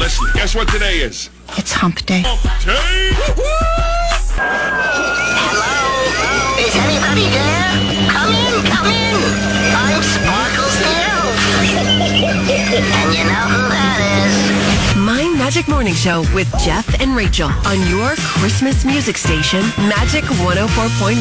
Listen, 0.00 0.26
guess 0.32 0.54
what 0.54 0.66
today 0.68 1.00
is? 1.00 1.28
It's 1.58 1.72
hump 1.72 2.06
day. 2.06 2.22
Hump 2.24 2.40
day. 2.64 3.12
Hello? 5.36 5.76
Is 6.56 6.72
anybody 6.72 7.28
there? 7.28 7.68
Come 8.08 8.32
in, 8.32 8.64
come 8.64 8.88
in. 8.88 9.20
I'm 9.76 10.00
Sparkles 10.00 10.72
the 10.80 10.88
Elf. 11.04 11.36
and 12.96 13.12
you 13.12 13.28
know 13.28 13.44
who 13.52 13.68
that 13.68 14.00
is. 14.24 14.32
My 14.96 15.20
Magic 15.36 15.68
Morning 15.68 15.92
Show 15.92 16.24
with 16.34 16.48
Jeff 16.64 16.88
and 16.98 17.14
Rachael 17.14 17.52
on 17.68 17.86
your 17.86 18.16
Christmas 18.40 18.86
music 18.86 19.18
station, 19.18 19.60
Magic 19.76 20.24
104.1. 20.24 21.20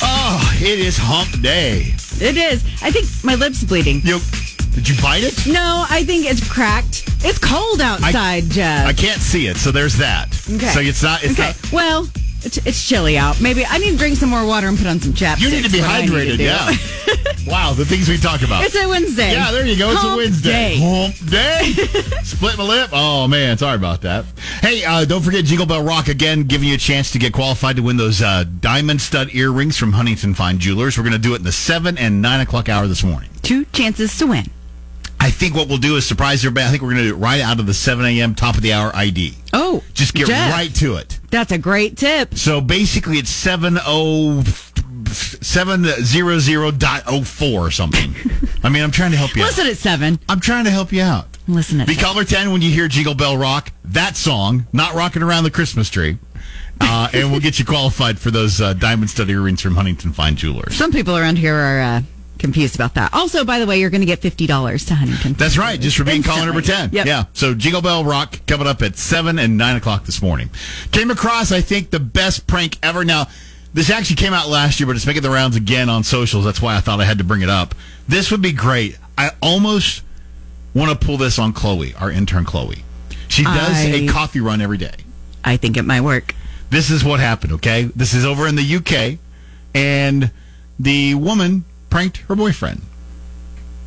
Oh, 0.00 0.56
it 0.62 0.78
is 0.80 0.96
hump 0.96 1.42
day. 1.42 1.92
It 2.24 2.38
is. 2.38 2.64
I 2.80 2.90
think 2.90 3.04
my 3.22 3.34
lip's 3.34 3.64
bleeding. 3.64 4.00
You, 4.02 4.20
did 4.72 4.88
you 4.88 4.96
bite 5.02 5.24
it? 5.24 5.46
No, 5.46 5.84
I 5.90 6.04
think 6.04 6.24
it's 6.24 6.40
cracked. 6.48 6.97
It's 7.20 7.38
cold 7.38 7.80
outside, 7.80 8.44
Jeff. 8.44 8.86
I 8.86 8.92
can't 8.92 9.20
see 9.20 9.46
it, 9.46 9.56
so 9.56 9.70
there's 9.72 9.96
that. 9.98 10.28
Okay. 10.48 10.66
So 10.68 10.80
it's 10.80 11.02
not. 11.02 11.22
It's 11.24 11.32
okay. 11.38 11.48
not. 11.48 11.72
Well, 11.72 12.08
it's, 12.42 12.58
it's 12.58 12.88
chilly 12.88 13.18
out. 13.18 13.40
Maybe 13.40 13.64
I 13.66 13.78
need 13.78 13.92
to 13.92 13.96
drink 13.98 14.16
some 14.16 14.28
more 14.28 14.46
water 14.46 14.68
and 14.68 14.78
put 14.78 14.86
on 14.86 15.00
some 15.00 15.12
chapstick. 15.12 15.40
You 15.40 15.50
need 15.50 15.64
to 15.64 15.70
be 15.70 15.80
That's 15.80 16.10
what 16.10 16.20
I 16.20 16.24
need 16.24 16.36
to 16.36 16.44
hydrated. 16.44 17.46
Yeah. 17.46 17.46
wow, 17.50 17.72
the 17.72 17.84
things 17.84 18.08
we 18.08 18.16
talk 18.16 18.42
about. 18.42 18.64
It's 18.64 18.76
a 18.76 18.86
Wednesday. 18.88 19.32
yeah, 19.32 19.50
there 19.50 19.66
you 19.66 19.76
go. 19.76 19.90
It's 19.90 20.00
Hump 20.00 20.14
a 20.14 20.16
Wednesday. 20.16 20.50
day. 20.50 20.78
Hump 20.78 21.30
day. 21.30 22.20
Split 22.22 22.56
my 22.56 22.64
lip. 22.64 22.90
Oh 22.92 23.26
man, 23.26 23.58
sorry 23.58 23.74
about 23.76 24.02
that. 24.02 24.24
Hey, 24.60 24.84
uh, 24.84 25.04
don't 25.04 25.22
forget 25.22 25.44
Jingle 25.44 25.66
Bell 25.66 25.82
Rock 25.82 26.06
again, 26.08 26.44
giving 26.44 26.68
you 26.68 26.74
a 26.74 26.78
chance 26.78 27.10
to 27.12 27.18
get 27.18 27.32
qualified 27.32 27.76
to 27.76 27.82
win 27.82 27.96
those 27.96 28.22
uh, 28.22 28.44
diamond 28.60 29.00
stud 29.00 29.34
earrings 29.34 29.76
from 29.76 29.92
Huntington 29.92 30.34
Fine 30.34 30.60
Jewelers. 30.60 30.96
We're 30.96 31.04
going 31.04 31.14
to 31.14 31.18
do 31.18 31.34
it 31.34 31.38
in 31.38 31.44
the 31.44 31.52
seven 31.52 31.98
and 31.98 32.22
nine 32.22 32.40
o'clock 32.40 32.68
hour 32.68 32.86
this 32.86 33.02
morning. 33.02 33.30
Two 33.42 33.64
chances 33.66 34.16
to 34.18 34.26
win. 34.26 34.44
I 35.20 35.30
think 35.30 35.54
what 35.54 35.68
we'll 35.68 35.78
do 35.78 35.96
is 35.96 36.06
surprise 36.06 36.44
everybody. 36.44 36.66
I 36.66 36.70
think 36.70 36.82
we're 36.82 36.90
going 36.94 37.04
to 37.04 37.08
do 37.10 37.14
it 37.16 37.18
right 37.18 37.40
out 37.40 37.58
of 37.60 37.66
the 37.66 37.74
seven 37.74 38.06
a.m. 38.06 38.34
top 38.34 38.54
of 38.56 38.62
the 38.62 38.72
hour 38.72 38.90
ID. 38.94 39.34
Oh, 39.52 39.82
Just 39.94 40.14
get 40.14 40.26
Jeff, 40.28 40.52
right 40.52 40.72
to 40.76 40.94
it. 40.96 41.18
That's 41.30 41.52
a 41.52 41.58
great 41.58 41.96
tip. 41.96 42.34
So 42.34 42.60
basically, 42.60 43.18
it's 43.18 43.30
seven 43.30 43.78
oh 43.84 44.42
seven 45.12 45.84
zero 45.84 46.38
zero 46.38 46.70
dot 46.70 47.02
oh 47.06 47.22
four 47.24 47.60
or 47.66 47.70
something. 47.70 48.14
I 48.62 48.68
mean, 48.68 48.82
I'm 48.82 48.90
trying 48.90 49.10
to 49.12 49.16
help 49.16 49.34
you. 49.36 49.42
Listen 49.42 49.66
out. 49.66 49.70
at 49.72 49.76
seven. 49.78 50.18
I'm 50.28 50.40
trying 50.40 50.64
to 50.64 50.70
help 50.70 50.92
you 50.92 51.02
out. 51.02 51.26
Listen 51.46 51.80
at 51.80 51.86
Be 51.86 51.94
seven. 51.94 52.08
color 52.08 52.24
ten 52.24 52.52
when 52.52 52.62
you 52.62 52.70
hear 52.70 52.88
Jingle 52.88 53.14
Bell 53.14 53.36
Rock. 53.36 53.72
That 53.84 54.16
song, 54.16 54.66
not 54.72 54.94
rocking 54.94 55.22
around 55.22 55.44
the 55.44 55.50
Christmas 55.50 55.88
tree, 55.90 56.18
uh, 56.80 57.08
and 57.12 57.30
we'll 57.30 57.40
get 57.40 57.58
you 57.58 57.64
qualified 57.64 58.18
for 58.18 58.30
those 58.30 58.60
uh, 58.60 58.74
diamond 58.74 59.10
stud 59.10 59.30
earrings 59.30 59.60
from 59.62 59.74
Huntington 59.74 60.12
Fine 60.12 60.36
Jewelers. 60.36 60.76
Some 60.76 60.92
people 60.92 61.16
around 61.16 61.36
here 61.38 61.54
are 61.54 61.80
uh, 61.80 62.02
confused 62.38 62.74
about 62.74 62.94
that. 62.94 63.12
Also, 63.12 63.44
by 63.44 63.58
the 63.58 63.66
way, 63.66 63.80
you're 63.80 63.90
going 63.90 64.00
to 64.00 64.06
get 64.06 64.20
fifty 64.20 64.46
dollars 64.46 64.84
to 64.86 64.94
Huntington. 64.94 65.34
That's 65.34 65.58
right, 65.58 65.80
just 65.80 65.96
for 65.96 66.04
being 66.04 66.22
caller 66.22 66.46
number 66.46 66.60
10. 66.62 66.90
Yep. 66.92 67.06
Yeah. 67.06 67.24
So 67.32 67.54
Jingle 67.54 67.82
Bell 67.82 68.04
Rock 68.04 68.40
coming 68.46 68.66
up 68.66 68.82
at 68.82 68.96
7 68.96 69.38
and 69.38 69.56
9 69.58 69.76
o'clock 69.76 70.04
this 70.04 70.22
morning. 70.22 70.50
Came 70.92 71.10
across, 71.10 71.52
I 71.52 71.60
think, 71.60 71.90
the 71.90 72.00
best 72.00 72.46
prank 72.46 72.78
ever. 72.82 73.04
Now, 73.04 73.26
this 73.74 73.90
actually 73.90 74.16
came 74.16 74.32
out 74.32 74.48
last 74.48 74.80
year, 74.80 74.86
but 74.86 74.96
it's 74.96 75.06
making 75.06 75.22
the 75.22 75.30
rounds 75.30 75.56
again 75.56 75.88
on 75.88 76.02
socials. 76.04 76.44
That's 76.44 76.62
why 76.62 76.76
I 76.76 76.80
thought 76.80 77.00
I 77.00 77.04
had 77.04 77.18
to 77.18 77.24
bring 77.24 77.42
it 77.42 77.50
up. 77.50 77.74
This 78.08 78.30
would 78.30 78.42
be 78.42 78.52
great. 78.52 78.98
I 79.16 79.30
almost 79.42 80.02
want 80.74 80.98
to 80.98 81.06
pull 81.06 81.16
this 81.16 81.38
on 81.38 81.52
Chloe, 81.52 81.94
our 81.94 82.10
intern 82.10 82.44
Chloe. 82.44 82.84
She 83.28 83.44
does 83.44 83.84
a 83.84 84.04
I- 84.06 84.08
coffee 84.08 84.40
run 84.40 84.60
every 84.60 84.78
day. 84.78 84.94
I 85.44 85.56
think 85.56 85.76
it 85.76 85.82
might 85.82 86.00
work. 86.00 86.34
This 86.70 86.90
is 86.90 87.02
what 87.04 87.20
happened, 87.20 87.52
okay? 87.54 87.84
This 87.96 88.12
is 88.14 88.24
over 88.26 88.46
in 88.46 88.54
the 88.54 88.76
UK, 88.76 89.18
and 89.74 90.30
the 90.78 91.14
woman 91.14 91.64
pranked 91.90 92.18
her 92.28 92.36
boyfriend. 92.36 92.82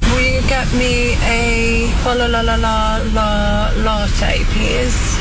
Will 0.01 0.19
you 0.21 0.41
get 0.47 0.67
me 0.73 1.13
a 1.23 1.89
la 2.05 2.13
la 2.25 2.41
la 2.41 2.55
la 2.55 3.01
la 3.13 3.71
latte, 3.83 4.43
please? 4.53 5.17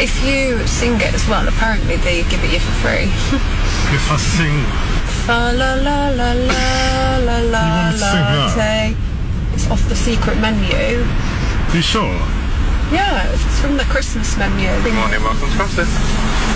If 0.00 0.12
you 0.24 0.66
sing 0.66 0.94
it 0.96 1.14
as 1.14 1.28
well, 1.28 1.46
apparently 1.46 1.96
they 1.96 2.22
give 2.28 2.42
it 2.42 2.52
you 2.52 2.58
for 2.60 2.72
free. 2.82 3.06
If 3.94 4.10
I 4.10 4.16
sing, 4.16 4.64
Fa 5.26 5.52
la 5.54 5.74
la 5.74 6.08
la 6.08 6.32
la 6.32 7.18
la 7.18 7.38
la 7.38 7.62
want 7.62 7.94
me 7.94 7.98
to 7.98 7.98
sing 7.98 8.24
that? 8.24 8.56
latte. 8.56 8.96
It's 9.54 9.70
off 9.70 9.86
the 9.88 9.94
secret 9.96 10.38
menu. 10.38 11.04
you 11.74 11.82
sure? 11.82 12.18
Yeah, 12.90 13.30
it's 13.32 13.60
from 13.60 13.76
the 13.76 13.84
Christmas 13.84 14.36
menu. 14.36 14.68
Good 14.82 14.94
morning, 14.94 15.22
welcome 15.22 15.48
to 15.48 15.56
Crossing. 15.56 15.86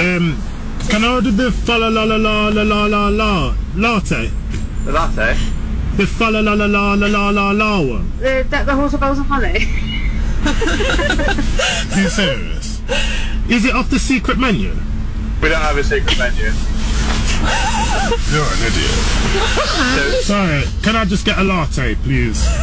Um, 0.00 0.42
can 0.88 1.04
I 1.04 1.15
order 1.15 1.31
the 1.31 1.53
fa 1.53 1.72
la 1.78 1.88
la 1.88 2.04
la 2.04 2.16
la 2.16 2.48
la 2.48 2.62
la 2.62 2.86
la 2.86 3.09
la 3.09 3.54
latte? 3.76 4.31
The 4.84 4.92
latte. 4.92 5.36
The 5.96 6.06
fa 6.06 6.30
la 6.30 6.40
la 6.40 6.52
la 6.52 6.66
la 6.66 6.94
la 6.94 7.06
la 7.06 7.30
la 7.30 7.50
la 7.52 7.80
one. 7.80 8.10
The, 8.18 8.46
the, 8.50 8.64
the 8.64 8.74
horse 8.74 8.92
of 8.94 9.00
bells 9.00 9.18
of 9.18 9.26
honey. 9.26 9.66
Are 10.46 12.00
you 12.00 12.08
serious? 12.08 12.82
Is 13.48 13.64
it 13.64 13.74
off 13.74 13.88
the 13.88 13.98
secret 13.98 14.38
menu? 14.38 14.76
We 15.40 15.48
don't 15.48 15.60
have 15.60 15.76
a 15.78 15.84
secret 15.84 16.18
menu. 16.18 16.52
You're 18.30 18.44
an 18.44 18.60
idiot. 18.66 18.90
Sorry, 20.24 20.64
can 20.82 20.96
I 20.96 21.04
just 21.06 21.24
get 21.24 21.38
a 21.38 21.44
latte, 21.44 21.94
please? 21.96 22.44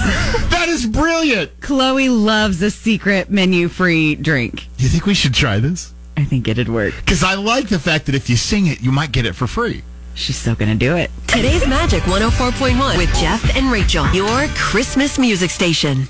That 0.53 0.69
is 0.69 0.85
brilliant. 0.85 1.59
Chloe 1.59 2.09
loves 2.09 2.61
a 2.61 2.72
secret 2.72 3.29
menu 3.29 3.67
free 3.67 4.16
drink. 4.16 4.67
Do 4.77 4.83
you 4.83 4.89
think 4.89 5.05
we 5.05 5.13
should 5.13 5.33
try 5.33 5.59
this? 5.59 5.93
I 6.16 6.23
think 6.23 6.47
it'd 6.47 6.69
work. 6.69 6.93
Because 6.97 7.23
I 7.23 7.33
like 7.33 7.67
the 7.67 7.79
fact 7.79 8.05
that 8.05 8.16
if 8.16 8.29
you 8.29 8.38
sing 8.38 8.67
it, 8.67 8.81
you 8.81 8.91
might 8.91 9.11
get 9.11 9.25
it 9.25 9.33
for 9.33 9.47
free. 9.47 9.83
She's 10.16 10.38
still 10.38 10.56
going 10.56 10.69
to 10.72 10.78
do 10.78 10.96
it. 10.96 11.09
Today's 11.28 11.68
Magic 11.68 12.03
104.1 12.03 12.97
with 12.97 13.13
Jeff 13.16 13.56
and 13.56 13.72
Rachael, 13.72 14.07
your 14.13 14.47
Christmas 14.56 15.18
music 15.18 15.50
station. 15.50 16.07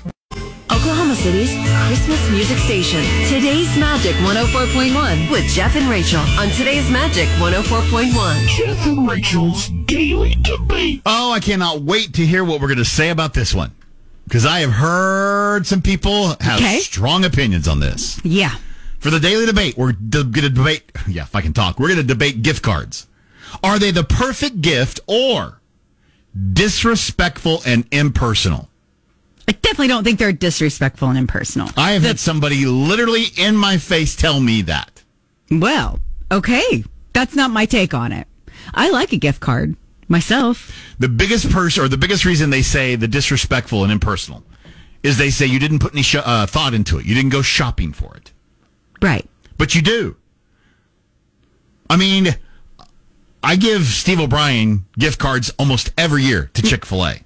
Oklahoma 0.70 1.14
City's 1.14 1.50
Christmas 1.86 2.30
music 2.30 2.58
station. 2.58 3.00
Today's 3.28 3.74
Magic 3.78 4.12
104.1 4.16 5.30
with 5.30 5.44
Jeff 5.48 5.74
and 5.76 5.88
Rachael 5.88 6.20
on 6.38 6.48
today's 6.50 6.88
Magic 6.90 7.26
104.1. 7.38 8.46
Jeff 8.48 8.86
and 8.86 9.08
Rachael's 9.08 9.68
Daily 9.86 10.34
Debate. 10.34 11.00
Oh, 11.06 11.32
I 11.32 11.40
cannot 11.40 11.80
wait 11.82 12.12
to 12.14 12.26
hear 12.26 12.44
what 12.44 12.60
we're 12.60 12.68
going 12.68 12.78
to 12.78 12.84
say 12.84 13.08
about 13.10 13.32
this 13.34 13.54
one. 13.54 13.72
Because 14.24 14.44
I 14.46 14.60
have 14.60 14.72
heard 14.72 15.66
some 15.66 15.80
people 15.82 16.34
have 16.40 16.58
Okay. 16.60 16.78
strong 16.80 17.24
opinions 17.24 17.68
on 17.68 17.80
this. 17.80 18.20
Yeah. 18.24 18.54
For 19.00 19.10
the 19.10 19.20
daily 19.20 19.44
debate, 19.46 19.76
we're 19.76 19.92
going 19.92 20.32
to 20.32 20.48
debate. 20.50 20.90
Yeah, 21.08 21.22
if 21.22 21.34
I 21.34 21.40
can 21.42 21.52
talk, 21.52 21.78
we're 21.78 21.88
going 21.88 22.00
to 22.00 22.06
debate 22.06 22.42
gift 22.42 22.62
cards. 22.62 23.06
Are 23.62 23.78
they 23.78 23.90
the 23.90 24.04
perfect 24.04 24.60
gift 24.60 25.00
or 25.06 25.60
disrespectful 26.52 27.62
and 27.66 27.86
impersonal? 27.90 28.68
I 29.46 29.52
definitely 29.52 29.88
don't 29.88 30.04
think 30.04 30.18
they're 30.18 30.32
disrespectful 30.32 31.08
and 31.08 31.18
impersonal. 31.18 31.68
I 31.76 31.92
have 31.92 32.02
had 32.02 32.18
somebody 32.18 32.64
literally 32.64 33.24
in 33.36 33.56
my 33.56 33.76
face 33.76 34.16
tell 34.16 34.40
me 34.40 34.62
that. 34.62 35.02
Well, 35.50 36.00
okay. 36.32 36.84
That's 37.12 37.36
not 37.36 37.50
my 37.50 37.66
take 37.66 37.94
on 37.94 38.12
it. 38.12 38.26
I 38.72 38.90
like 38.90 39.12
a 39.12 39.18
gift 39.18 39.40
card 39.40 39.76
myself. 40.08 40.72
The 40.98 41.08
biggest 41.08 41.50
person 41.50 41.84
or 41.84 41.88
the 41.88 41.96
biggest 41.98 42.24
reason 42.24 42.50
they 42.50 42.62
say 42.62 42.96
the 42.96 43.08
disrespectful 43.08 43.82
and 43.82 43.92
impersonal 43.92 44.42
is 45.02 45.18
they 45.18 45.30
say 45.30 45.44
you 45.44 45.58
didn't 45.58 45.80
put 45.80 45.92
any 45.92 46.02
sh- 46.02 46.16
uh, 46.16 46.46
thought 46.46 46.72
into 46.72 46.98
it. 46.98 47.04
You 47.04 47.14
didn't 47.14 47.30
go 47.30 47.42
shopping 47.42 47.92
for 47.92 48.16
it. 48.16 48.32
Right. 49.02 49.28
But 49.58 49.74
you 49.74 49.82
do. 49.82 50.16
I 51.90 51.96
mean, 51.96 52.34
I 53.44 53.56
give 53.56 53.84
Steve 53.84 54.20
O'Brien 54.20 54.86
gift 54.98 55.18
cards 55.18 55.52
almost 55.58 55.92
every 55.98 56.22
year 56.22 56.50
to 56.54 56.62
Chick 56.68 56.84
fil 56.86 57.04
A. 57.06 57.20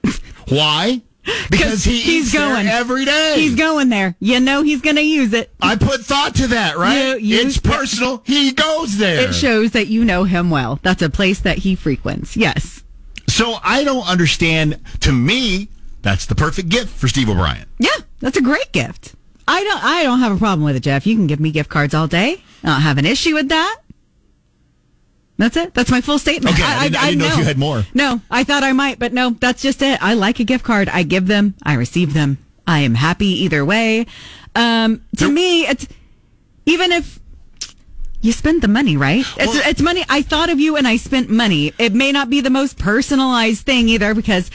Why? 0.49 1.03
Because 1.51 1.85
he 1.85 2.01
he's 2.01 2.33
going 2.33 2.67
every 2.67 3.05
day. 3.05 3.35
He's 3.37 3.55
going 3.55 3.91
there. 3.91 4.17
You 4.19 4.41
know 4.41 4.63
he's 4.63 4.81
going 4.81 4.97
to 4.97 5.03
use 5.03 5.35
it. 5.35 5.53
I 5.61 5.77
put 5.77 6.01
thought 6.01 6.35
to 6.37 6.47
that, 6.49 6.79
right? 6.79 7.21
You- 7.21 7.37
you- 7.37 7.47
it's 7.47 7.59
personal. 7.59 8.23
He 8.25 8.53
goes 8.53 8.97
there. 8.97 9.29
It 9.29 9.35
shows 9.35 9.73
that 9.73 9.89
you 9.89 10.05
know 10.07 10.25
him 10.25 10.49
well. 10.49 10.79
That's 10.83 11.03
a 11.03 11.11
place 11.11 11.41
that 11.41 11.59
he 11.59 11.75
frequents. 11.75 12.35
Yes. 12.37 12.83
so 13.27 13.57
I 13.63 13.85
don't 13.85 14.09
understand. 14.09 14.81
To 15.01 15.13
me, 15.13 15.69
that's 16.01 16.25
the 16.25 16.35
perfect 16.35 16.71
gift 16.71 16.89
for 16.89 17.09
Steve 17.09 17.29
O'Brien. 17.29 17.67
Yeah, 17.79 17.91
that's 18.21 18.39
a 18.39 18.43
great 18.43 18.73
gift. 18.73 19.15
I 19.47 19.63
don't 19.65 19.85
I 19.85 20.03
don't 20.05 20.21
have 20.21 20.33
a 20.35 20.39
problem 20.39 20.65
with 20.65 20.77
it, 20.77 20.81
Jeff. 20.81 21.07
You 21.07 21.15
can 21.15 21.27
give 21.27 21.41
me 21.41 21.51
gift 21.51 21.69
cards 21.69 21.93
all 21.95 22.07
day. 22.09 22.43
I 22.65 22.69
don't 22.69 22.81
have 22.81 22.97
an 22.99 23.05
issue 23.07 23.35
with 23.35 23.49
that. 23.51 23.77
That's 25.39 25.57
it. 25.57 25.73
That's 25.73 25.91
my 25.91 26.01
full 26.01 26.19
statement. 26.19 26.57
Okay, 26.57 26.65
I 26.65 26.85
didn't- 26.89 27.03
I 27.03 27.09
didn't 27.11 27.21
know 27.21 27.27
if 27.33 27.39
you 27.39 27.45
had 27.45 27.59
more. 27.59 27.87
No, 27.95 28.21
I 28.31 28.43
thought 28.45 28.65
I 28.65 28.73
might, 28.73 28.99
but 28.99 29.13
no, 29.13 29.31
that's 29.39 29.63
just 29.63 29.81
it. 29.83 30.03
I 30.03 30.15
like 30.15 30.41
a 30.41 30.45
gift 30.45 30.65
card. 30.65 30.89
I 30.89 31.05
give 31.05 31.29
them. 31.29 31.55
I 31.63 31.75
receive 31.75 32.13
them. 32.13 32.39
I 32.67 32.81
am 32.81 32.97
happy 32.97 33.45
either 33.45 33.65
way. 33.65 34.07
Um, 34.57 35.03
to 35.17 35.25
There- 35.27 35.29
me, 35.33 35.67
it's 35.67 35.87
even 36.67 36.91
if 36.93 37.21
you 38.21 38.33
spend 38.33 38.63
the 38.63 38.69
money, 38.69 38.97
right? 38.97 39.25
It's 39.37 39.47
Well- 39.55 39.63
it's 39.65 39.81
money. 39.81 40.05
I 40.09 40.23
thought 40.23 40.51
of 40.51 40.59
you 40.59 40.75
and 40.77 40.89
I 40.89 40.97
spent 40.97 41.31
money. 41.31 41.73
It 41.79 41.95
may 41.95 42.11
not 42.11 42.29
be 42.29 42.41
the 42.41 42.51
most 42.51 42.77
personalized 42.77 43.65
thing 43.65 43.89
either 43.89 44.15
because 44.15 44.51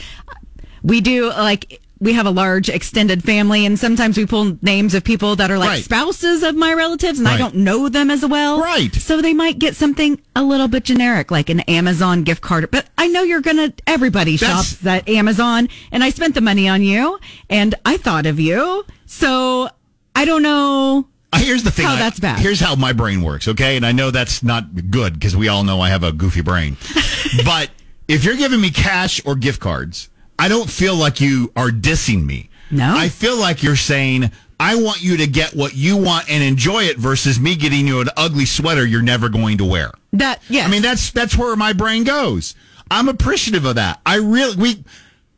we 0.82 1.00
do 1.00 1.28
like 1.30 1.80
we 2.04 2.12
have 2.12 2.26
a 2.26 2.30
large 2.30 2.68
extended 2.68 3.24
family 3.24 3.64
and 3.66 3.78
sometimes 3.78 4.16
we 4.16 4.26
pull 4.26 4.56
names 4.62 4.94
of 4.94 5.02
people 5.02 5.34
that 5.36 5.50
are 5.50 5.58
like 5.58 5.68
Right. 5.70 5.82
spouses 5.84 6.42
of 6.42 6.54
my 6.54 6.72
relatives 6.74 7.18
and 7.18 7.26
I 7.26 7.38
don't 7.38 7.54
know 7.56 7.88
them 7.88 8.10
as 8.10 8.24
well. 8.24 8.60
Right. 8.60 8.94
So 8.94 9.20
they 9.22 9.32
might 9.32 9.58
get 9.58 9.74
something 9.74 10.20
a 10.36 10.42
little 10.42 10.68
bit 10.68 10.84
generic 10.84 11.30
like 11.30 11.48
an 11.48 11.60
Amazon 11.60 12.22
gift 12.22 12.42
card. 12.42 12.70
But 12.70 12.86
I 12.98 13.06
know 13.08 13.22
you're 13.22 13.40
going 13.40 13.56
to 13.56 13.72
everybody 13.86 14.36
That's- 14.36 14.68
shops 14.76 14.86
at 14.86 15.08
Amazon 15.08 15.68
and 15.90 16.04
I 16.04 16.10
spent 16.10 16.34
the 16.34 16.40
money 16.42 16.68
on 16.68 16.82
you 16.82 17.18
and 17.48 17.74
I 17.84 17.96
thought 17.96 18.26
of 18.26 18.38
you. 18.38 18.84
So 19.06 19.70
I 20.14 20.24
don't 20.26 20.42
know. 20.42 21.06
Uh, 21.32 21.38
here's 21.38 21.64
the 21.64 21.70
thing. 21.70 21.86
how 21.86 21.94
I- 21.94 21.98
that's 21.98 22.20
bad. 22.20 22.38
Here's 22.38 22.60
how 22.60 22.76
my 22.76 22.92
brain 22.92 23.22
works, 23.22 23.48
okay? 23.48 23.76
And 23.76 23.84
I 23.86 23.92
know 23.92 24.10
that's 24.10 24.42
not 24.42 24.90
good 24.90 25.14
because 25.14 25.34
we 25.34 25.48
all 25.48 25.64
know 25.64 25.80
I 25.80 25.88
have 25.88 26.04
a 26.04 26.12
goofy 26.12 26.42
brain. 26.42 26.76
but 27.46 27.70
if 28.08 28.24
you're 28.24 28.36
giving 28.36 28.60
me 28.60 28.70
cash 28.70 29.20
or 29.24 29.34
gift 29.34 29.58
cards, 29.60 30.10
I 30.38 30.48
don't 30.48 30.68
feel 30.70 30.96
like 30.96 31.20
you 31.20 31.52
are 31.56 31.70
dissing 31.70 32.24
me. 32.24 32.50
No. 32.70 32.94
I 32.96 33.08
feel 33.08 33.38
like 33.38 33.62
you're 33.62 33.76
saying, 33.76 34.30
I 34.58 34.76
want 34.76 35.02
you 35.02 35.16
to 35.18 35.26
get 35.26 35.54
what 35.54 35.74
you 35.74 35.96
want 35.96 36.28
and 36.30 36.42
enjoy 36.42 36.84
it 36.84 36.96
versus 36.96 37.38
me 37.38 37.56
getting 37.56 37.86
you 37.86 38.00
an 38.00 38.08
ugly 38.16 38.46
sweater 38.46 38.84
you're 38.86 39.02
never 39.02 39.28
going 39.28 39.58
to 39.58 39.64
wear. 39.64 39.92
that 40.14 40.42
yes. 40.48 40.66
I 40.66 40.70
mean, 40.70 40.82
that's 40.82 41.10
that's 41.10 41.36
where 41.36 41.54
my 41.56 41.72
brain 41.72 42.04
goes. 42.04 42.54
I'm 42.90 43.08
appreciative 43.08 43.64
of 43.64 43.76
that. 43.76 44.00
I 44.06 44.16
really 44.16 44.56
we 44.56 44.84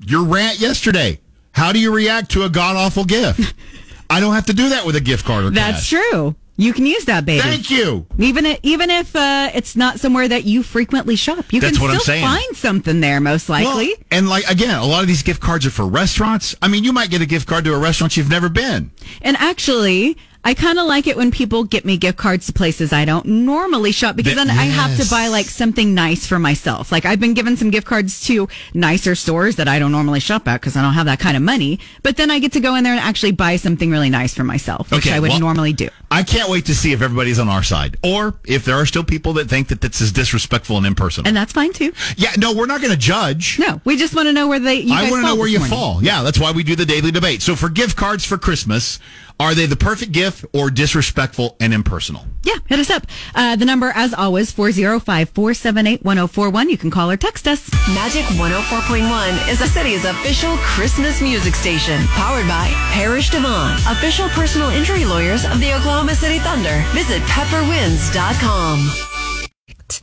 your 0.00 0.24
rant 0.24 0.60
yesterday. 0.60 1.20
How 1.52 1.72
do 1.72 1.78
you 1.80 1.94
react 1.94 2.30
to 2.32 2.44
a 2.44 2.50
god 2.50 2.76
awful 2.76 3.04
gift? 3.04 3.54
I 4.10 4.20
don't 4.20 4.34
have 4.34 4.46
to 4.46 4.52
do 4.52 4.68
that 4.70 4.86
with 4.86 4.94
a 4.96 5.00
gift 5.00 5.24
card 5.24 5.44
or 5.46 5.50
that's 5.50 5.90
cash. 5.90 6.00
true. 6.10 6.36
You 6.58 6.72
can 6.72 6.86
use 6.86 7.04
that, 7.04 7.26
baby. 7.26 7.42
Thank 7.42 7.70
you. 7.70 8.06
Even 8.18 8.46
if, 8.46 8.58
even 8.62 8.88
if 8.88 9.14
uh, 9.14 9.50
it's 9.52 9.76
not 9.76 10.00
somewhere 10.00 10.26
that 10.26 10.44
you 10.44 10.62
frequently 10.62 11.14
shop, 11.14 11.52
you 11.52 11.60
That's 11.60 11.76
can 11.76 11.82
what 11.82 11.90
I'm 11.94 12.00
still 12.00 12.14
saying. 12.14 12.24
find 12.24 12.56
something 12.56 13.00
there. 13.00 13.20
Most 13.20 13.48
likely. 13.48 13.88
Well, 13.88 13.96
and 14.10 14.28
like 14.28 14.48
again, 14.48 14.78
a 14.78 14.86
lot 14.86 15.02
of 15.02 15.06
these 15.08 15.22
gift 15.22 15.42
cards 15.42 15.66
are 15.66 15.70
for 15.70 15.86
restaurants. 15.86 16.54
I 16.62 16.68
mean, 16.68 16.82
you 16.82 16.92
might 16.92 17.10
get 17.10 17.20
a 17.20 17.26
gift 17.26 17.46
card 17.46 17.64
to 17.64 17.74
a 17.74 17.78
restaurant 17.78 18.16
you've 18.16 18.30
never 18.30 18.48
been. 18.48 18.90
And 19.20 19.36
actually, 19.36 20.16
I 20.46 20.54
kind 20.54 20.78
of 20.78 20.86
like 20.86 21.08
it 21.08 21.16
when 21.16 21.32
people 21.32 21.64
get 21.64 21.84
me 21.84 21.96
gift 21.96 22.16
cards 22.18 22.46
to 22.46 22.52
places 22.52 22.92
I 22.92 23.04
don't 23.04 23.26
normally 23.26 23.90
shop 23.90 24.14
because 24.14 24.36
That- 24.36 24.46
then 24.46 24.56
I 24.56 24.66
have 24.66 24.96
to 25.02 25.10
buy 25.10 25.26
like 25.26 25.46
something 25.46 25.92
nice 25.92 26.24
for 26.24 26.38
myself. 26.38 26.92
Like 26.92 27.04
I've 27.04 27.18
been 27.18 27.34
given 27.34 27.56
some 27.56 27.70
gift 27.70 27.84
cards 27.88 28.20
to 28.28 28.48
nicer 28.72 29.16
stores 29.16 29.56
that 29.56 29.66
I 29.66 29.80
don't 29.80 29.90
normally 29.90 30.20
shop 30.20 30.46
at 30.46 30.60
because 30.60 30.76
I 30.76 30.82
don't 30.82 30.94
have 30.94 31.06
that 31.06 31.18
kind 31.18 31.36
of 31.36 31.42
money. 31.42 31.80
But 32.04 32.16
then 32.16 32.30
I 32.30 32.38
get 32.38 32.52
to 32.52 32.60
go 32.60 32.76
in 32.76 32.84
there 32.84 32.92
and 32.92 33.00
actually 33.02 33.32
buy 33.32 33.56
something 33.56 33.90
really 33.90 34.08
nice 34.08 34.34
for 34.34 34.44
myself, 34.44 34.92
which 34.92 35.06
Okay, 35.08 35.16
I 35.16 35.18
would 35.18 35.30
well- 35.30 35.40
normally 35.40 35.72
do. 35.72 35.88
I 36.12 36.22
can't 36.22 36.48
wait 36.48 36.66
to 36.66 36.74
see 36.76 36.92
if 36.92 37.02
everybody's 37.02 37.40
on 37.40 37.48
our 37.48 37.64
side, 37.64 37.96
or 38.04 38.36
if 38.44 38.64
there 38.64 38.76
are 38.76 38.86
still 38.86 39.02
people 39.02 39.32
that 39.34 39.48
think 39.48 39.66
that 39.68 39.80
this 39.80 40.00
is 40.00 40.12
disrespectful 40.12 40.76
and 40.76 40.86
impersonal. 40.86 41.26
And 41.26 41.36
that's 41.36 41.52
fine 41.52 41.72
too. 41.72 41.92
yeah, 42.16 42.30
no, 42.38 42.54
we're 42.54 42.66
not 42.66 42.80
going 42.80 42.92
to 42.92 42.96
judge. 42.96 43.58
No, 43.58 43.80
we 43.84 43.96
just 43.96 44.14
want 44.14 44.26
to 44.28 44.32
know 44.32 44.46
where 44.46 44.60
they. 44.60 44.76
You 44.76 44.94
I 44.94 45.10
want 45.10 45.22
to 45.24 45.28
know 45.28 45.34
where 45.34 45.48
you 45.48 45.58
morning. 45.58 45.76
fall. 45.76 46.04
Yeah, 46.04 46.22
that's 46.22 46.38
why 46.38 46.52
we 46.52 46.62
do 46.62 46.76
the 46.76 46.86
daily 46.86 47.10
debate. 47.10 47.42
So 47.42 47.56
for 47.56 47.68
gift 47.68 47.96
cards 47.96 48.24
for 48.24 48.38
Christmas, 48.38 49.00
are 49.38 49.54
they 49.54 49.66
the 49.66 49.76
perfect 49.76 50.12
gift 50.12 50.44
or 50.54 50.70
disrespectful 50.70 51.56
and 51.60 51.74
impersonal? 51.74 52.24
Yeah, 52.42 52.56
hit 52.66 52.78
us 52.78 52.90
up. 52.90 53.06
Uh, 53.34 53.56
the 53.56 53.64
number, 53.64 53.92
as 53.94 54.14
always, 54.14 54.50
405 54.50 55.30
478 55.30 56.04
1041. 56.04 56.70
You 56.70 56.78
can 56.78 56.90
call 56.90 57.10
or 57.10 57.16
text 57.16 57.46
us. 57.46 57.70
Magic 57.88 58.24
104.1 58.36 59.48
is 59.50 59.58
the 59.58 59.66
city's 59.66 60.04
official 60.04 60.56
Christmas 60.58 61.20
music 61.20 61.54
station. 61.54 62.00
Powered 62.08 62.48
by 62.48 62.68
Parrish 62.92 63.30
DeVaughn, 63.30 63.74
official 63.88 64.28
personal 64.30 64.70
injury 64.70 65.04
lawyers 65.04 65.44
of 65.44 65.60
the 65.60 65.74
Oklahoma 65.74 66.14
City 66.14 66.38
Thunder. 66.38 66.82
Visit 66.92 67.20
pepperwinds.com. 67.22 68.90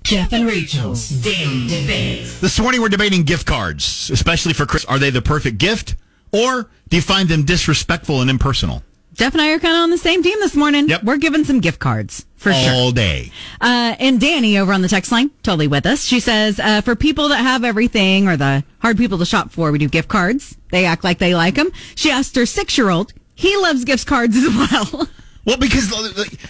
Jeff 0.04 0.32
and 0.32 0.48
Rachael's 0.48 1.10
Daily 1.10 1.68
Debate. 1.68 2.26
This 2.40 2.60
morning 2.60 2.82
we're 2.82 2.90
debating 2.90 3.24
gift 3.24 3.46
cards, 3.48 4.10
especially 4.12 4.54
for 4.54 4.66
Chris. 4.66 4.86
Are 4.86 5.00
they 5.00 5.10
the 5.10 5.22
perfect 5.22 5.58
gift 5.58 5.96
or 6.32 6.70
do 6.90 6.98
you 6.98 7.02
find 7.02 7.30
them 7.30 7.44
disrespectful 7.44 8.22
and 8.22 8.30
impersonal? 8.30 8.84
Jeff 9.14 9.34
and 9.34 9.42
I 9.42 9.52
are 9.52 9.60
kind 9.60 9.76
of 9.76 9.82
on 9.84 9.90
the 9.92 9.98
same 9.98 10.24
team 10.24 10.40
this 10.40 10.56
morning. 10.56 10.90
Yep. 10.90 11.04
We're 11.04 11.18
giving 11.18 11.44
some 11.44 11.60
gift 11.60 11.80
cards 11.80 12.26
for 12.36 12.52
sure. 12.52 12.74
All 12.74 12.92
day. 12.92 13.32
Uh, 13.62 13.96
and 14.00 14.20
Danny 14.20 14.58
over 14.58 14.74
on 14.74 14.82
the 14.82 14.88
text 14.88 15.12
line, 15.12 15.30
totally 15.44 15.68
with 15.68 15.86
us. 15.86 16.04
She 16.04 16.20
says, 16.20 16.60
uh, 16.60 16.82
for 16.82 16.96
people 16.96 17.30
that 17.30 17.38
have 17.38 17.64
everything 17.64 18.28
or 18.28 18.38
the 18.38 18.64
hard 18.80 18.98
people 18.98 19.20
to 19.20 19.26
shop 19.26 19.52
for, 19.52 19.72
we 19.72 19.78
do 19.78 19.88
gift 19.88 20.10
cards. 20.10 20.58
They 20.72 20.86
act 20.86 21.04
like 21.04 21.20
they 21.20 21.36
like 21.36 21.56
them. 21.56 21.72
She 21.96 22.10
asked 22.10 22.36
her 22.36 22.46
six 22.46 22.78
year 22.78 22.90
old. 22.90 23.14
He 23.36 23.56
loves 23.58 23.86
gift 23.86 24.08
cards 24.08 24.36
as 24.36 24.48
well. 24.56 25.08
Well, 25.46 25.58
because 25.58 25.92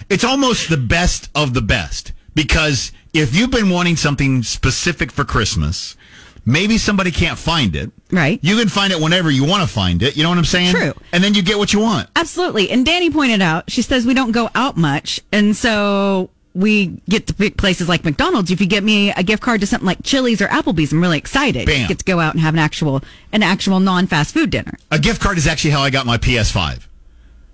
it's 0.08 0.24
almost 0.24 0.70
the 0.70 0.78
best 0.78 1.30
of 1.34 1.56
the 1.56 1.64
best. 1.64 2.14
Because 2.36 2.92
if 3.12 3.36
you've 3.36 3.50
been 3.50 3.72
wanting 3.72 3.96
something 3.96 4.44
specific 4.44 5.12
for 5.12 5.24
Christmas, 5.24 5.98
maybe 6.46 6.78
somebody 6.78 7.12
can't 7.12 7.38
find 7.38 7.76
it. 7.76 7.92
Right. 8.12 8.40
You 8.42 8.58
can 8.58 8.70
find 8.70 8.94
it 8.94 9.00
whenever 9.00 9.32
you 9.32 9.46
want 9.46 9.68
to 9.68 9.74
find 9.74 10.04
it. 10.04 10.16
You 10.16 10.24
know 10.24 10.30
what 10.30 10.38
I'm 10.38 10.46
saying? 10.46 10.76
True. 10.76 10.94
And 11.12 11.24
then 11.24 11.34
you 11.34 11.42
get 11.42 11.58
what 11.58 11.74
you 11.74 11.80
want. 11.80 12.10
Absolutely. 12.16 12.70
And 12.70 12.86
Danny 12.86 13.10
pointed 13.10 13.42
out, 13.42 13.70
she 13.72 13.82
says 13.82 14.06
we 14.06 14.14
don't 14.14 14.32
go 14.32 14.50
out 14.56 14.78
much. 14.78 15.20
And 15.32 15.56
so 15.56 16.30
we 16.54 16.88
get 17.10 17.28
to 17.28 17.34
pick 17.34 17.58
places 17.58 17.90
like 17.90 18.04
McDonald's. 18.06 18.52
If 18.52 18.62
you 18.62 18.68
get 18.68 18.84
me 18.84 19.12
a 19.12 19.24
gift 19.24 19.42
card 19.42 19.62
to 19.62 19.68
something 19.68 19.88
like 19.88 20.04
Chili's 20.04 20.42
or 20.42 20.48
Applebee's, 20.48 20.92
I'm 20.92 21.02
really 21.02 21.18
excited. 21.18 21.66
Bam. 21.66 21.88
Get 21.88 22.00
to 22.00 22.06
go 22.06 22.20
out 22.20 22.34
and 22.34 22.42
have 22.42 22.54
an 22.54 22.60
actual, 22.60 23.02
an 23.32 23.44
actual 23.44 23.80
non 23.80 24.08
fast 24.08 24.34
food 24.34 24.50
dinner. 24.50 24.78
A 24.92 25.00
gift 25.00 25.22
card 25.22 25.38
is 25.38 25.48
actually 25.48 25.72
how 25.72 25.82
I 25.82 25.90
got 25.90 26.06
my 26.06 26.18
PS5. 26.18 26.88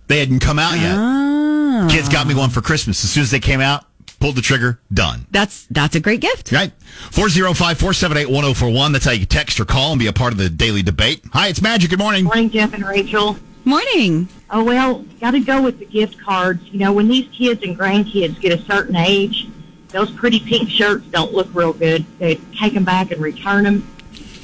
They 0.07 0.19
hadn't 0.19 0.39
come 0.39 0.59
out 0.59 0.75
yet. 0.77 0.95
Ah. 0.97 1.88
Kids 1.89 2.09
got 2.09 2.27
me 2.27 2.33
one 2.33 2.50
for 2.50 2.62
Christmas. 2.62 3.03
As 3.03 3.12
soon 3.12 3.24
as 3.24 3.31
they 3.31 3.39
came 3.39 3.62
out, 3.62 3.86
pulled 4.19 4.36
the 4.36 4.42
trigger, 4.42 4.80
done. 4.94 5.25
That's, 5.31 5.66
that's 5.68 5.95
a 5.95 6.00
great 6.00 6.21
gift. 6.21 6.51
Right? 6.51 6.71
405-478-1041. 7.12 8.92
That's 8.94 9.06
how 9.06 9.12
you 9.12 9.25
text 9.25 9.60
or 9.60 9.66
call 9.66 9.92
and 9.92 10.00
be 10.00 10.07
a 10.07 10.13
part 10.13 10.31
of 10.33 10.38
the 10.38 10.50
daily 10.50 10.81
debate. 10.83 11.24
Hi, 11.33 11.48
it's 11.48 11.62
Magic. 11.62 11.89
Good 11.89 12.00
morning. 12.00 12.25
Morning, 12.25 12.50
Jeff 12.50 12.74
and 12.74 12.86
Rachael. 12.86 13.38
Morning. 13.66 14.27
Oh 14.50 14.63
well, 14.63 15.00
got 15.19 15.31
to 15.31 15.39
go 15.39 15.62
with 15.62 15.80
the 15.80 15.86
gift 15.86 16.19
cards. 16.19 16.63
You 16.69 16.80
know, 16.80 16.94
when 16.94 17.07
these 17.07 17.27
kids 17.31 17.62
and 17.63 17.77
grandkids 17.77 18.39
get 18.39 18.57
a 18.57 18.63
certain 18.63 18.95
age, 18.95 19.48
those 19.89 20.10
pretty 20.12 20.39
pink 20.39 20.69
shirts 20.69 21.06
don't 21.07 21.33
look 21.33 21.48
real 21.54 21.74
good. 21.74 22.06
They 22.19 22.36
take 22.57 22.74
them 22.74 22.83
back 22.86 23.12
and 23.12 23.22
return 23.22 23.65
them. 23.65 23.88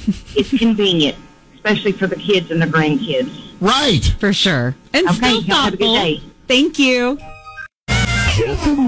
It's 0.36 0.56
convenient, 0.56 1.16
especially 1.54 1.90
for 1.90 2.06
the 2.06 2.14
kids 2.14 2.52
and 2.52 2.62
the 2.62 2.66
grandkids. 2.66 3.54
Right. 3.60 4.04
For 4.20 4.32
sure. 4.32 4.76
And 4.92 5.08
Okay, 5.08 5.16
still 5.16 5.42
y'all 5.42 5.56
have 5.56 5.80
a 5.80 6.20
good 8.36 8.58
thoughtful. 8.58 8.86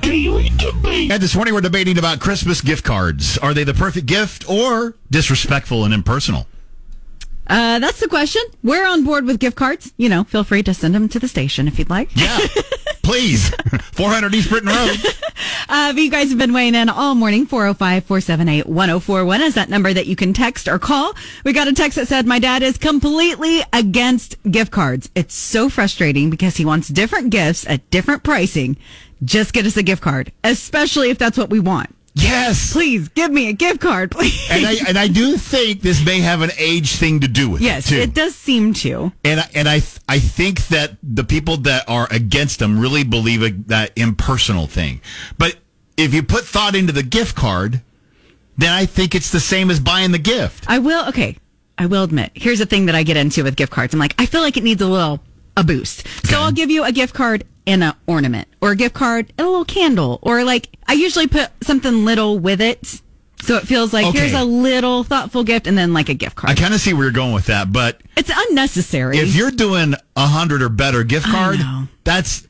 day. 0.00 0.48
Thank 0.48 0.62
you. 0.62 1.12
And 1.12 1.22
this 1.22 1.34
morning 1.34 1.54
we're 1.54 1.60
debating 1.60 1.98
about 1.98 2.20
Christmas 2.20 2.60
gift 2.60 2.84
cards. 2.84 3.36
Are 3.38 3.52
they 3.52 3.64
the 3.64 3.74
perfect 3.74 4.06
gift 4.06 4.48
or 4.48 4.94
disrespectful 5.10 5.84
and 5.84 5.92
impersonal? 5.92 6.46
Uh, 7.46 7.80
that's 7.80 7.98
the 7.98 8.06
question. 8.08 8.42
We're 8.62 8.86
on 8.86 9.04
board 9.04 9.24
with 9.24 9.40
gift 9.40 9.56
cards. 9.56 9.92
You 9.96 10.08
know, 10.08 10.24
feel 10.24 10.44
free 10.44 10.62
to 10.62 10.72
send 10.72 10.94
them 10.94 11.08
to 11.08 11.18
the 11.18 11.26
station 11.26 11.66
if 11.66 11.78
you'd 11.78 11.90
like. 11.90 12.10
Yeah. 12.14 12.38
Please. 13.02 13.50
400 13.92 14.34
East 14.34 14.48
Britton 14.50 14.68
Road. 14.68 14.96
Uh, 15.68 15.92
you 15.96 16.10
guys 16.10 16.30
have 16.30 16.38
been 16.38 16.52
weighing 16.52 16.74
in 16.74 16.88
all 16.88 17.14
morning. 17.14 17.46
405 17.46 18.04
478 18.04 18.66
1041 18.66 19.40
is 19.40 19.54
that 19.54 19.68
number 19.68 19.92
that 19.92 20.06
you 20.06 20.16
can 20.16 20.32
text 20.32 20.66
or 20.66 20.78
call. 20.80 21.14
We 21.44 21.52
got 21.52 21.68
a 21.68 21.72
text 21.72 21.96
that 21.96 22.08
said, 22.08 22.26
My 22.26 22.40
dad 22.40 22.62
is 22.64 22.76
completely 22.76 23.60
against 23.72 24.36
gift 24.50 24.72
cards. 24.72 25.10
It's 25.14 25.34
so 25.34 25.68
frustrating 25.68 26.28
because 26.28 26.56
he 26.56 26.64
wants 26.64 26.88
different 26.88 27.30
gifts 27.30 27.66
at 27.68 27.88
different 27.90 28.24
pricing. 28.24 28.76
Just 29.22 29.52
get 29.52 29.64
us 29.64 29.76
a 29.76 29.82
gift 29.84 30.02
card, 30.02 30.32
especially 30.42 31.10
if 31.10 31.18
that's 31.18 31.38
what 31.38 31.50
we 31.50 31.60
want. 31.60 31.94
Yes. 32.22 32.72
Please 32.72 33.08
give 33.08 33.30
me 33.30 33.48
a 33.48 33.52
gift 33.52 33.80
card, 33.80 34.10
please. 34.10 34.38
And 34.50 34.66
I 34.66 34.76
and 34.88 34.98
I 34.98 35.08
do 35.08 35.36
think 35.36 35.80
this 35.80 36.04
may 36.04 36.20
have 36.20 36.42
an 36.42 36.50
age 36.58 36.96
thing 36.96 37.20
to 37.20 37.28
do 37.28 37.48
with 37.50 37.60
yes, 37.60 37.86
it 37.90 37.94
too. 37.96 38.00
it 38.02 38.14
does 38.14 38.34
seem 38.34 38.74
to. 38.74 39.12
And 39.24 39.40
I- 39.40 39.50
and 39.54 39.68
I 39.68 39.80
th- 39.80 39.98
I 40.08 40.18
think 40.18 40.68
that 40.68 40.96
the 41.02 41.24
people 41.24 41.56
that 41.58 41.84
are 41.88 42.08
against 42.10 42.58
them 42.58 42.78
really 42.78 43.04
believe 43.04 43.42
it, 43.42 43.68
that 43.68 43.92
impersonal 43.96 44.66
thing. 44.66 45.00
But 45.38 45.56
if 45.96 46.14
you 46.14 46.22
put 46.22 46.44
thought 46.44 46.74
into 46.74 46.92
the 46.92 47.02
gift 47.02 47.36
card, 47.36 47.80
then 48.58 48.72
I 48.72 48.86
think 48.86 49.14
it's 49.14 49.30
the 49.30 49.40
same 49.40 49.70
as 49.70 49.80
buying 49.80 50.12
the 50.12 50.18
gift. 50.18 50.64
I 50.68 50.78
will. 50.78 51.06
Okay, 51.08 51.36
I 51.78 51.86
will 51.86 52.02
admit. 52.04 52.32
Here's 52.34 52.58
the 52.58 52.66
thing 52.66 52.86
that 52.86 52.94
I 52.94 53.02
get 53.02 53.16
into 53.16 53.44
with 53.44 53.56
gift 53.56 53.72
cards. 53.72 53.94
I'm 53.94 54.00
like, 54.00 54.14
I 54.18 54.26
feel 54.26 54.40
like 54.42 54.56
it 54.56 54.64
needs 54.64 54.82
a 54.82 54.86
little 54.86 55.20
a 55.56 55.64
boost. 55.64 56.06
So 56.26 56.38
I'll 56.40 56.52
give 56.52 56.70
you 56.70 56.84
a 56.84 56.92
gift 56.92 57.14
card 57.14 57.44
an 57.70 57.92
ornament, 58.06 58.48
or 58.60 58.72
a 58.72 58.76
gift 58.76 58.94
card 58.94 59.32
and 59.38 59.46
a 59.46 59.50
little 59.50 59.64
candle, 59.64 60.18
or 60.22 60.44
like 60.44 60.68
I 60.86 60.92
usually 60.94 61.26
put 61.26 61.50
something 61.62 62.04
little 62.04 62.38
with 62.38 62.60
it, 62.60 63.00
so 63.42 63.56
it 63.56 63.66
feels 63.66 63.92
like 63.92 64.06
Okay. 64.06 64.18
here's 64.20 64.32
a 64.34 64.44
little 64.44 65.02
thoughtful 65.04 65.44
gift, 65.44 65.66
and 65.66 65.76
then 65.78 65.92
like 65.92 66.08
a 66.08 66.14
gift 66.14 66.36
card. 66.36 66.50
I 66.50 66.54
kind 66.60 66.74
of 66.74 66.80
see 66.80 66.92
where 66.92 67.04
you're 67.04 67.12
going 67.12 67.32
with 67.32 67.46
that, 67.46 67.72
but 67.72 68.00
it's 68.16 68.30
unnecessary. 68.50 69.18
if 69.18 69.34
you're 69.34 69.50
doing 69.50 69.94
a 70.16 70.26
hundred 70.26 70.62
or 70.62 70.68
better 70.68 71.04
gift 71.04 71.26
card, 71.26 71.58
know. 71.60 71.88
that's. 72.04 72.46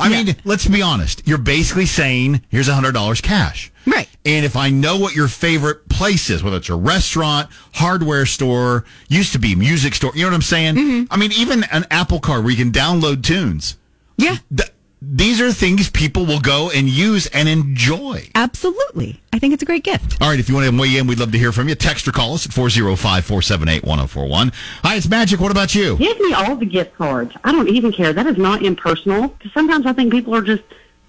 I 0.00 0.08
Yeah. 0.10 0.22
mean, 0.22 0.36
let's 0.44 0.64
be 0.68 0.80
honest. 0.80 1.22
You're 1.24 1.38
basically 1.38 1.86
saying, 1.86 2.42
"Here's 2.50 2.68
a 2.68 2.74
hundred 2.74 2.92
dollars 2.92 3.20
cash." 3.20 3.72
Right. 3.84 4.08
And 4.24 4.44
if 4.44 4.54
I 4.54 4.68
know 4.70 4.96
what 4.96 5.16
your 5.16 5.26
favorite 5.26 5.88
place 5.88 6.30
is, 6.30 6.40
whether 6.42 6.58
it's 6.58 6.68
a 6.68 6.74
restaurant, 6.76 7.48
hardware 7.72 8.24
store, 8.26 8.84
used 9.08 9.32
to 9.32 9.38
be 9.40 9.56
music 9.56 9.94
store, 9.96 10.12
you 10.14 10.22
know 10.22 10.28
what 10.28 10.34
I'm 10.34 10.42
saying? 10.42 10.74
Mm-hmm. 10.76 11.04
I 11.12 11.16
mean, 11.16 11.32
even 11.32 11.64
an 11.72 11.84
Apple 11.90 12.20
Card 12.20 12.44
where 12.44 12.50
you 12.52 12.56
can 12.62 12.70
download 12.70 13.24
tunes. 13.24 13.74
Yeah, 14.18 14.36
Th- 14.54 14.70
these 15.00 15.40
are 15.40 15.52
things 15.52 15.88
people 15.90 16.26
will 16.26 16.40
go 16.40 16.70
and 16.74 16.88
use 16.88 17.26
and 17.28 17.48
enjoy. 17.48 18.24
absolutely. 18.34 19.20
I 19.32 19.38
think 19.38 19.54
it's 19.54 19.62
a 19.62 19.66
great 19.66 19.84
gift. 19.84 20.20
All 20.20 20.28
right, 20.28 20.40
if 20.40 20.48
you 20.48 20.54
want 20.56 20.68
to 20.68 20.76
weigh 20.76 20.96
in, 20.96 21.06
we'd 21.06 21.20
love 21.20 21.30
to 21.32 21.38
hear 21.38 21.52
from 21.52 21.68
you. 21.68 21.76
Text 21.76 22.08
or 22.08 22.12
call 22.12 22.34
us 22.34 22.44
at 22.44 22.52
405 22.52 23.24
478 23.24 23.84
1041. 23.84 24.52
Hi, 24.82 24.96
it's 24.96 25.08
Magic. 25.08 25.38
What 25.40 25.52
about 25.52 25.72
you? 25.74 25.96
Give 25.96 26.18
me 26.18 26.32
all 26.34 26.56
the 26.56 26.66
gift 26.66 26.96
cards. 26.96 27.32
I 27.44 27.52
don't 27.52 27.68
even 27.68 27.92
care. 27.92 28.12
That 28.12 28.26
is 28.26 28.36
not 28.36 28.62
impersonal. 28.64 29.28
Because 29.28 29.52
sometimes 29.52 29.86
I 29.86 29.92
think 29.92 30.12
people 30.12 30.34
are 30.34 30.42
just, 30.42 30.64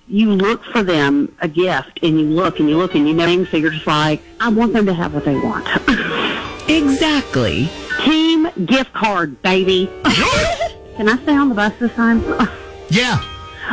you 0.08 0.32
look 0.34 0.64
for 0.66 0.84
them 0.84 1.36
a 1.42 1.48
gift 1.48 2.00
and 2.04 2.20
you 2.20 2.28
look 2.28 2.60
and 2.60 2.70
you 2.70 2.78
look 2.78 2.94
and 2.94 3.08
you 3.08 3.16
know 3.16 3.26
things, 3.26 3.50
so 3.50 3.58
you're 3.58 3.72
just 3.72 3.88
like, 3.88 4.22
I 4.40 4.50
want 4.50 4.74
them 4.74 4.86
to 4.86 4.94
have 4.94 5.14
what 5.16 5.26
they 5.26 5.36
want. 5.36 5.68
Exactly. 6.70 7.68
Team 8.06 8.48
gift 8.68 8.94
card, 8.94 9.42
baby. 9.42 9.88
Can 10.04 11.10
I 11.10 11.18
stay 11.24 11.34
on 11.36 11.50
the 11.50 11.56
bus 11.56 11.74
this 11.80 11.92
time? 11.94 12.24
Yeah. 12.92 13.24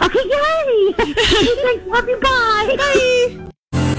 Okay, 0.03 0.21
yay! 0.25 0.93
Thanks, 0.97 1.87
love 1.87 2.09
you, 2.09 2.19
bye. 2.19 2.77
Bye. 2.77 3.47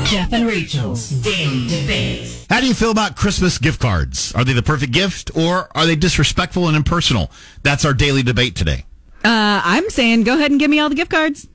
Jeff 0.06 0.32
and 0.32 0.48
Rachael's 0.48 1.10
Daily 1.10 1.68
Debate. 1.68 2.46
How 2.50 2.62
do 2.62 2.68
you 2.68 2.74
feel 2.74 2.92
about 2.92 3.16
Christmas 3.16 3.58
gift 3.58 3.82
cards? 3.82 4.34
Are 4.36 4.46
they 4.46 4.54
the 4.54 4.62
perfect 4.64 4.94
gift 4.94 5.36
or 5.36 5.70
are 5.76 5.86
they 5.86 5.96
disrespectful 5.96 6.68
and 6.68 6.78
impersonal? 6.78 7.32
That's 7.64 7.84
our 7.84 7.94
daily 7.94 8.24
debate 8.24 8.56
today. 8.56 8.86
Uh, 9.26 9.62
I'm 9.64 9.90
saying 9.90 10.24
go 10.24 10.36
ahead 10.36 10.52
and 10.52 10.60
give 10.60 10.70
me 10.70 10.80
all 10.80 10.90
the 10.90 10.96
gift 10.96 11.12
cards. 11.12 11.48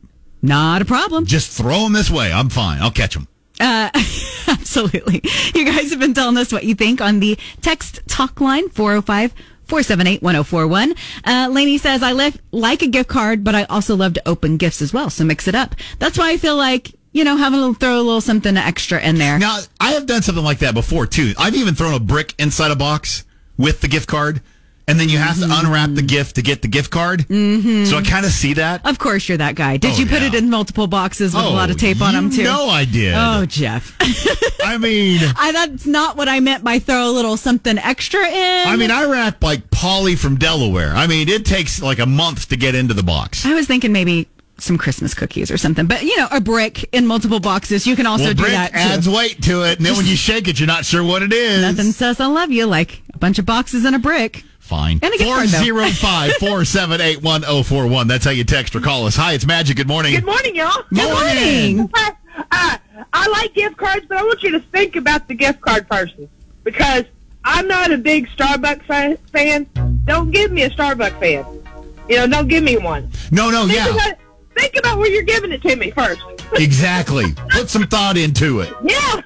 Not 0.43 0.83
a 0.83 0.85
problem. 0.85 1.25
Just 1.25 1.57
throw 1.57 1.85
them 1.85 1.93
this 1.93 2.11
way. 2.11 2.33
I'm 2.33 2.51
fine. 2.51 2.83
I'll 2.83 2.91
catch 2.91 3.15
them. 3.15 3.29
Uh, 3.61 3.91
absolutely. 4.49 5.23
You 5.55 5.65
guys 5.65 5.91
have 5.91 6.01
been 6.01 6.15
telling 6.15 6.37
us 6.37 6.53
what 6.53 6.65
you 6.65 6.75
think 6.75 7.01
on 7.01 7.21
the 7.21 7.39
text 7.63 8.01
talk 8.09 8.41
line 8.41 8.69
405 8.71 9.33
478 9.73 10.21
1041. 10.21 10.95
Uh, 11.25 11.49
Lainey 11.51 11.79
says, 11.79 12.03
I 12.03 12.13
like 12.51 12.83
a 12.83 12.87
gift 12.89 13.09
card, 13.09 13.43
but 13.43 13.55
I 13.55 13.65
also 13.65 13.97
love 13.97 14.13
to 14.13 14.29
open 14.29 14.59
gifts 14.59 14.83
as 14.83 14.93
well. 14.93 15.09
So 15.09 15.25
mix 15.25 15.49
it 15.49 15.55
up. 15.55 15.75
That's 15.99 16.19
why 16.19 16.31
I 16.31 16.37
feel 16.37 16.57
like, 16.57 16.95
you 17.13 17.25
know, 17.25 17.39
having 17.39 17.59
a 17.59 17.63
little, 17.63 17.75
throw 17.75 17.97
a 17.97 18.03
little 18.03 18.21
something 18.21 18.55
extra 18.59 19.01
in 19.01 19.17
there. 19.17 19.39
Now, 19.39 19.61
I 19.81 19.93
have 19.93 20.05
done 20.05 20.21
something 20.21 20.45
like 20.45 20.59
that 20.59 20.75
before 20.75 21.07
too. 21.07 21.33
I've 21.39 21.55
even 21.55 21.75
thrown 21.75 21.95
a 21.95 22.01
brick 22.01 22.35
inside 22.39 22.71
a 22.71 22.77
box 22.77 23.25
with 23.57 23.81
the 23.81 23.89
gift 23.89 24.11
card, 24.11 24.43
and 24.89 24.99
then 24.99 25.09
you 25.09 25.19
have 25.19 25.39
to 25.39 25.47
unwrap 25.49 25.91
the 25.95 26.03
gift 26.03 26.37
to 26.37 26.43
get 26.43 26.63
the 26.63 26.69
gift 26.69 26.91
card. 26.91 27.21
Mm-hmm. 27.29 27.85
So 27.85 27.97
I 27.99 28.03
kind 28.03 28.27
of 28.27 28.33
see 28.33 28.55
that. 28.55 28.85
Of 28.87 28.99
course, 28.99 29.29
you're 29.29 29.39
that 29.39 29.55
guy. 29.55 29.77
Did 29.77 29.93
Oh, 29.93 29.97
you 29.97 30.07
put 30.07 30.23
yeah. 30.23 30.29
it 30.29 30.35
in 30.35 30.51
multiple 30.51 30.87
boxes 30.87 31.35
with 31.35 31.45
a 31.45 31.47
Oh, 31.47 31.53
lot 31.53 31.71
of 31.71 31.77
tape 31.77 32.01
on 32.03 32.15
them 32.15 32.31
too? 32.31 32.43
know 32.45 32.67
I 32.69 32.85
did. 32.85 33.15
Oh, 33.17 33.47
Jeff. 33.47 33.97
I 34.65 34.79
mean, 34.79 35.21
I, 35.37 35.53
that's 35.53 35.87
not 35.87 36.17
what 36.17 36.29
I 36.29 36.41
meant 36.41 36.65
by 36.65 36.79
throw 36.79 37.09
a 37.09 37.13
little 37.13 37.37
something 37.37 37.79
extra 37.79 38.21
in. 38.27 38.69
I 38.69 38.77
mean, 38.77 38.91
I 38.91 39.05
wrap 39.05 39.43
like 39.43 39.71
Polly 39.71 40.17
from 40.17 40.37
Delaware. 40.37 40.93
I 40.95 41.07
mean, 41.07 41.29
it 41.29 41.45
takes 41.47 41.81
like 41.83 41.99
a 41.99 42.07
month 42.07 42.49
to 42.51 42.57
get 42.57 42.75
into 42.75 42.95
the 42.95 43.03
box. 43.03 43.45
I 43.47 43.55
was 43.55 43.67
thinking 43.67 43.93
maybe 43.93 44.29
some 44.59 44.79
Christmas 44.79 45.13
cookies 45.15 45.51
or 45.51 45.59
something, 45.59 45.87
but 45.87 46.03
you 46.03 46.17
know, 46.17 46.29
a 46.31 46.41
brick 46.41 46.89
in 46.95 47.07
multiple 47.07 47.41
boxes. 47.41 47.87
You 47.87 47.97
can 47.97 48.07
also 48.07 48.27
well, 48.27 48.35
do 48.35 48.43
brick 48.43 48.53
that 48.53 48.71
too. 48.73 48.79
adds 48.79 49.09
weight 49.09 49.43
to 49.45 49.63
it, 49.65 49.79
and 49.79 49.87
then 49.87 49.97
when 49.97 50.07
you 50.07 50.15
shake 50.29 50.47
it, 50.47 50.61
you're 50.61 50.67
not 50.69 50.85
sure 50.85 51.03
what 51.03 51.23
it 51.23 51.33
is. 51.33 51.63
Nothing 51.63 51.93
says 51.93 52.21
I 52.21 52.27
love 52.27 52.51
you 52.53 52.67
like 52.67 53.03
a 53.13 53.19
bunch 53.19 53.39
of 53.41 53.47
boxes 53.47 53.85
and 53.85 53.97
a 53.97 53.99
brick. 53.99 54.45
Fine. 54.73 55.01
And 55.03 55.13
a 55.13 55.19
gift 55.19 55.31
card, 55.31 55.49
though. 55.51 55.59
405 55.59 56.33
478 56.41 57.23
1041. 57.23 58.09
That's 58.09 58.25
how 58.25 58.31
you 58.31 58.43
text 58.43 58.75
or 58.75 58.81
call 58.81 59.05
us. 59.05 59.15
Hi, 59.17 59.35
it's 59.35 59.45
Magic. 59.45 59.77
Good 59.77 59.87
morning. 59.87 60.15
Good 60.15 60.25
morning, 60.25 60.57
y'all. 60.57 60.83
Good 60.89 61.13
morning. 61.13 61.91
Uh, 62.51 62.79
I 63.13 63.29
like 63.29 63.53
gift 63.53 63.77
cards, 63.77 64.07
but 64.09 64.17
I 64.17 64.23
want 64.23 64.43
you 64.43 64.53
to 64.53 64.61
think 64.61 64.97
about 64.97 65.29
the 65.29 65.35
gift 65.35 65.61
card 65.61 65.87
person 65.87 66.31
because 66.65 67.05
I'm 67.45 67.69
not 67.69 67.93
a 67.93 67.99
big 67.99 68.27
Starbucks 68.29 68.87
fan. 69.31 69.69
Don't 70.07 70.31
give 70.31 70.51
me 70.51 70.63
a 70.63 70.71
Starbucks 70.71 71.21
fan. 71.21 71.45
You 72.09 72.17
know, 72.17 72.27
don't 72.27 72.49
give 72.49 72.65
me 72.65 72.79
one. 72.79 73.11
No, 73.31 73.51
no, 73.51 73.67
Think, 73.67 73.75
yeah. 73.75 73.89
about, 73.91 74.19
think 74.57 74.77
about 74.79 74.97
where 74.97 75.11
you're 75.11 75.25
giving 75.25 75.53
it 75.53 75.61
to 75.61 75.77
me 75.77 75.91
first. 75.91 76.23
Exactly. 76.55 77.33
Put 77.51 77.69
some 77.69 77.87
thought 77.87 78.17
into 78.17 78.61
it. 78.61 78.73
yeah. 78.83 79.21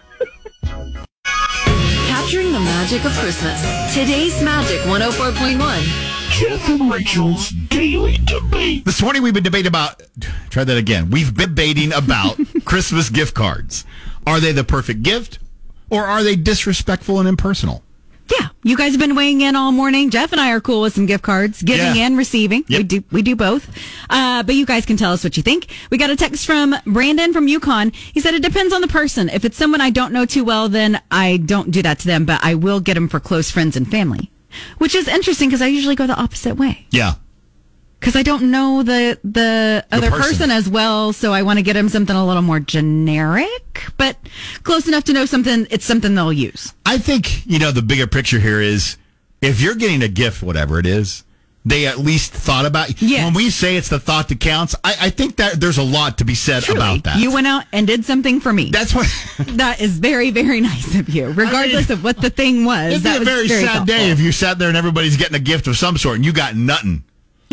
Capturing 2.27 2.51
the 2.51 2.59
magic 2.59 3.05
of 3.05 3.13
Christmas. 3.13 3.95
Today's 3.95 4.43
Magic 4.43 4.81
104.1. 4.81 5.81
Jeff 6.31 6.69
and 6.69 6.91
Rachael's 6.91 7.51
daily 7.51 8.19
debate. 8.25 8.85
This 8.85 9.01
morning 9.01 9.23
we've 9.23 9.33
been 9.33 9.45
debating 9.45 9.69
about, 9.69 10.03
try 10.51 10.65
that 10.65 10.77
again. 10.77 11.11
We've 11.11 11.33
been 11.33 11.51
debating 11.51 11.93
about 11.93 12.37
Christmas 12.65 13.11
gift 13.11 13.35
cards. 13.35 13.85
Are 14.27 14.41
they 14.41 14.51
the 14.51 14.65
perfect 14.65 15.05
gift 15.05 15.39
or 15.89 16.05
are 16.05 16.25
they 16.25 16.35
disrespectful 16.35 17.21
and 17.21 17.29
impersonal? 17.29 17.85
Yeah, 18.29 18.49
you 18.65 18.77
guys 18.77 18.93
have 18.93 19.01
been 19.01 19.15
weighing 19.15 19.41
in 19.41 19.55
all 19.55 19.71
morning. 19.73 20.11
Jeff 20.11 20.33
and 20.33 20.41
I 20.41 20.51
are 20.53 20.61
cool 20.61 20.83
with 20.83 20.95
some 20.95 21.07
gift 21.07 21.23
cards, 21.23 21.63
giving 21.63 21.95
Yeah. 21.95 22.07
and 22.07 22.19
receiving. 22.19 22.65
We 22.69 22.83
do 22.83 23.05
we 23.13 23.23
do 23.23 23.37
both. 23.37 23.69
Uh, 24.11 24.43
but 24.43 24.55
you 24.57 24.67
guys 24.67 24.85
can 24.85 24.97
tell 24.97 25.13
us 25.13 25.23
what 25.23 25.37
you 25.37 25.43
think. 25.43 25.67
We 25.91 25.99
got 25.99 26.11
a 26.11 26.17
text 26.17 26.45
from 26.45 26.75
Brandon 26.87 27.33
from 27.33 27.47
Yukon. 27.47 27.93
He 27.93 28.21
said 28.21 28.35
it 28.35 28.43
depends 28.43 28.75
on 28.75 28.81
the 28.81 28.89
person. 28.89 29.29
If 29.29 29.45
it's 29.45 29.57
someone 29.57 29.81
I 29.81 29.91
don't 29.91 30.13
know 30.13 30.25
too 30.27 30.43
well, 30.45 30.69
then 30.69 31.01
I 31.11 31.37
don't 31.37 31.71
do 31.71 31.83
that 31.83 32.01
to 32.01 32.07
them, 32.07 32.25
but 32.25 32.41
I 32.43 32.55
will 32.55 32.81
get 32.81 32.95
them 32.95 33.09
for 33.09 33.21
close 33.21 33.51
friends 33.51 33.77
and 33.77 33.89
family. 33.89 34.31
Which 34.79 34.95
is 34.95 35.07
interesting 35.07 35.49
because 35.49 35.63
I 35.63 35.67
usually 35.67 35.95
go 35.97 36.07
the 36.07 36.17
opposite 36.17 36.57
way. 36.57 36.87
Yeah. 36.91 37.15
Because 38.01 38.15
I 38.15 38.23
don't 38.23 38.51
know 38.51 38.83
the 38.83 39.19
the 39.25 39.85
other 39.91 40.11
person. 40.11 40.31
person. 40.31 40.51
as 40.51 40.69
well, 40.69 41.13
so 41.13 41.33
I 41.33 41.43
want 41.43 41.59
to 41.59 41.63
get 41.63 41.77
him 41.77 41.89
something 41.89 42.15
a 42.15 42.27
little 42.27 42.43
more 42.43 42.61
generic, 42.61 43.85
but 43.97 44.17
close 44.63 44.87
enough 44.87 45.05
to 45.05 45.13
know 45.13 45.25
something. 45.27 45.67
It's 45.71 45.85
something 45.85 46.15
they'll 46.15 46.33
use. 46.33 46.75
I 46.85 46.99
think, 46.99 47.47
you 47.47 47.59
know, 47.59 47.73
the 47.73 47.83
bigger 47.83 48.07
picture 48.07 48.39
here 48.39 48.61
is 48.61 48.97
if 49.41 49.61
you're 49.61 49.75
getting 49.75 50.03
a 50.03 50.09
gift, 50.09 50.43
whatever 50.43 50.79
it 50.79 50.87
is, 50.87 51.25
they 51.65 51.87
at 51.87 51.99
least 51.99 52.33
thought 52.33 52.65
about 52.65 53.03
Yes. 53.03 53.25
When 53.25 53.35
we 53.35 53.51
say 53.51 53.77
it's 53.77 53.89
the 53.89 53.99
thought 53.99 54.29
that 54.29 54.39
counts, 54.39 54.77
I, 54.85 54.95
I 55.01 55.11
think 55.11 55.37
that 55.37 55.61
there's 55.61 55.79
a 55.79 55.83
lot 55.83 56.19
to 56.19 56.25
be 56.25 56.37
said 56.37 56.63
Truly, 56.63 56.79
about 56.79 57.05
that. 57.05 57.19
You 57.19 57.33
went 57.33 57.49
out 57.49 57.65
and 57.73 57.89
did 57.89 58.05
something 58.05 58.39
for 58.39 58.53
me. 58.53 58.71
That's 58.71 58.95
what. 58.95 59.09
that 59.57 59.81
is 59.81 59.99
very, 59.99 60.31
very 60.31 60.61
nice 60.61 60.95
of 60.95 61.09
you, 61.09 61.27
regardless 61.33 61.91
of 61.91 62.05
what 62.05 62.21
the 62.21 62.31
thing 62.31 62.65
was. 62.65 62.93
It'd 62.93 63.03
be 63.03 63.09
that 63.09 63.17
a 63.17 63.19
was 63.21 63.29
very, 63.29 63.49
sad 63.49 63.67
thoughtful. 63.67 63.87
day 63.87 64.11
if 64.11 64.21
you 64.21 64.31
sat 64.31 64.61
there 64.61 64.69
and 64.69 64.77
everybody's 64.77 65.17
getting 65.17 65.35
a 65.35 65.41
gift 65.41 65.67
of 65.67 65.77
some 65.77 65.97
sort 65.97 66.17
and 66.17 66.25
you 66.25 66.33
got 66.33 66.55
nothing. 66.55 67.03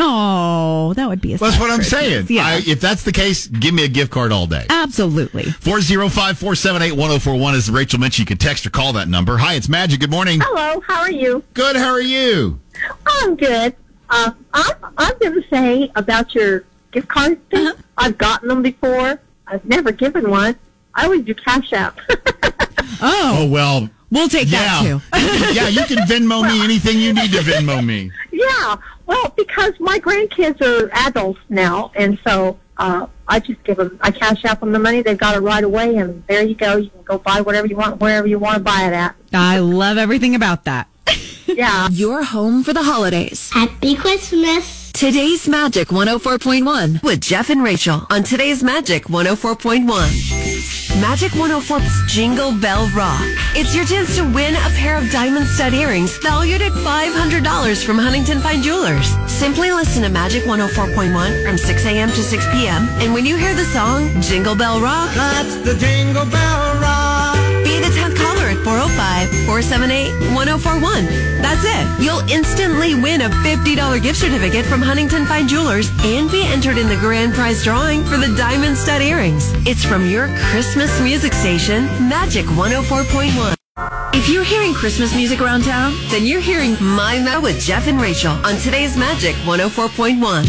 Oh, 0.06 0.94
that 0.96 1.08
would 1.08 1.22
be 1.22 1.34
a. 1.34 1.38
That's 1.38 1.54
sad 1.56 1.62
what 1.62 1.72
I'm 1.72 1.82
saying. 1.84 2.28
Yeah, 2.30 2.46
I, 2.46 2.62
if 2.66 2.82
that's 2.82 3.04
the 3.04 3.12
case, 3.14 3.48
give 3.48 3.74
me 3.74 3.86
a 3.86 3.88
gift 3.88 4.12
card 4.12 4.32
all 4.34 4.48
day. 4.48 4.66
absolutely. 4.70 5.44
405 5.44 6.38
478 6.38 6.92
1041 6.92 7.56
is 7.56 7.72
Rachael 7.72 8.00
mentioned. 8.00 8.20
You 8.30 8.36
can 8.36 8.38
text 8.38 8.66
or 8.66 8.70
call 8.70 8.94
that 8.94 9.08
number. 9.08 9.38
Hi, 9.38 9.54
it's 9.54 9.70
Magic. 9.70 10.00
Good 10.02 10.12
morning. 10.12 10.40
Hello, 10.44 10.82
how 10.88 11.02
are 11.02 11.12
you? 11.12 11.44
Good. 11.54 11.76
How 11.78 11.90
are 11.92 12.02
you? 12.02 12.60
I'm 13.06 13.36
good. 13.36 13.76
Uh, 14.10 14.32
I'm, 14.54 14.76
I'm 14.98 15.18
going 15.20 15.42
to 15.42 15.48
say 15.50 15.90
about 15.96 16.36
your 16.36 16.66
gift 16.92 17.08
card 17.08 17.50
thing. 17.50 17.68
Uh-huh. 17.68 17.76
I've 17.98 18.18
gotten 18.18 18.50
them 18.50 18.62
before. 18.62 19.20
I've 19.48 19.64
never 19.66 19.92
given 19.92 20.30
one. 20.30 20.58
I 20.94 21.06
always 21.06 21.24
do 21.24 21.34
Cash 21.34 21.72
App. 21.74 22.00
Oh, 23.06 23.38
Oh, 23.40 23.48
well. 23.50 23.90
we'll 24.12 24.30
take 24.30 24.48
that 24.50 24.82
too. 24.82 25.02
yeah, 25.54 25.68
you 25.68 25.84
can 25.86 25.98
Venmo 26.08 26.44
me 26.48 26.64
anything 26.64 27.00
you 27.00 27.12
need 27.14 27.32
to 27.32 27.40
Venmo 27.40 27.84
me. 27.86 28.12
yeah, 28.32 28.76
well, 29.06 29.34
because 29.36 29.74
my 29.80 30.00
grandkids 30.00 30.62
are 30.62 30.90
adults 30.94 31.40
now, 31.50 31.92
and 31.96 32.20
so 32.26 32.58
uh, 32.78 33.08
I 33.28 33.40
just 33.40 33.64
give 33.64 33.78
them, 33.78 33.98
I 34.02 34.12
Cash 34.12 34.46
out 34.46 34.60
them 34.60 34.72
the 34.72 34.80
money. 34.80 35.02
They've 35.02 35.18
got 35.18 35.36
it 35.36 35.40
right 35.40 35.64
away, 35.64 35.98
and 35.98 36.24
there 36.28 36.44
you 36.44 36.56
go. 36.56 36.78
You 36.78 36.90
can 36.90 37.04
go 37.04 37.18
buy 37.18 37.42
whatever 37.42 37.68
you 37.68 37.76
want, 37.76 38.00
wherever 38.00 38.28
you 38.28 38.40
want 38.40 38.58
to 38.58 38.64
buy 38.64 38.88
it 38.88 38.94
at. 38.94 39.16
I 39.34 39.60
love 39.60 39.98
everything 39.98 40.36
about 40.36 40.66
that. 40.66 40.88
Yeah. 41.46 41.90
Your 41.92 42.24
home 42.24 42.64
for 42.64 42.74
the 42.74 42.82
holidays. 42.82 43.52
Happy 43.52 43.96
Christmas. 43.96 44.83
Today's 44.94 45.48
Magic 45.50 45.88
104.1 45.90 47.02
with 47.04 47.20
Jeff 47.20 47.50
and 47.50 47.64
Rachael 47.64 48.06
on 48.10 48.24
today's 48.24 48.64
Magic 48.64 49.06
104.1. 49.06 51.02
Magic 51.02 51.32
104's 51.32 52.14
Jingle 52.14 52.54
Bell 52.54 52.88
Rock. 52.96 53.20
It's 53.56 53.76
your 53.76 53.86
chance 53.86 54.16
to 54.16 54.22
win 54.24 54.56
a 54.56 54.70
pair 54.78 54.96
of 54.98 55.10
diamond 55.12 55.48
stud 55.48 55.74
earrings 55.74 56.16
valued 56.20 56.62
at 56.62 56.72
$500 56.72 57.84
from 57.84 57.98
Huntington 57.98 58.40
Fine 58.40 58.62
Jewelers. 58.62 59.08
Simply 59.28 59.72
listen 59.72 60.04
to 60.04 60.10
Magic 60.10 60.44
104.1 60.44 61.44
from 61.44 61.58
6 61.58 61.86
a.m. 61.86 62.10
to 62.10 62.22
6 62.22 62.46
p.m. 62.54 62.88
And 63.02 63.14
when 63.14 63.26
you 63.26 63.36
hear 63.36 63.56
the 63.56 63.66
song 63.66 64.22
Jingle 64.22 64.56
Bell 64.56 64.80
Rock, 64.80 65.10
That's 65.16 65.56
the 65.66 65.74
Jingle 65.74 66.26
Bell 66.28 66.73
10th 68.64 68.84
405-478-1041. 69.48 71.42
That's 71.42 71.64
it. 71.64 72.04
You'll 72.04 72.22
instantly 72.30 72.96
win 72.96 73.22
a 73.22 73.30
$50 73.30 74.02
gift 74.02 74.20
certificate 74.20 74.66
from 74.66 74.82
Huntington 74.82 75.26
Fine 75.26 75.48
Jewelers 75.48 75.90
and 76.04 76.30
be 76.32 76.44
entered 76.46 76.78
in 76.78 76.88
the 76.88 76.96
grand 76.98 77.34
prize 77.34 77.64
drawing 77.64 78.04
for 78.04 78.18
the 78.18 78.34
diamond 78.38 78.78
stud 78.78 79.02
earrings. 79.02 79.52
It's 79.68 79.84
from 79.84 80.06
your 80.06 80.28
Christmas 80.52 81.02
music 81.02 81.34
station, 81.34 81.86
Magic 82.08 82.46
104.1. 82.46 83.56
If 84.14 84.30
you're 84.30 84.44
hearing 84.44 84.74
Christmas 84.74 85.16
music 85.16 85.42
around 85.42 85.64
town, 85.64 85.94
then 86.10 86.26
you're 86.26 86.40
hearing 86.40 86.78
My 86.80 87.20
Mo 87.20 87.42
with 87.42 87.60
Jeff 87.60 87.88
and 87.88 88.00
Rachael 88.00 88.34
on 88.46 88.58
today's 88.58 88.96
Magic 88.96 89.36
104.1. 89.38 90.46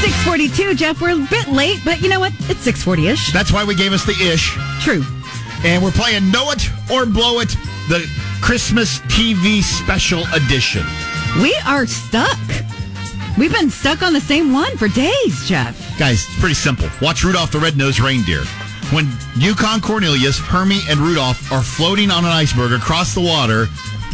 642, 0.00 0.74
Jeff. 0.74 1.00
We're 1.00 1.12
a 1.12 1.26
bit 1.30 1.48
late, 1.48 1.80
but 1.84 2.00
you 2.00 2.08
know 2.08 2.20
what? 2.20 2.32
It's 2.50 2.60
640 2.60 3.08
ish. 3.08 3.32
That's 3.32 3.52
why 3.52 3.64
we 3.64 3.74
gave 3.74 3.92
us 3.92 4.04
the 4.04 4.12
ish. 4.12 4.56
True. 4.80 5.02
And 5.64 5.82
we're 5.82 5.92
playing 5.92 6.30
Know 6.30 6.50
It 6.50 6.68
or 6.90 7.06
Blow 7.06 7.40
It, 7.40 7.48
the 7.88 8.06
Christmas 8.42 8.98
TV 9.00 9.62
special 9.62 10.24
edition. 10.34 10.84
We 11.40 11.56
are 11.66 11.86
stuck. 11.86 12.38
We've 13.38 13.50
been 13.50 13.70
stuck 13.70 14.02
on 14.02 14.12
the 14.12 14.20
same 14.20 14.52
one 14.52 14.76
for 14.76 14.88
days, 14.88 15.48
Jeff. 15.48 15.98
Guys, 15.98 16.26
it's 16.26 16.38
pretty 16.38 16.54
simple. 16.54 16.86
Watch 17.00 17.24
Rudolph 17.24 17.50
the 17.50 17.58
Red-Nosed 17.58 17.98
Reindeer. 17.98 18.44
When 18.92 19.08
Yukon 19.36 19.80
Cornelius, 19.80 20.38
Hermie, 20.38 20.82
and 20.88 21.00
Rudolph 21.00 21.50
are 21.50 21.62
floating 21.62 22.10
on 22.10 22.26
an 22.26 22.30
iceberg 22.30 22.72
across 22.72 23.14
the 23.14 23.22
water, 23.22 23.66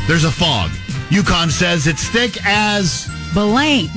there's 0.07 0.25
a 0.25 0.31
fog. 0.31 0.71
Yukon 1.11 1.51
says 1.51 1.89
it's 1.89 2.09
thick 2.09 2.39
as... 2.47 3.11
Blank. 3.35 3.91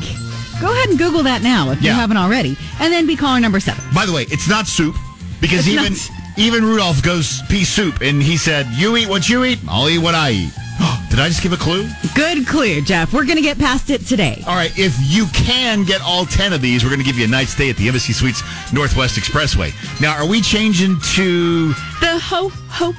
Go 0.60 0.72
ahead 0.72 0.90
and 0.90 0.98
Google 0.98 1.22
that 1.24 1.44
now 1.44 1.70
if 1.70 1.84
you 1.84 1.92
haven't 1.92 2.18
already. 2.18 2.58
And 2.80 2.92
then 2.92 3.06
be 3.06 3.16
caller 3.16 3.40
number 3.40 3.60
seven. 3.60 3.84
By 3.94 4.08
the 4.08 4.12
way, 4.14 4.24
it's 4.24 4.50
not 4.50 4.66
soup 4.66 4.96
because 5.40 5.68
It's 5.68 5.68
even 5.68 5.94
not. 5.94 6.23
Even 6.38 6.64
Rudolph 6.66 7.04
goes 7.04 7.42
pea 7.50 7.64
soup 7.64 8.02
and 8.02 8.22
he 8.22 8.38
said, 8.38 8.68
"You 8.72 8.98
eat 8.98 9.08
what 9.08 9.30
you 9.30 9.44
eat, 9.44 9.60
I'll 9.68 9.90
eat 9.90 10.00
what 10.00 10.16
I 10.16 10.32
eat." 10.32 10.54
Did 11.10 11.20
I 11.20 11.28
just 11.28 11.44
give 11.44 11.54
a 11.54 11.58
clue? 11.58 11.88
Good 12.16 12.48
clue, 12.48 12.82
Jeff. 12.82 13.14
We're 13.14 13.26
going 13.26 13.38
to 13.38 13.44
get 13.44 13.60
past 13.60 13.90
it 13.90 14.06
today. 14.06 14.44
All 14.48 14.56
right, 14.56 14.72
if 14.78 14.96
you 15.00 15.28
can 15.28 15.84
get 15.84 16.02
all 16.02 16.26
10 16.26 16.54
of 16.54 16.62
these, 16.62 16.84
we're 16.84 16.90
going 16.90 17.02
to 17.02 17.06
give 17.06 17.18
you 17.20 17.26
a 17.26 17.30
night 17.30 17.48
stay 17.48 17.70
at 17.70 17.78
the 17.78 17.88
Embassy 17.88 18.14
Suites 18.14 18.42
Northwest 18.74 19.20
Expressway. 19.20 19.72
Now, 20.02 20.18
are 20.18 20.28
we 20.28 20.42
changing 20.42 21.00
to 21.16 21.70
The 22.00 22.20
ho 22.20 22.50
ho 22.50 22.94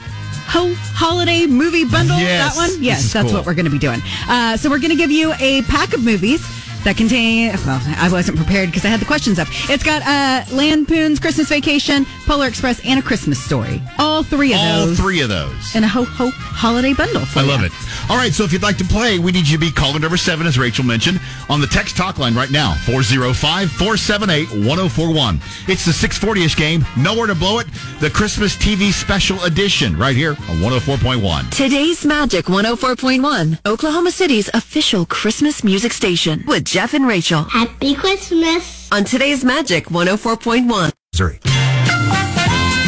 ho 0.47 0.75
holiday 0.95 1.47
movie 1.47 1.85
bundle. 1.85 2.19
Yes, 2.19 2.55
that 2.55 2.71
one. 2.71 2.83
Yes, 2.83 3.13
that's 3.13 3.27
cool. 3.27 3.35
what 3.35 3.47
we're 3.47 3.55
going 3.55 3.65
to 3.65 3.71
be 3.71 3.79
doing. 3.79 4.01
Uh, 4.29 4.57
so 4.57 4.71
we're 4.71 4.79
going 4.79 4.91
to 4.91 4.97
give 4.97 5.11
you 5.11 5.33
a 5.41 5.63
pack 5.63 5.95
of 5.95 6.05
movies. 6.05 6.47
That 6.85 6.97
contain, 6.99 7.51
well, 7.65 7.81
I 7.97 8.11
wasn't 8.13 8.37
prepared 8.37 8.69
because 8.69 8.85
I 8.85 8.89
had 8.89 9.01
the 9.01 9.07
questions 9.07 9.39
up. 9.39 9.49
It's 9.71 9.83
got 9.83 10.03
uh, 10.03 10.45
Lampoon's 10.55 11.19
Christmas 11.19 11.49
Vacation, 11.49 12.05
Polar 12.27 12.47
Express, 12.47 12.85
and 12.85 13.01
A 13.01 13.03
Christmas 13.03 13.43
Story. 13.43 13.81
All 13.99 14.23
three 14.23 14.53
of 14.53 14.61
those. 14.61 14.89
all 14.91 14.95
three 15.05 15.21
of 15.23 15.31
those? 15.31 15.75
in 15.75 15.83
a 15.83 15.89
ho 15.89 16.05
ho 16.05 16.31
holiday 16.31 16.93
bundle. 16.93 17.25
For 17.25 17.39
I 17.39 17.43
love 17.43 17.61
you. 17.61 17.67
it. 17.67 17.73
All 18.11 18.17
right, 18.19 18.35
so 18.35 18.45
if 18.45 18.53
you'd 18.53 18.63
like 18.63 18.77
to 18.79 18.85
play, 18.85 19.19
we 19.19 19.33
need 19.33 19.49
you 19.49 19.57
to 19.57 19.59
be 19.59 19.71
caller 19.73 19.99
number 19.99 20.19
seven, 20.19 20.47
as 20.47 20.59
Rachael 20.59 20.85
mentioned, 20.85 21.21
on 21.49 21.63
the 21.63 21.67
text 21.67 21.97
talk 21.97 22.19
line 22.19 22.35
right 22.35 22.51
now, 22.51 22.75
405 22.85 23.71
478 23.71 24.67
1041. 24.67 25.41
It's 25.67 25.87
the 25.87 25.93
640 25.93 26.45
ish 26.45 26.55
game. 26.57 26.85
Know 26.99 27.15
it 27.25 27.31
or 27.31 27.35
blow 27.35 27.61
it. 27.61 27.67
The 28.01 28.11
Christmas 28.11 28.57
TV 28.57 28.93
special 28.93 29.43
edition 29.45 29.97
right 29.97 30.15
here 30.15 30.33
on 30.33 30.61
104.1. 30.61 31.51
Today's 31.51 32.05
Magic 32.05 32.45
104.1, 32.45 33.59
Oklahoma 33.65 34.11
City's 34.11 34.51
official 34.53 35.07
Christmas 35.07 35.65
music 35.65 35.93
station 35.95 36.45
with 36.47 36.65
Jeff 36.75 36.93
and 36.93 37.07
Rachael. 37.07 37.45
Happy 37.45 37.95
Christmas. 37.95 38.91
On 38.91 39.05
today's 39.05 39.45
Magic 39.45 39.85
104.1. 39.91 40.91
Missouri. 41.13 41.39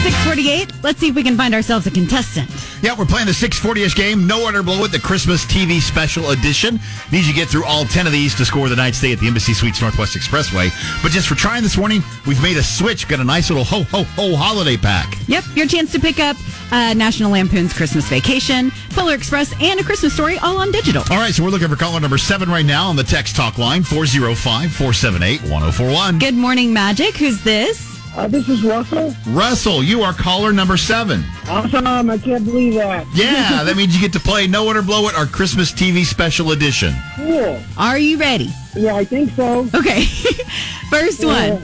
648. 0.03 0.73
Let's 0.83 0.99
see 0.99 1.11
if 1.11 1.15
we 1.15 1.23
can 1.23 1.37
find 1.37 1.55
ourselves 1.55 1.87
a 1.87 1.93
contestant. 1.93 2.51
Yeah, 2.83 2.99
we're 2.99 3.07
playing 3.07 3.29
the 3.29 3.33
640 3.33 3.85
ish 3.85 3.95
game. 3.95 4.27
Know 4.27 4.49
it 4.49 4.57
or 4.57 4.65
blow 4.65 4.83
it. 4.83 4.91
The 4.91 4.99
Christmas 4.99 5.45
TV 5.45 5.81
special 5.81 6.31
edition. 6.31 6.81
Need 7.13 7.27
you 7.27 7.33
to 7.33 7.33
get 7.33 7.49
through 7.49 7.65
all 7.65 7.85
10 7.85 8.07
of 8.07 8.13
these 8.13 8.35
to 8.35 8.45
score 8.45 8.69
the 8.69 8.75
night 8.75 8.97
stay 8.97 9.13
at 9.13 9.21
the 9.21 9.29
Embassy 9.29 9.55
Suites 9.55 9.81
Northwest 9.81 10.17
Expressway. 10.17 10.71
But 11.01 11.13
just 11.13 11.29
for 11.29 11.37
trying 11.37 11.63
this 11.63 11.77
morning, 11.77 12.03
we've 12.27 12.43
made 12.43 12.57
a 12.57 12.65
switch. 12.65 13.07
Got 13.07 13.21
a 13.21 13.25
nice 13.25 13.51
little 13.51 13.65
ho 13.65 13.85
ho 13.85 14.03
ho 14.03 14.35
holiday 14.35 14.77
pack. 14.77 15.17
Yep, 15.29 15.45
your 15.55 15.69
chance 15.69 15.93
to 15.93 16.01
pick 16.01 16.19
up 16.19 16.37
uh, 16.73 16.93
National 16.95 17.31
Lampoon's 17.31 17.73
Christmas 17.73 18.09
Vacation, 18.09 18.73
Polar 18.97 19.15
Express, 19.15 19.53
and 19.61 19.79
A 19.79 19.85
Christmas 19.85 20.15
Story 20.15 20.39
all 20.39 20.57
on 20.57 20.73
digital. 20.73 21.03
All 21.11 21.19
right, 21.19 21.33
so 21.35 21.45
we're 21.45 21.51
looking 21.51 21.69
for 21.69 21.77
caller 21.77 22.01
number 22.01 22.17
seven 22.17 22.49
right 22.49 22.65
now 22.65 22.89
on 22.89 22.97
the 22.97 23.05
text 23.05 23.37
talk 23.37 23.59
line 23.59 23.83
405 23.83 24.73
478 24.73 25.43
1041. 25.43 26.19
Good 26.19 26.35
morning, 26.35 26.73
Magic. 26.73 27.15
Who's 27.17 27.43
this? 27.43 27.95
Uh, 28.17 28.27
this 28.27 28.49
is 28.49 28.65
Russell. 28.65 29.15
Russell, 29.29 29.83
you 29.83 30.01
are 30.01 30.15
caller 30.15 30.51
number 30.51 30.79
seven. 30.79 31.23
Awesome. 31.47 32.09
I 32.09 32.17
can't 32.17 32.47
believe 32.47 32.73
that. 32.75 33.07
Yeah, 33.13 33.63
that 33.65 33.77
means 33.77 33.95
you 33.95 34.01
get 34.01 34.15
to 34.15 34.21
play 34.21 34.47
Know 34.47 34.71
It 34.71 34.77
or 34.79 34.83
Blow 34.83 35.07
It, 35.09 35.15
our 35.15 35.27
Christmas 35.27 35.71
TV 35.71 36.03
special 36.03 36.53
edition. 36.53 36.95
Cool. 37.17 37.61
Are 37.77 37.99
you 37.99 38.17
ready? 38.17 38.49
Yeah, 38.75 38.97
I 38.97 39.05
think 39.05 39.31
so. 39.33 39.69
Okay. 39.75 40.05
First 40.91 41.23
one. 41.23 41.61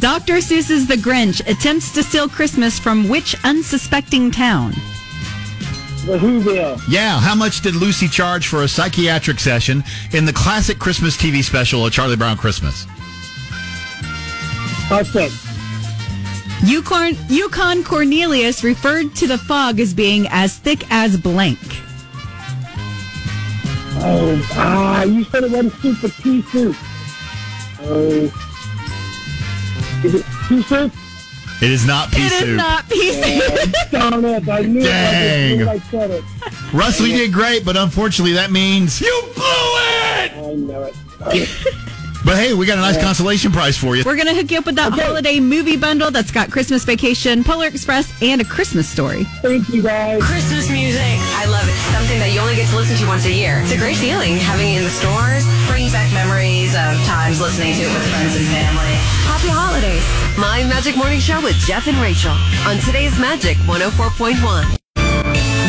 Dr. 0.00 0.34
Seuss's 0.38 0.88
The 0.88 0.96
Grinch 0.96 1.40
attempts 1.48 1.92
to 1.94 2.02
steal 2.02 2.28
Christmas 2.28 2.80
from 2.80 3.08
which 3.08 3.36
unsuspecting 3.44 4.32
town? 4.32 4.74
The 6.08 6.16
Whoville. 6.16 6.80
Yeah, 6.88 7.20
how 7.20 7.34
much 7.34 7.60
did 7.60 7.76
Lucy 7.76 8.08
charge 8.08 8.48
for 8.48 8.62
a 8.62 8.68
psychiatric 8.68 9.38
session 9.38 9.84
in 10.12 10.24
the 10.24 10.32
classic 10.32 10.78
Christmas 10.78 11.18
TV 11.18 11.44
special, 11.44 11.84
A 11.84 11.90
Charlie 11.90 12.16
Brown 12.16 12.38
Christmas? 12.38 12.86
That's 14.88 15.14
it. 15.14 15.30
Yukon, 16.64 17.14
Yukon 17.28 17.84
Cornelius 17.84 18.64
referred 18.64 19.14
to 19.16 19.26
the 19.26 19.36
fog 19.36 19.80
as 19.80 19.92
being 19.92 20.26
as 20.30 20.56
thick 20.56 20.90
as 20.90 21.20
blank. 21.20 21.58
Oh, 24.00 24.48
ah, 24.52 25.02
you 25.02 25.24
said 25.24 25.44
it 25.44 25.50
wasn't 25.50 25.74
soup, 25.74 25.98
but 26.00 26.12
pea 26.22 26.40
soup. 26.40 26.76
Oh. 27.82 28.32
Is 30.02 30.14
it 30.14 30.24
pea 30.48 30.62
soup? 30.62 30.90
It 31.60 31.70
is 31.70 31.84
not 31.86 32.10
pea 32.12 32.22
It 32.26 32.32
is 32.32 32.38
soup. 32.40 32.56
not 32.56 32.88
pea 32.88 33.12
soup. 33.12 33.74
Oh, 34.00 34.10
Darn 34.10 34.24
it. 34.26 34.48
I 34.48 34.60
knew 34.62 34.82
Dang. 34.82 35.60
it. 35.60 35.66
I 35.68 35.78
just 35.78 35.92
knew 35.92 36.00
I 36.00 36.06
said 36.08 36.10
it. 36.12 36.24
Russell, 36.72 37.06
you 37.06 37.16
did 37.18 37.32
great, 37.32 37.64
but 37.64 37.76
unfortunately 37.76 38.34
that 38.34 38.50
means 38.52 39.00
you 39.00 39.20
blew 39.34 39.42
it! 39.42 40.32
I 40.34 40.54
know 40.54 40.82
it. 40.84 40.94
But 42.24 42.36
hey, 42.36 42.52
we 42.52 42.66
got 42.66 42.78
a 42.78 42.80
nice 42.80 43.00
consolation 43.00 43.52
prize 43.52 43.76
for 43.76 43.96
you. 43.96 44.02
We're 44.04 44.16
going 44.16 44.26
to 44.26 44.34
hook 44.34 44.50
you 44.50 44.58
up 44.58 44.66
with 44.66 44.74
that 44.76 44.92
holiday 44.92 45.40
movie 45.40 45.76
bundle 45.76 46.10
that's 46.10 46.30
got 46.30 46.50
Christmas 46.50 46.84
Vacation, 46.84 47.44
Polar 47.44 47.66
Express, 47.66 48.10
and 48.22 48.40
A 48.40 48.44
Christmas 48.44 48.88
Story. 48.88 49.24
Thank 49.40 49.68
you, 49.68 49.82
guys. 49.82 50.22
Christmas 50.22 50.68
music. 50.70 51.00
I 51.38 51.46
love 51.46 51.66
it. 51.68 51.76
Something 51.94 52.18
that 52.18 52.32
you 52.34 52.40
only 52.40 52.56
get 52.56 52.68
to 52.70 52.76
listen 52.76 52.96
to 52.98 53.06
once 53.06 53.24
a 53.24 53.32
year. 53.32 53.60
It's 53.62 53.72
a 53.72 53.78
great 53.78 53.96
feeling 53.96 54.36
having 54.36 54.74
it 54.74 54.78
in 54.78 54.84
the 54.84 54.90
stores. 54.90 55.46
Brings 55.70 55.92
back 55.92 56.12
memories 56.12 56.74
of 56.74 56.98
times 57.06 57.40
listening 57.40 57.74
to 57.78 57.82
it 57.86 57.92
with 57.94 58.06
friends 58.10 58.34
and 58.34 58.46
family. 58.50 58.92
Happy 59.24 59.48
holidays. 59.48 60.02
My 60.36 60.66
Magic 60.66 60.96
Morning 60.96 61.20
Show 61.20 61.40
with 61.40 61.56
Jeff 61.64 61.86
and 61.86 61.96
Rachael 61.98 62.34
on 62.66 62.78
today's 62.82 63.14
Magic 63.18 63.56
104.1. 63.70 64.76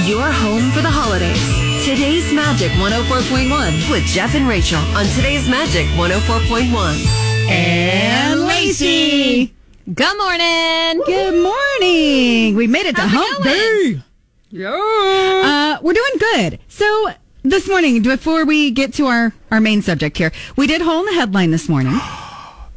Your 0.09 0.25
home 0.25 0.71
for 0.71 0.81
the 0.81 0.89
holidays. 0.89 1.68
Today's 1.89 2.31
Magic 2.31 2.69
104.1 2.73 3.89
with 3.89 4.03
Jeff 4.03 4.35
and 4.35 4.47
Rachael 4.47 4.77
on 4.95 5.07
today's 5.07 5.49
Magic 5.49 5.87
104.1. 5.97 7.49
And 7.49 8.41
Lacie. 8.41 9.49
Good 9.91 10.17
morning. 10.19 11.03
Good 11.07 11.41
morning. 11.41 12.55
We 12.55 12.67
made 12.67 12.85
it 12.85 12.95
to 12.95 13.01
hump 13.01 13.43
day. 13.43 14.03
Yeah. 14.51 14.69
Uh, 14.69 15.81
we're 15.81 15.93
doing 15.93 16.11
good. 16.19 16.59
So 16.67 17.07
this 17.41 17.67
morning, 17.67 18.03
before 18.03 18.45
we 18.45 18.69
get 18.69 18.93
to 18.93 19.07
our, 19.07 19.33
our 19.49 19.59
main 19.59 19.81
subject 19.81 20.15
here, 20.15 20.31
we 20.55 20.67
did 20.67 20.81
hole 20.81 20.99
in 20.99 21.05
the 21.07 21.13
headline 21.13 21.49
this 21.49 21.67
morning. 21.67 21.99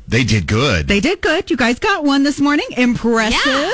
They 0.09 0.25
did 0.25 0.47
good. 0.47 0.89
They 0.89 1.01
did 1.01 1.23
good. 1.23 1.51
You 1.51 1.57
guys 1.57 1.79
got 1.79 2.05
one 2.05 2.23
this 2.23 2.39
morning. 2.41 2.67
Impressive. 2.77 3.73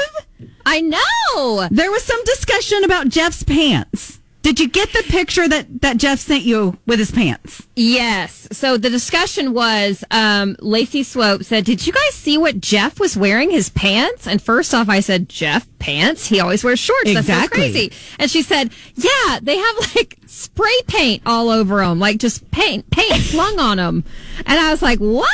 I 0.67 0.81
know. 0.81 1.69
There 1.71 1.91
was 1.91 2.05
some 2.05 2.23
discussion 2.25 2.85
about 2.85 3.09
Jeff's 3.09 3.43
pants. 3.43 4.18
Did 4.43 4.61
you 4.61 4.69
get 4.69 4.93
the 4.93 5.03
picture 5.09 5.47
that, 5.47 5.83
that 5.83 5.97
Jeff 5.99 6.21
sent 6.21 6.43
you 6.45 6.79
with 6.87 6.99
his 6.99 7.11
pants? 7.11 7.67
Yes. 7.77 8.49
So 8.53 8.77
the 8.79 8.89
discussion 8.89 9.53
was 9.53 10.05
um, 10.11 10.55
Lacie 10.61 11.05
Swope 11.05 11.43
said, 11.45 11.65
Did 11.65 11.87
you 11.87 11.93
guys 11.93 12.15
see 12.15 12.39
what 12.39 12.61
Jeff 12.61 12.99
was 12.99 13.17
wearing 13.17 13.51
his 13.51 13.69
pants? 13.69 14.27
And 14.27 14.41
first 14.41 14.73
off, 14.73 14.89
I 14.89 15.01
said, 15.01 15.29
Jeff 15.29 15.67
pants? 15.79 16.27
He 16.29 16.41
always 16.41 16.65
wears 16.65 16.79
shorts. 16.79 17.05
That's 17.13 17.27
so 17.27 17.33
Exactly. 17.35 17.59
crazy. 17.73 17.93
And 18.19 18.31
she 18.31 18.43
said, 18.43 18.73
Yeah, 18.95 19.39
they 19.43 19.57
have 19.59 19.77
like 19.97 20.17
spray 20.27 20.81
paint 20.87 21.25
all 21.27 21.51
over 21.51 21.79
them, 21.79 21.99
like 21.99 22.19
just 22.19 22.49
paint, 22.51 22.89
paint 22.91 23.17
flung 23.25 23.59
on 23.59 23.77
them. 23.77 24.05
And 24.47 24.59
I 24.59 24.71
was 24.71 24.81
like, 24.81 24.99
What? 25.01 25.29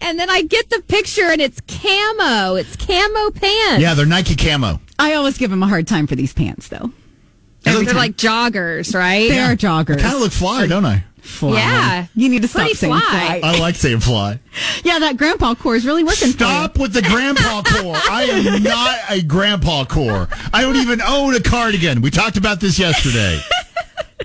And 0.00 0.18
then 0.20 0.30
I 0.30 0.42
get 0.42 0.68
the 0.70 0.82
picture 0.86 1.24
and 1.30 1.40
it's 1.40 1.60
camo. 1.62 2.54
It's 2.56 2.76
camo 2.76 3.30
pants. 3.32 3.82
Yeah, 3.82 3.94
they're 3.94 4.06
Nike 4.06 4.36
camo. 4.36 4.80
I 4.98 5.14
always 5.14 5.36
give 5.38 5.50
him 5.50 5.62
a 5.62 5.68
hard 5.68 5.88
time 5.88 6.06
for 6.06 6.14
these 6.16 6.32
pants, 6.32 6.68
though. 6.68 6.92
Every 7.64 7.84
They're 7.84 7.94
time. 7.94 8.00
like 8.00 8.16
joggers, 8.16 8.94
right? 8.94 9.28
They 9.28 9.38
are 9.38 9.54
joggers. 9.56 10.00
Kind 10.00 10.14
of 10.14 10.20
look 10.20 10.32
fly, 10.32 10.66
don't 10.66 10.84
I? 10.84 11.04
Fly. 11.20 11.56
Yeah. 11.58 12.06
You 12.16 12.28
need 12.28 12.42
to 12.42 12.48
stop 12.48 12.62
Pretty 12.62 12.74
saying 12.74 12.92
fly. 12.92 13.00
fly. 13.00 13.40
I 13.44 13.58
like 13.60 13.76
saying 13.76 14.00
fly. 14.00 14.40
Yeah, 14.82 14.98
that 14.98 15.16
grandpa 15.16 15.54
core 15.54 15.76
is 15.76 15.86
really 15.86 16.02
working 16.02 16.28
Stop 16.30 16.78
with 16.80 16.92
the 16.92 17.02
grandpa 17.02 17.62
core. 17.66 17.94
I 17.96 18.24
am 18.24 18.62
not 18.64 18.98
a 19.08 19.22
grandpa 19.22 19.84
core. 19.84 20.28
I 20.52 20.62
don't 20.62 20.76
even 20.76 21.00
own 21.00 21.36
a 21.36 21.40
cardigan. 21.40 22.00
We 22.02 22.10
talked 22.10 22.36
about 22.36 22.58
this 22.60 22.78
yesterday. 22.78 23.38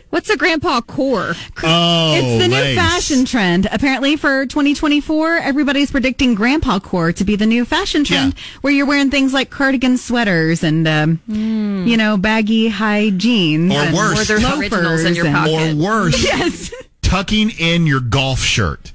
What's 0.10 0.30
a 0.30 0.38
grandpa 0.38 0.82
core? 0.82 1.34
Oh, 1.64 2.14
It's 2.16 2.44
the 2.44 2.48
new 2.48 2.76
fashion 2.76 3.26
trend. 3.26 3.68
Apparently, 3.72 4.16
for 4.16 4.46
2024, 4.46 5.36
everybody's 5.38 5.92
predicting 5.92 6.34
grandpa 6.34 6.80
core 6.80 7.12
to 7.12 7.24
be 7.26 7.36
the 7.36 7.46
new 7.46 7.66
fashion 7.66 8.04
trend, 8.04 8.34
where 8.62 8.72
you're 8.74 8.86
wearing 8.86 9.12
things 9.12 9.34
like 9.34 9.50
cardigan 9.50 9.98
sweaters 9.98 10.64
and, 10.64 10.88
um, 10.88 11.20
you 11.28 11.98
know, 11.98 12.18
baggy 12.18 12.70
high 12.70 13.10
jeans. 13.12 13.74
Or 13.74 13.80
and 13.80 13.96
worse. 13.96 14.30
Or 14.30 14.40
loafers 14.40 15.04
in 15.04 15.14
your 15.16 15.28
and- 15.28 15.36
pocket. 15.36 15.74
Or 15.74 15.76
worse, 15.76 16.24
Yes. 16.24 16.74
tucking 17.02 17.52
in 17.52 17.86
your 17.86 18.00
golf 18.00 18.40
shirt. 18.40 18.94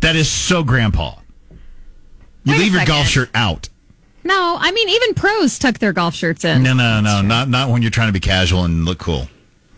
That 0.00 0.16
is 0.16 0.28
so 0.28 0.62
grandpa. 0.64 1.14
You 2.44 2.52
Wait 2.54 2.58
leave 2.58 2.72
your 2.74 2.84
golf 2.86 3.06
shirt 3.06 3.30
out. 3.34 3.68
No, 4.24 4.56
I 4.60 4.70
mean 4.72 4.88
even 4.88 5.14
pros 5.14 5.58
tuck 5.58 5.78
their 5.78 5.92
golf 5.92 6.14
shirts 6.14 6.44
in. 6.44 6.62
No, 6.62 6.72
no, 6.74 7.00
no, 7.00 7.22
not 7.22 7.48
not 7.48 7.70
when 7.70 7.82
you're 7.82 7.90
trying 7.90 8.08
to 8.08 8.12
be 8.12 8.20
casual 8.20 8.64
and 8.64 8.84
look 8.84 8.98
cool. 8.98 9.28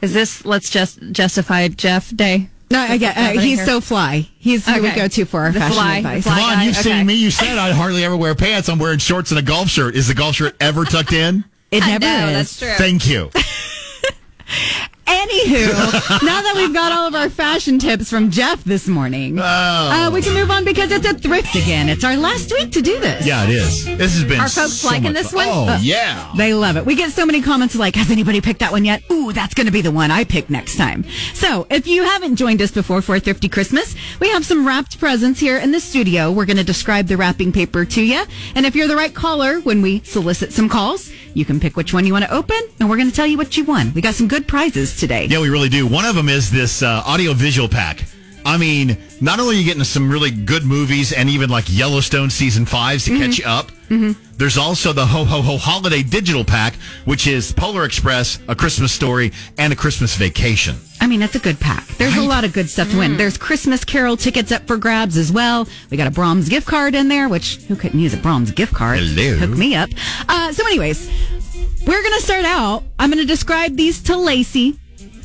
Is 0.03 0.13
this 0.13 0.45
let's 0.45 0.69
just 0.69 1.01
justify 1.13 1.69
Jeff 1.69 2.15
Day? 2.15 2.49
No, 2.71 2.81
I 2.81 2.97
get, 2.97 3.17
uh, 3.19 3.39
he's 3.39 3.59
here? 3.59 3.67
so 3.67 3.81
fly. 3.83 4.27
He's 4.39 4.65
who 4.67 4.81
we 4.81 4.89
Okay. 4.89 4.97
go 4.97 5.07
to 5.09 5.25
for 5.27 5.41
our 5.43 5.53
The 5.53 5.61
fashion 5.61 5.75
fly, 5.75 5.97
advice. 5.99 6.23
fly 6.25 6.33
Come 6.35 6.43
on, 6.43 6.55
guy, 6.57 6.65
you've 6.65 6.79
okay. 6.79 6.83
seen 6.83 7.07
me. 7.07 7.15
You 7.15 7.31
said 7.31 7.59
I 7.59 7.71
hardly 7.73 8.03
ever 8.03 8.17
wear 8.17 8.35
pants. 8.35 8.69
I'm 8.71 8.79
wearing 8.79 8.99
shorts 8.99 9.31
and 9.31 9.39
a 9.39 9.43
golf 9.43 9.69
shirt. 9.69 9.95
Is 9.95 10.09
the 10.09 10.15
golf 10.15 10.37
shirt 10.37 10.57
ever 10.59 10.87
tucked 10.87 11.13
in? 11.13 11.45
It 11.71 11.81
never 11.81 12.05
no, 12.05 12.29
is. 12.29 12.33
that's 12.35 12.59
true. 12.59 12.69
Thank 12.79 13.07
you. 13.09 13.31
Anywho, 15.13 16.23
now 16.25 16.41
that 16.41 16.55
we've 16.57 16.73
got 16.73 16.91
all 16.91 17.07
of 17.07 17.15
our 17.15 17.29
fashion 17.29 17.79
tips 17.79 18.09
from 18.09 18.31
Jeff 18.31 18.65
this 18.65 18.89
morning, 18.89 19.39
uh, 19.39 20.11
we 20.13 20.23
can 20.23 20.33
move 20.33 20.51
on 20.51 20.65
because 20.65 20.91
it's 20.91 21.07
a 21.07 21.13
thrift 21.13 21.55
again. 21.55 21.91
It's 21.91 22.03
our 22.03 22.17
last 22.17 22.51
week 22.51 22.73
to 22.73 22.81
do 22.81 22.99
this. 22.99 23.27
Yeah, 23.27 23.45
it 23.45 23.51
is. 23.51 23.85
This 23.85 24.15
has 24.15 24.25
been. 24.25 24.41
Are 24.41 24.49
folks 24.49 24.73
so 24.73 24.89
liking 24.89 25.13
this 25.13 25.31
fun. 25.33 25.47
one? 25.49 25.69
Oh 25.69 25.73
Uh, 25.75 25.79
yeah. 25.83 26.33
They 26.37 26.55
love 26.55 26.77
it. 26.79 26.87
We 26.87 26.95
get 26.95 27.11
so 27.13 27.27
many 27.27 27.43
comments 27.43 27.75
like, 27.77 27.95
has 27.97 28.11
anybody 28.11 28.41
picked 28.41 28.61
that 28.61 28.73
one 28.73 28.87
yet? 28.87 29.03
Ooh, 29.13 29.33
that's 29.33 29.53
going 29.53 29.67
to 29.67 29.73
be 29.73 29.83
the 29.83 29.91
one 29.91 30.11
I 30.11 30.25
pick 30.25 30.49
next 30.49 30.77
time. 30.77 31.05
So 31.35 31.67
if 31.69 31.87
you 31.87 32.05
haven't 32.05 32.37
joined 32.37 32.63
us 32.63 32.71
before 32.71 33.03
for 33.03 33.21
Thrifty 33.21 33.51
Christmas, 33.51 33.95
we 34.19 34.31
have 34.31 34.47
some 34.47 34.67
wrapped 34.67 34.99
presents 34.99 35.41
here 35.41 35.59
in 35.59 35.73
the 35.73 35.81
studio. 35.81 36.33
We're 36.33 36.47
going 36.47 36.57
to 36.57 36.65
describe 36.65 37.07
the 37.09 37.19
wrapping 37.19 37.53
paper 37.53 37.85
to 37.85 38.03
you. 38.03 38.25
And 38.55 38.65
if 38.65 38.75
you're 38.75 38.89
the 38.89 38.97
right 38.97 39.15
caller, 39.15 39.61
when 39.61 39.83
we 39.83 40.01
solicit 40.05 40.53
some 40.53 40.71
calls, 40.71 41.13
you 41.35 41.45
can 41.45 41.61
pick 41.61 41.77
which 41.77 41.93
one 41.95 42.07
you 42.07 42.13
want 42.13 42.25
to 42.25 42.33
open 42.33 42.61
and 42.81 42.89
we're 42.89 42.97
going 42.97 43.09
to 43.09 43.15
tell 43.15 43.27
you 43.27 43.37
what 43.37 43.57
you 43.57 43.65
won. 43.65 43.93
We 43.95 44.01
got 44.01 44.15
some 44.15 44.29
good 44.29 44.47
prizes 44.47 44.97
today. 44.99 45.27
Yeah, 45.27 45.41
we 45.41 45.49
really 45.49 45.69
do. 45.69 45.87
One 45.87 46.05
of 46.05 46.15
them 46.15 46.29
is 46.29 46.51
this 46.51 46.83
uh, 46.83 47.03
audio 47.05 47.33
visual 47.33 47.69
pack. 47.69 48.05
I 48.45 48.59
mean, 48.59 48.97
not 49.21 49.41
only 49.41 49.57
are 49.57 49.59
you 49.59 49.65
getting 49.65 49.85
some 49.85 50.11
really 50.11 50.31
good 50.31 50.65
movies 50.65 51.13
and 51.13 51.29
even 51.29 51.51
like 51.51 51.65
Yellowstone 51.69 52.31
season 52.31 52.67
fives 52.67 53.05
to 53.05 53.11
mm-hmm. 53.11 53.23
catch 53.23 53.39
you 53.39 53.45
up, 53.47 53.71
mm-hmm. 53.89 54.13
there's 54.37 54.59
also 54.59 54.93
the 54.93 55.07
Ho 55.07 55.25
Ho 55.25 55.43
Ho 55.43 55.57
Holiday 55.57 56.03
Digital 56.03 56.45
Pack, 56.45 56.75
which 57.05 57.27
is 57.27 57.53
Polar 57.53 57.85
Express, 57.85 58.39
A 58.49 58.55
Christmas 58.55 58.93
Story, 58.93 59.33
and 59.59 59.73
A 59.73 59.77
Christmas 59.77 60.17
Vacation. 60.17 60.77
I 61.01 61.07
mean, 61.07 61.21
that's 61.21 61.35
a 61.35 61.41
good 61.41 61.59
pack. 61.59 61.87
There's 61.99 62.17
a 62.17 62.23
lot 62.23 62.45
of 62.45 62.53
good 62.53 62.71
stuff 62.71 62.91
to 62.91 62.99
win. 62.99 63.13
Mm. 63.13 63.19
There's 63.19 63.37
Christmas 63.37 63.85
Carol 63.85 64.17
tickets 64.17 64.53
up 64.53 64.67
for 64.67 64.77
grabs 64.77 65.17
as 65.17 65.33
well. 65.33 65.67
We 65.91 65.97
got 65.97 66.07
a 66.07 66.13
Braum's 66.13 66.49
gift 66.49 66.67
card 66.67 66.95
in 66.95 67.09
there, 67.09 67.29
which 67.29 67.57
who 67.69 67.75
couldn't 67.77 67.99
use 67.99 68.15
a 68.15 68.19
Braum's 68.19 68.53
gift 68.53 68.75
card? 68.75 68.99
Hello. 68.99 69.37
Hook 69.37 69.51
me 69.59 69.75
up. 69.75 69.91
Uh, 70.29 70.53
so, 70.53 70.65
anyways, 70.67 71.11
we're 71.87 72.03
going 72.03 72.15
to 72.15 72.23
start 72.23 72.45
out. 72.45 72.85
I'm 72.99 73.11
going 73.11 73.21
to 73.21 73.27
describe 73.27 73.77
these 73.77 74.01
to 74.05 74.13
Lacie 74.13 74.79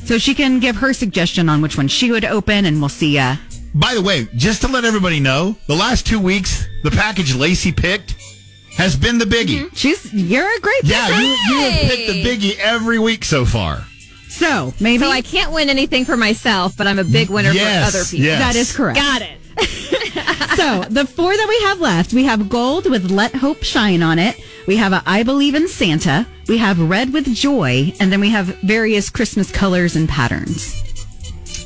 so 0.04 0.18
she 0.18 0.34
can 0.34 0.60
give 0.60 0.76
her 0.76 0.92
suggestion 0.92 1.48
on 1.48 1.60
which 1.62 1.76
one 1.76 1.88
she 1.88 2.10
would 2.10 2.24
open, 2.24 2.64
and 2.64 2.80
we'll 2.80 2.88
see. 2.88 3.18
Uh, 3.18 3.36
By 3.74 3.94
the 3.94 4.02
way, 4.02 4.28
just 4.36 4.62
to 4.62 4.68
let 4.68 4.84
everybody 4.84 5.20
know, 5.20 5.56
the 5.66 5.74
last 5.76 6.06
two 6.06 6.20
weeks, 6.20 6.66
the 6.82 6.90
package 6.90 7.34
Lacie 7.34 7.76
picked 7.76 8.16
has 8.76 8.94
been 8.96 9.18
the 9.18 9.24
biggie. 9.24 9.68
she's 9.74 10.12
you're 10.14 10.46
a 10.56 10.60
great 10.60 10.84
Yeah, 10.84 11.06
picker. 11.08 11.20
you, 11.20 11.26
you 11.28 11.60
have 11.70 11.90
picked 11.90 12.06
the 12.12 12.24
biggie 12.24 12.58
every 12.60 12.98
week 12.98 13.24
so 13.24 13.44
far. 13.44 13.84
So 14.28 14.72
maybe 14.78 15.02
So 15.02 15.10
I 15.10 15.20
can't 15.20 15.52
win 15.52 15.68
anything 15.68 16.04
for 16.04 16.16
myself, 16.16 16.76
but 16.76 16.86
I'm 16.86 16.98
a 17.00 17.04
big 17.04 17.28
winner 17.28 17.50
Yes, 17.50 17.90
for 17.90 17.96
other 17.98 18.04
people. 18.04 18.24
yes. 18.24 18.38
that 18.40 18.56
is 18.56 18.74
correct. 18.76 18.98
Got 18.98 19.22
it. 19.22 19.34
so 20.56 20.84
the 20.88 21.04
four 21.06 21.32
that 21.36 21.46
we 21.48 21.66
have 21.66 21.80
left, 21.80 22.12
we 22.12 22.24
have 22.24 22.48
gold 22.48 22.88
with 22.88 23.10
"Let 23.10 23.34
Hope 23.34 23.64
Shine" 23.64 24.02
on 24.02 24.18
it. 24.20 24.36
We 24.68 24.76
have 24.76 24.92
a 24.92 25.02
"I 25.06 25.24
Believe 25.24 25.56
in 25.56 25.66
Santa." 25.66 26.26
We 26.48 26.56
have 26.58 26.80
red 26.80 27.12
with 27.12 27.26
joy, 27.34 27.92
and 28.00 28.10
then 28.10 28.20
we 28.20 28.30
have 28.30 28.46
various 28.62 29.10
Christmas 29.10 29.50
colors 29.52 29.96
and 29.96 30.08
patterns. 30.08 30.82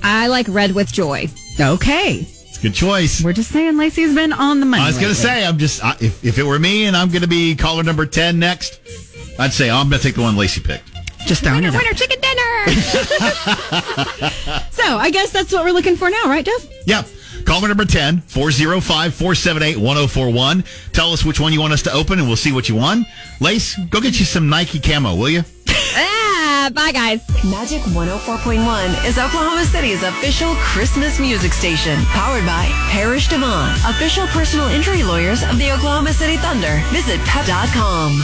I 0.03 0.27
like 0.27 0.47
red 0.49 0.73
with 0.73 0.93
joy. 0.93 1.29
Okay, 1.61 2.27
It's 2.29 2.59
a 2.59 2.63
good 2.63 2.75
choice. 2.75 3.23
we're 3.23 3.33
just 3.33 3.51
saying 3.53 3.77
Lacie's 3.77 4.15
been 4.15 4.33
on 4.33 4.59
the 4.59 4.67
money. 4.67 4.83
I 4.83 4.87
was 4.89 4.97
going 4.99 5.11
to 5.13 5.15
say, 5.19 5.47
I'm 5.47 5.59
just, 5.59 5.85
I, 5.85 5.93
if, 6.01 6.25
if 6.25 6.39
it 6.39 6.43
were 6.43 6.59
me 6.59 6.87
and 6.87 6.97
I'm 6.97 7.09
going 7.11 7.23
to 7.23 7.29
be 7.29 7.55
caller 7.55 7.83
number 7.85 8.07
10 8.07 8.39
next, 8.41 8.81
I'd 9.39 9.53
say 9.53 9.71
I'm 9.71 9.89
going 9.89 10.01
to 10.01 10.05
take 10.07 10.17
the 10.17 10.23
one 10.23 10.35
Lacie 10.35 10.65
picked. 10.65 10.91
just 11.27 11.43
throwing 11.45 11.63
Winner, 11.63 11.69
it 11.69 11.75
out. 11.75 11.83
winner, 11.83 11.95
chicken 11.95 12.21
dinner. 12.21 12.43
So 14.73 14.97
I 14.99 15.11
guess 15.13 15.31
that's 15.31 15.53
what 15.53 15.65
we're 15.65 15.71
looking 15.73 15.95
for 15.97 16.11
now, 16.11 16.25
right, 16.27 16.45
Jeff? 16.45 16.67
Yeah. 16.87 17.05
Caller 17.45 17.69
number 17.69 17.85
10, 17.85 18.21
405 18.23 19.15
478 19.15 19.77
1041. 19.77 20.65
Tell 20.93 21.13
us 21.13 21.25
which 21.25 21.41
one 21.41 21.53
you 21.53 21.61
want 21.61 21.73
us 21.73 21.83
to 21.83 21.93
open 21.93 22.19
and 22.19 22.27
we'll 22.29 22.37
see 22.37 22.53
what 22.53 22.69
you 22.69 22.75
won. 22.77 23.05
Lace, 23.41 23.77
go 23.91 24.01
get 24.01 24.19
you 24.19 24.25
some 24.25 24.49
Nike 24.49 24.79
camo, 24.81 25.15
will 25.15 25.29
you? 25.31 25.43
ah, 25.69 26.71
bye, 26.75 26.93
guys. 26.93 27.21
Magic 27.45 27.81
104.1 27.83 29.05
is 29.07 29.19
Oklahoma 29.19 29.65
City's 29.65 30.03
official 30.03 30.55
Christmas 30.57 31.19
music 31.19 31.53
station. 31.53 31.99
Powered 32.13 32.47
by 32.47 32.67
Parrish 32.91 33.29
DeVaughn, 33.29 33.71
official 33.91 34.27
personal 34.29 34.69
injury 34.69 35.03
lawyers 35.03 35.43
of 35.43 35.59
the 35.59 35.73
Oklahoma 35.73 36.13
City 36.13 36.37
Thunder. 36.37 36.81
Visit 36.91 37.21
pep.com. 37.27 38.23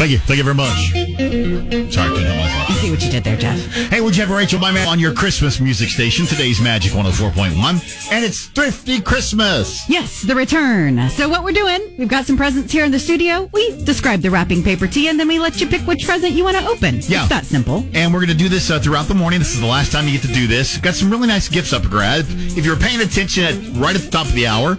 Thank 0.00 0.12
you. 0.12 0.18
Thank 0.18 0.38
you 0.38 0.44
very 0.44 0.56
much. 0.56 1.92
Sorry, 1.92 2.08
I 2.08 2.12
couldn't 2.14 2.24
help 2.24 2.38
myself. 2.38 2.68
You 2.70 2.74
see 2.76 2.90
what 2.90 3.04
you 3.04 3.10
did 3.10 3.22
there, 3.22 3.36
Jeff. 3.36 3.58
Hey, 3.90 4.00
would 4.00 4.16
you 4.16 4.22
and 4.22 4.32
Rachael, 4.32 4.58
my 4.58 4.72
man, 4.72 4.88
on 4.88 4.98
your 4.98 5.12
Christmas 5.12 5.60
music 5.60 5.90
station. 5.90 6.24
Today's 6.24 6.58
Magic 6.58 6.92
104.1, 6.92 8.10
and 8.10 8.24
it's 8.24 8.46
Thrifty 8.46 9.02
Christmas. 9.02 9.86
Yes, 9.90 10.22
the 10.22 10.34
return. 10.34 11.10
So 11.10 11.28
what 11.28 11.44
we're 11.44 11.52
doing, 11.52 11.96
we've 11.98 12.08
got 12.08 12.24
some 12.24 12.38
presents 12.38 12.72
here 12.72 12.86
in 12.86 12.92
the 12.92 12.98
studio. 12.98 13.50
We 13.52 13.84
describe 13.84 14.22
the 14.22 14.30
wrapping 14.30 14.62
paper 14.62 14.86
to 14.86 15.00
you, 15.02 15.10
and 15.10 15.20
then 15.20 15.28
we 15.28 15.38
let 15.38 15.60
you 15.60 15.66
pick 15.66 15.82
which 15.82 16.06
present 16.06 16.32
you 16.32 16.44
want 16.44 16.56
to 16.56 16.66
open. 16.66 17.00
Yeah. 17.02 17.20
It's 17.20 17.28
that 17.28 17.44
simple. 17.44 17.84
And 17.92 18.10
we're 18.14 18.20
going 18.20 18.30
to 18.30 18.34
do 18.34 18.48
this 18.48 18.70
uh, 18.70 18.78
throughout 18.78 19.06
the 19.06 19.14
morning. 19.14 19.38
This 19.38 19.52
is 19.52 19.60
the 19.60 19.66
last 19.66 19.92
time 19.92 20.06
you 20.06 20.12
get 20.12 20.22
to 20.22 20.32
do 20.32 20.46
this. 20.46 20.78
Got 20.78 20.94
some 20.94 21.10
really 21.10 21.28
nice 21.28 21.46
gifts 21.46 21.74
up 21.74 21.82
for 21.82 21.90
grab. 21.90 22.24
If 22.26 22.64
you're 22.64 22.76
paying 22.76 23.02
attention 23.02 23.44
at 23.44 23.76
right 23.76 23.94
at 23.94 24.00
the 24.00 24.10
top 24.10 24.24
of 24.24 24.32
the 24.32 24.46
hour, 24.46 24.78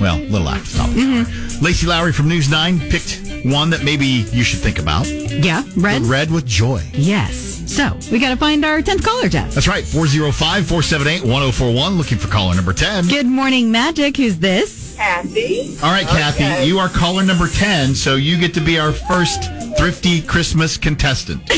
well, 0.00 0.16
a 0.16 0.24
little 0.24 0.48
after 0.48 0.72
the 0.72 0.78
top 0.78 0.88
of 0.88 0.94
the 0.94 1.02
hour, 1.02 1.24
Lacie 1.60 1.86
Lowry 1.86 2.14
from 2.14 2.28
News 2.28 2.48
9 2.48 2.80
picked 2.88 3.27
one 3.44 3.70
that 3.70 3.82
maybe 3.84 4.06
you 4.06 4.42
should 4.44 4.60
think 4.60 4.78
about. 4.78 5.06
Yeah, 5.08 5.62
red. 5.76 6.02
Red 6.02 6.30
with 6.30 6.46
joy. 6.46 6.82
Yes. 6.92 7.46
So 7.66 7.96
we 8.10 8.18
got 8.18 8.30
to 8.30 8.36
find 8.36 8.64
our 8.64 8.80
10th 8.80 9.04
caller, 9.04 9.28
Jeff. 9.28 9.52
That's 9.54 9.68
right. 9.68 9.84
405 9.84 10.66
478 10.66 11.22
1041. 11.22 11.98
Looking 11.98 12.18
for 12.18 12.28
caller 12.28 12.54
number 12.54 12.72
10. 12.72 13.08
Good 13.08 13.26
morning, 13.26 13.70
Magic. 13.70 14.16
Who's 14.16 14.38
this? 14.38 14.96
Kathy. 14.96 15.76
All 15.82 15.90
right, 15.90 16.06
Kathy, 16.06 16.66
you 16.66 16.78
are 16.80 16.88
caller 16.88 17.22
number 17.24 17.46
10, 17.46 17.94
so 17.94 18.16
you 18.16 18.36
get 18.38 18.52
to 18.54 18.60
be 18.60 18.78
our 18.80 18.90
first 18.92 19.44
Thrifty 19.78 20.20
Christmas 20.22 20.76
contestant. 20.76 21.42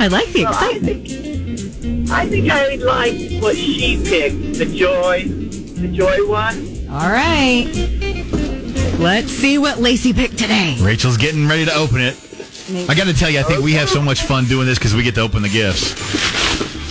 I 0.00 0.06
like 0.06 0.28
the 0.28 0.44
Well, 0.44 0.54
I 0.54 0.70
excitement. 0.70 1.08
think, 1.08 2.10
I 2.10 2.28
think 2.28 2.50
I 2.50 2.74
like 2.76 3.42
what 3.42 3.56
she 3.56 3.96
picked, 4.04 4.58
the 4.58 4.66
joy, 4.66 5.24
the 5.26 5.88
joy 5.88 6.28
one. 6.28 6.86
All 6.88 7.10
right. 7.10 7.66
Let's 8.98 9.30
see 9.30 9.58
what 9.58 9.78
Lacie 9.78 10.14
picked 10.14 10.38
today. 10.38 10.76
Rachael's 10.80 11.16
getting 11.16 11.46
ready 11.46 11.64
to 11.66 11.74
open 11.74 12.00
it. 12.00 12.16
I 12.88 12.94
got 12.94 13.06
to 13.06 13.14
tell 13.14 13.30
you, 13.30 13.38
I 13.38 13.42
think 13.42 13.62
we 13.62 13.72
have 13.74 13.88
so 13.88 14.02
much 14.02 14.22
fun 14.22 14.46
doing 14.46 14.66
this 14.66 14.78
because 14.78 14.94
we 14.94 15.02
get 15.02 15.14
to 15.16 15.20
open 15.20 15.42
the 15.42 15.48
gifts. 15.48 15.94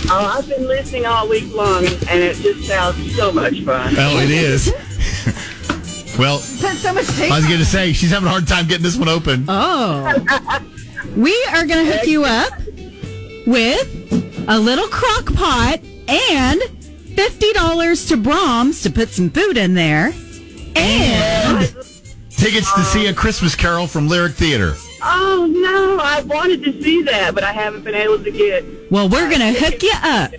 Oh, 0.08 0.34
I've 0.38 0.48
been 0.48 0.66
listening 0.66 1.04
all 1.04 1.28
week 1.28 1.52
long, 1.54 1.84
and 1.84 2.22
it 2.22 2.36
just 2.36 2.66
sounds 2.66 3.14
so 3.16 3.32
much 3.32 3.60
fun. 3.62 3.94
Oh, 3.98 4.18
it 4.20 4.30
is. 4.30 4.68
well, 6.18 6.38
Put 6.38 6.76
so 6.76 6.94
much 6.94 7.06
tape. 7.08 7.32
I 7.32 7.36
was 7.36 7.46
going 7.46 7.58
to 7.58 7.64
say, 7.66 7.92
she's 7.92 8.10
having 8.10 8.28
a 8.28 8.30
hard 8.30 8.46
time 8.46 8.66
getting 8.68 8.84
this 8.84 8.96
one 8.96 9.08
open. 9.08 9.44
Oh. 9.48 10.14
we 11.16 11.34
are 11.50 11.66
going 11.66 11.84
to 11.84 11.92
hook 11.92 12.06
you 12.06 12.24
up 12.24 12.52
with 13.46 14.46
a 14.48 14.58
little 14.58 14.88
crock 14.88 15.34
pot 15.34 15.80
and 16.08 16.60
$50 16.60 18.08
to 18.08 18.16
Braum's 18.16 18.82
to 18.82 18.90
put 18.90 19.08
some 19.08 19.28
food 19.28 19.56
in 19.56 19.74
there. 19.74 20.12
And 20.76 21.76
Tickets 22.36 22.72
to 22.74 22.84
see 22.84 23.06
a 23.06 23.14
Christmas 23.14 23.54
Carol 23.54 23.86
from 23.86 24.08
Lyric 24.08 24.34
Theater. 24.34 24.74
Oh 25.02 25.48
no, 25.50 25.98
I 26.02 26.20
wanted 26.22 26.62
to 26.64 26.82
see 26.82 27.02
that, 27.04 27.34
but 27.34 27.42
I 27.42 27.52
haven't 27.52 27.82
been 27.82 27.94
able 27.94 28.22
to 28.22 28.30
get. 28.30 28.90
well, 28.90 29.08
we're 29.08 29.28
going 29.30 29.40
to 29.40 29.58
hook 29.58 29.82
you 29.82 29.92
up. 30.02 30.32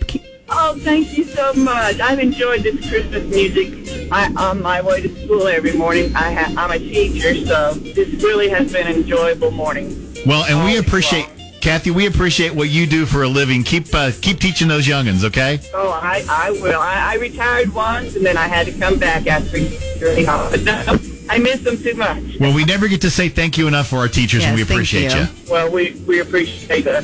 Oh, 0.49 0.77
thank 0.79 1.17
you 1.17 1.23
so 1.25 1.53
much. 1.53 1.99
I've 1.99 2.19
enjoyed 2.19 2.61
this 2.61 2.87
Christmas 2.87 3.23
music. 3.25 4.09
I, 4.11 4.31
on 4.37 4.61
my 4.61 4.81
way 4.81 5.01
to 5.01 5.25
school 5.25 5.47
every 5.47 5.73
morning. 5.73 6.15
I 6.15 6.33
ha- 6.33 6.53
I'm 6.55 6.71
a 6.71 6.79
teacher, 6.79 7.35
so 7.45 7.73
this 7.73 8.23
really 8.23 8.47
has 8.49 8.71
been 8.71 8.87
an 8.87 8.95
enjoyable 8.95 9.51
morning. 9.51 10.15
Well, 10.25 10.45
and 10.45 10.63
we 10.63 10.77
oh, 10.77 10.79
appreciate, 10.79 11.27
Kathy, 11.61 11.91
we 11.91 12.05
appreciate 12.07 12.53
what 12.53 12.69
you 12.69 12.85
do 12.85 13.05
for 13.05 13.23
a 13.23 13.27
living. 13.27 13.63
Keep 13.63 13.93
uh, 13.93 14.11
keep 14.21 14.39
teaching 14.39 14.67
those 14.67 14.87
youngins, 14.87 15.23
okay? 15.25 15.59
Oh, 15.73 15.89
I, 15.91 16.23
I 16.29 16.51
will. 16.51 16.79
I, 16.79 17.13
I 17.13 17.15
retired 17.15 17.73
once, 17.73 18.15
and 18.15 18.25
then 18.25 18.37
I 18.37 18.47
had 18.47 18.67
to 18.67 18.71
come 18.71 18.97
back 18.99 19.27
after 19.27 19.57
really 19.99 20.23
hard. 20.23 20.63
No, 20.63 20.83
I 21.29 21.39
miss 21.39 21.61
them 21.61 21.77
too 21.77 21.93
much. 21.95 22.39
Well, 22.39 22.53
we 22.53 22.63
never 22.63 22.87
get 22.87 23.01
to 23.01 23.09
say 23.09 23.29
thank 23.29 23.57
you 23.57 23.67
enough 23.67 23.87
for 23.87 23.97
our 23.97 24.07
teachers, 24.07 24.45
and 24.45 24.55
we 24.55 24.61
appreciate 24.61 25.13
you. 25.13 25.21
you. 25.21 25.27
Well, 25.49 25.71
we, 25.71 25.91
we 26.07 26.19
appreciate 26.19 26.85
that. 26.85 27.03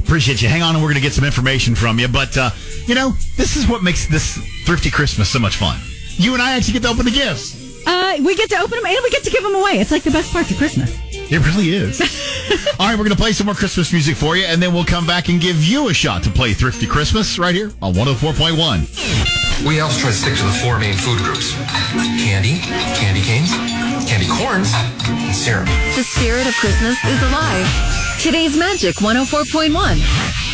Appreciate 0.00 0.40
you. 0.40 0.48
Hang 0.48 0.62
on, 0.62 0.74
and 0.74 0.82
we're 0.82 0.88
going 0.88 1.02
to 1.02 1.02
get 1.02 1.12
some 1.12 1.24
information 1.24 1.74
from 1.74 1.98
you. 1.98 2.08
But, 2.08 2.36
uh, 2.36 2.50
you 2.86 2.94
know, 2.94 3.10
this 3.36 3.56
is 3.56 3.68
what 3.68 3.82
makes 3.82 4.06
this 4.06 4.38
thrifty 4.64 4.90
Christmas 4.90 5.28
so 5.28 5.38
much 5.38 5.56
fun. 5.56 5.78
You 6.12 6.32
and 6.32 6.42
I 6.42 6.56
actually 6.56 6.74
get 6.74 6.82
to 6.84 6.88
open 6.88 7.04
the 7.04 7.10
gifts. 7.10 7.86
Uh, 7.86 8.16
we 8.20 8.34
get 8.34 8.50
to 8.50 8.56
open 8.56 8.76
them 8.76 8.86
and 8.86 8.98
we 9.02 9.10
get 9.10 9.24
to 9.24 9.30
give 9.30 9.42
them 9.42 9.54
away. 9.54 9.78
It's 9.78 9.90
like 9.90 10.02
the 10.02 10.10
best 10.10 10.32
part 10.32 10.50
of 10.50 10.56
Christmas. 10.56 10.94
It 11.32 11.44
really 11.44 11.74
is. 11.74 12.00
All 12.80 12.86
right, 12.86 12.96
we're 12.96 13.04
going 13.04 13.14
to 13.14 13.20
play 13.20 13.32
some 13.32 13.44
more 13.46 13.54
Christmas 13.54 13.92
music 13.92 14.16
for 14.16 14.34
you, 14.34 14.46
and 14.46 14.62
then 14.62 14.72
we'll 14.72 14.86
come 14.86 15.06
back 15.06 15.28
and 15.28 15.38
give 15.38 15.62
you 15.62 15.90
a 15.90 15.94
shot 15.94 16.22
to 16.24 16.30
play 16.30 16.54
Thrifty 16.54 16.86
Christmas 16.86 17.38
right 17.38 17.54
here 17.54 17.70
on 17.82 17.92
104.1. 17.92 19.66
We 19.66 19.78
elves 19.78 19.98
try 19.98 20.08
to 20.08 20.16
stick 20.16 20.36
to 20.38 20.44
the 20.44 20.52
four 20.52 20.78
main 20.78 20.94
food 20.94 21.18
groups 21.18 21.52
candy, 22.16 22.60
candy 22.96 23.20
canes, 23.20 23.50
candy 24.08 24.26
corns, 24.26 24.72
and 24.72 25.36
syrup. 25.36 25.66
The 25.96 26.02
spirit 26.02 26.46
of 26.46 26.54
Christmas 26.54 26.96
is 27.04 27.22
alive. 27.22 27.66
Today's 28.20 28.56
Magic 28.56 28.96
104.1. 28.96 30.47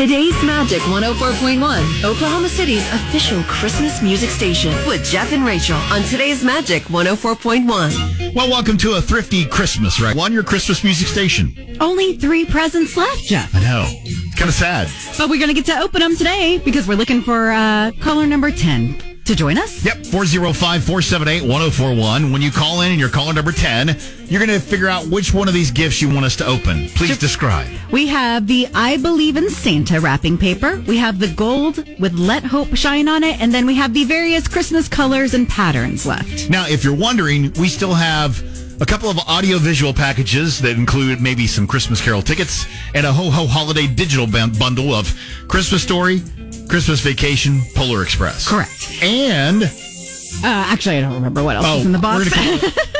Today's 0.00 0.42
Magic 0.42 0.80
104.1, 0.84 2.04
Oklahoma 2.04 2.48
City's 2.48 2.90
official 2.90 3.42
Christmas 3.42 4.00
music 4.00 4.30
station 4.30 4.72
with 4.88 5.04
Jeff 5.04 5.30
and 5.34 5.44
Rachael 5.44 5.76
on 5.92 6.00
Today's 6.04 6.42
Magic 6.42 6.84
104.1. 6.84 8.34
Well, 8.34 8.48
welcome 8.48 8.78
to 8.78 8.94
a 8.94 9.02
thrifty 9.02 9.44
Christmas, 9.44 10.00
right? 10.00 10.16
On 10.16 10.32
your 10.32 10.42
Christmas 10.42 10.82
music 10.82 11.06
station. 11.06 11.76
Only 11.80 12.16
three 12.16 12.46
presents 12.46 12.96
left, 12.96 13.24
Jeff. 13.24 13.54
I 13.54 13.60
know. 13.60 13.84
It's 13.88 14.34
kind 14.36 14.48
of 14.48 14.54
sad. 14.54 14.88
But 15.18 15.28
we're 15.28 15.36
going 15.36 15.54
to 15.54 15.62
get 15.62 15.66
to 15.66 15.78
open 15.78 16.00
them 16.00 16.16
today 16.16 16.56
because 16.64 16.88
we're 16.88 16.96
looking 16.96 17.20
for 17.20 17.50
uh, 17.50 17.92
caller 18.00 18.26
number 18.26 18.50
10 18.50 19.09
to 19.24 19.36
join 19.36 19.58
us. 19.58 19.84
Yep, 19.84 20.06
405 20.06 20.84
478 20.84 21.42
1041. 21.42 22.32
When 22.32 22.42
you 22.42 22.50
call 22.50 22.80
in 22.80 22.90
and 22.90 23.00
you're 23.00 23.08
caller 23.08 23.32
number 23.32 23.52
10, 23.52 23.96
you're 24.26 24.44
going 24.44 24.58
to 24.58 24.64
figure 24.64 24.88
out 24.88 25.06
which 25.06 25.32
one 25.32 25.48
of 25.48 25.54
these 25.54 25.70
gifts 25.70 26.00
you 26.02 26.08
want 26.08 26.24
us 26.24 26.36
to 26.36 26.46
open. 26.46 26.88
Please 26.90 27.18
describe. 27.18 27.68
We 27.90 28.06
have 28.08 28.46
the 28.46 28.68
I 28.74 28.96
Believe 28.96 29.36
in 29.36 29.50
Santa 29.50 30.00
wrapping 30.00 30.38
paper. 30.38 30.82
We 30.86 30.96
have 30.98 31.18
the 31.18 31.28
gold 31.28 31.78
with 31.98 32.14
Let 32.14 32.44
Hope 32.44 32.74
Shine 32.76 33.08
on 33.08 33.24
it. 33.24 33.40
And 33.40 33.52
then 33.52 33.66
we 33.66 33.74
have 33.76 33.94
the 33.94 34.04
various 34.04 34.48
Christmas 34.48 34.88
colors 34.88 35.34
and 35.34 35.48
patterns 35.48 36.06
left. 36.06 36.50
Now, 36.50 36.66
if 36.68 36.84
you're 36.84 36.96
wondering, 36.96 37.52
we 37.54 37.68
still 37.68 37.94
have 37.94 38.42
a 38.80 38.86
couple 38.86 39.10
of 39.10 39.18
audio-visual 39.18 39.92
packages 39.92 40.58
that 40.60 40.76
include 40.76 41.20
maybe 41.20 41.46
some 41.46 41.66
Christmas 41.66 42.02
Carol 42.02 42.22
tickets 42.22 42.66
and 42.94 43.04
a 43.04 43.12
ho-ho 43.12 43.46
holiday 43.46 43.86
digital 43.86 44.26
bundle 44.26 44.94
of 44.94 45.14
Christmas 45.48 45.82
Story, 45.82 46.22
Christmas 46.70 47.00
Vacation, 47.00 47.60
Polar 47.74 48.02
Express. 48.04 48.46
Correct. 48.48 49.02
And 49.02 49.64
Uh, 49.64 49.68
actually, 50.44 50.98
I 50.98 51.00
don't 51.00 51.14
remember 51.14 51.42
what 51.42 51.56
else 51.56 51.66
Oh, 51.68 51.78
is 51.80 51.86
in 51.86 51.90
the 51.92 51.98
box. 51.98 52.30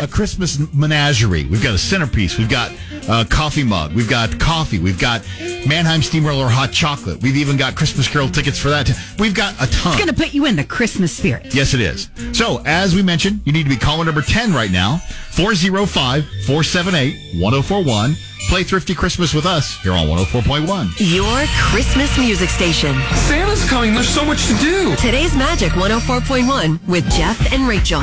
We're 0.00 0.06
gonna 0.06 0.08
call 0.08 0.08
it 0.08 0.08
a 0.08 0.08
Christmas 0.12 0.58
menagerie. 0.74 1.44
We've 1.46 1.62
got 1.62 1.74
a 1.74 1.78
centerpiece. 1.78 2.38
We've 2.38 2.48
got 2.48 2.72
a 3.08 3.24
coffee 3.24 3.64
mug. 3.64 3.92
We've 3.92 4.08
got 4.08 4.38
coffee. 4.38 4.78
We've 4.78 4.98
got 4.98 5.22
Mannheim 5.66 6.02
Steamroller 6.02 6.48
hot 6.48 6.72
chocolate. 6.72 7.22
We've 7.22 7.36
even 7.36 7.56
got 7.56 7.74
Christmas 7.74 8.08
Carol 8.08 8.28
tickets 8.28 8.58
for 8.58 8.70
that. 8.70 8.90
We've 9.18 9.34
got 9.34 9.54
a 9.54 9.66
ton. 9.70 9.92
it's 9.92 10.02
going 10.02 10.08
to 10.08 10.14
put 10.14 10.32
you 10.32 10.46
in 10.46 10.56
the 10.56 10.64
Christmas 10.64 11.12
spirit. 11.12 11.54
Yes, 11.54 11.74
it 11.74 11.80
is. 11.80 12.10
So, 12.32 12.62
as 12.64 12.94
we 12.94 13.02
mentioned, 13.02 13.40
you 13.44 13.52
need 13.52 13.64
to 13.64 13.68
be 13.68 13.76
caller 13.76 14.04
number 14.04 14.22
10 14.22 14.52
right 14.52 14.70
now 14.70 14.98
405 15.32 16.24
478 16.46 17.40
1041. 17.40 18.16
Play 18.48 18.64
Thrifty 18.64 18.94
Christmas 18.94 19.34
with 19.34 19.44
us 19.44 19.80
here 19.82 19.92
on 19.92 20.06
104.1. 20.08 20.90
Your 20.98 21.46
Christmas 21.70 22.16
music 22.18 22.48
station. 22.48 22.94
Santa's 23.14 23.68
coming. 23.68 23.94
There's 23.94 24.08
so 24.08 24.24
much 24.24 24.46
to 24.46 24.54
do. 24.54 24.96
Today's 24.96 25.36
Magic 25.36 25.72
104.1 25.72 26.86
with 26.88 27.08
Jeff 27.12 27.52
and 27.52 27.68
Rachael. 27.68 28.02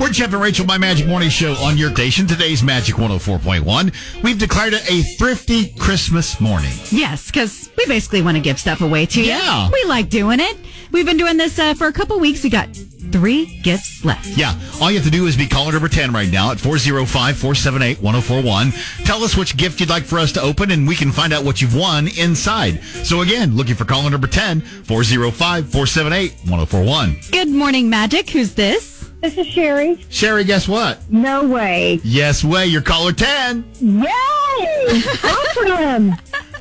We're 0.00 0.10
Jeff 0.10 0.32
and 0.32 0.40
Rachael, 0.40 0.64
my 0.64 0.78
Magic 0.78 1.08
Morning 1.08 1.28
Show 1.28 1.54
on 1.54 1.76
your 1.76 1.90
station. 1.90 2.26
Today's 2.28 2.62
Magic 2.62 2.94
104.1. 2.94 4.22
We've 4.22 4.38
declared 4.38 4.72
it 4.72 4.88
a 4.88 5.02
thrifty 5.16 5.70
Christmas 5.72 6.40
morning. 6.40 6.70
Yes, 6.90 7.26
because 7.26 7.68
we 7.76 7.84
basically 7.86 8.22
want 8.22 8.36
to 8.36 8.40
give 8.40 8.60
stuff 8.60 8.80
away 8.80 9.06
to 9.06 9.20
you. 9.20 9.26
Yeah. 9.26 9.68
We 9.72 9.82
like 9.84 10.08
doing 10.08 10.38
it. 10.38 10.56
We've 10.92 11.04
been 11.04 11.16
doing 11.16 11.36
this 11.36 11.58
uh, 11.58 11.74
for 11.74 11.88
a 11.88 11.92
couple 11.92 12.18
weeks. 12.20 12.44
We 12.44 12.48
got 12.50 12.68
three 13.10 13.60
gifts 13.62 14.04
left. 14.04 14.28
Yeah. 14.28 14.54
All 14.80 14.88
you 14.88 14.98
have 14.98 15.04
to 15.04 15.10
do 15.10 15.26
is 15.26 15.36
be 15.36 15.48
caller 15.48 15.72
number 15.72 15.88
10 15.88 16.12
right 16.12 16.30
now 16.30 16.52
at 16.52 16.60
405 16.60 17.36
478 17.36 18.00
1041. 18.00 18.72
Tell 19.04 19.24
us 19.24 19.36
which 19.36 19.56
gift 19.56 19.80
you'd 19.80 19.90
like 19.90 20.04
for 20.04 20.20
us 20.20 20.30
to 20.32 20.40
open, 20.40 20.70
and 20.70 20.86
we 20.86 20.94
can 20.94 21.10
find 21.10 21.32
out 21.32 21.44
what 21.44 21.60
you've 21.60 21.74
won 21.74 22.06
inside. 22.16 22.82
So, 23.02 23.22
again, 23.22 23.56
looking 23.56 23.74
for 23.74 23.84
caller 23.84 24.10
number 24.10 24.28
10 24.28 24.60
405 24.60 25.64
478 25.72 26.32
1041. 26.48 27.16
Good 27.32 27.48
morning, 27.48 27.90
Magic. 27.90 28.30
Who's 28.30 28.54
this? 28.54 28.97
This 29.20 29.36
is 29.36 29.46
Sherry. 29.48 30.04
Sherry, 30.10 30.44
guess 30.44 30.68
what? 30.68 30.98
No 31.10 31.46
way. 31.48 32.00
Yes, 32.04 32.44
way. 32.44 32.66
You're 32.66 32.82
caller 32.82 33.12
10. 33.12 33.64
Yay! 33.80 34.04
awesome. 35.24 36.14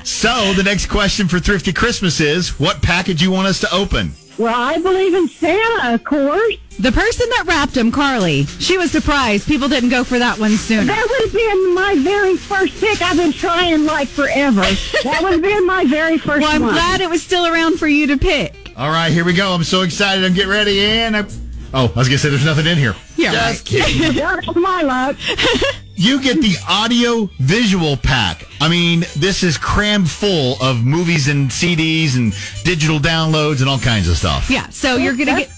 So, 0.04 0.54
the 0.54 0.64
next 0.64 0.88
question 0.88 1.28
for 1.28 1.38
Thrifty 1.40 1.72
Christmas 1.72 2.20
is 2.20 2.60
what 2.60 2.82
package 2.82 3.22
you 3.22 3.30
want 3.30 3.48
us 3.48 3.60
to 3.60 3.72
open? 3.74 4.12
Well, 4.40 4.56
I 4.56 4.78
believe 4.78 5.14
in 5.14 5.28
Santa, 5.28 5.94
of 5.96 6.04
course. 6.04 6.56
The 6.80 6.92
person 6.92 7.28
that 7.30 7.46
wrapped 7.48 7.76
him, 7.76 7.92
Carly. 7.92 8.46
She 8.46 8.78
was 8.78 8.92
surprised 8.92 9.48
people 9.48 9.68
didn't 9.68 9.90
go 9.90 10.04
for 10.04 10.18
that 10.20 10.38
one 10.40 10.52
sooner. 10.52 10.86
That 10.86 11.08
would 11.10 11.22
have 11.22 11.34
been 11.34 11.74
my 11.74 11.96
very 12.00 12.38
first 12.38 12.80
pick. 12.80 13.02
I've 13.02 13.18
been 13.18 13.34
trying 13.34 13.86
like 13.86 14.08
forever. 14.08 14.62
That 15.04 15.20
would 15.24 15.34
have 15.34 15.42
been 15.42 15.66
my 15.66 15.86
very 15.86 16.18
first 16.20 16.42
Well, 16.42 16.56
I'm 16.56 16.62
one. 16.62 16.74
glad 16.74 17.02
it 17.02 17.10
was 17.10 17.22
still 17.24 17.46
around 17.48 17.78
for 17.80 17.88
you 17.88 18.08
to 18.08 18.18
pick. 18.18 18.74
All 18.78 18.90
right, 18.90 19.12
here 19.12 19.26
we 19.26 19.34
go. 19.34 19.52
I'm 19.54 19.64
so 19.64 19.82
excited. 19.82 20.24
I'm 20.24 20.34
getting 20.34 20.52
ready. 20.52 20.80
And 20.82 21.18
I... 21.18 21.26
Oh, 21.74 21.92
I 21.96 22.00
was 22.00 22.08
going 22.08 22.12
to 22.12 22.18
say 22.20 22.30
there's 22.30 22.46
nothing 22.46 22.66
in 22.66 22.78
here. 22.78 22.96
Yeah, 23.18 23.32
Just 23.52 23.66
kidding. 23.66 24.16
That's 24.16 24.56
my 24.56 24.82
luck. 24.82 25.18
You 26.00 26.22
get 26.22 26.40
the 26.42 26.56
audio 26.70 27.28
visual 27.40 27.98
pack. 27.98 28.46
I 28.62 28.70
mean, 28.70 29.00
this 29.16 29.42
is 29.42 29.58
crammed 29.58 30.08
full 30.08 30.56
of 30.62 30.86
movies 30.86 31.28
and 31.28 31.50
CDs 31.50 32.16
and 32.16 32.34
digital 32.64 33.00
downloads 33.00 33.62
and 33.62 33.68
all 33.68 33.80
kinds 33.80 34.08
of 34.08 34.16
stuff. 34.16 34.48
Yeah, 34.48 34.70
so 34.70 34.98
you're 34.98 35.16
going 35.16 35.30
to 35.30 35.36
get 35.36 35.50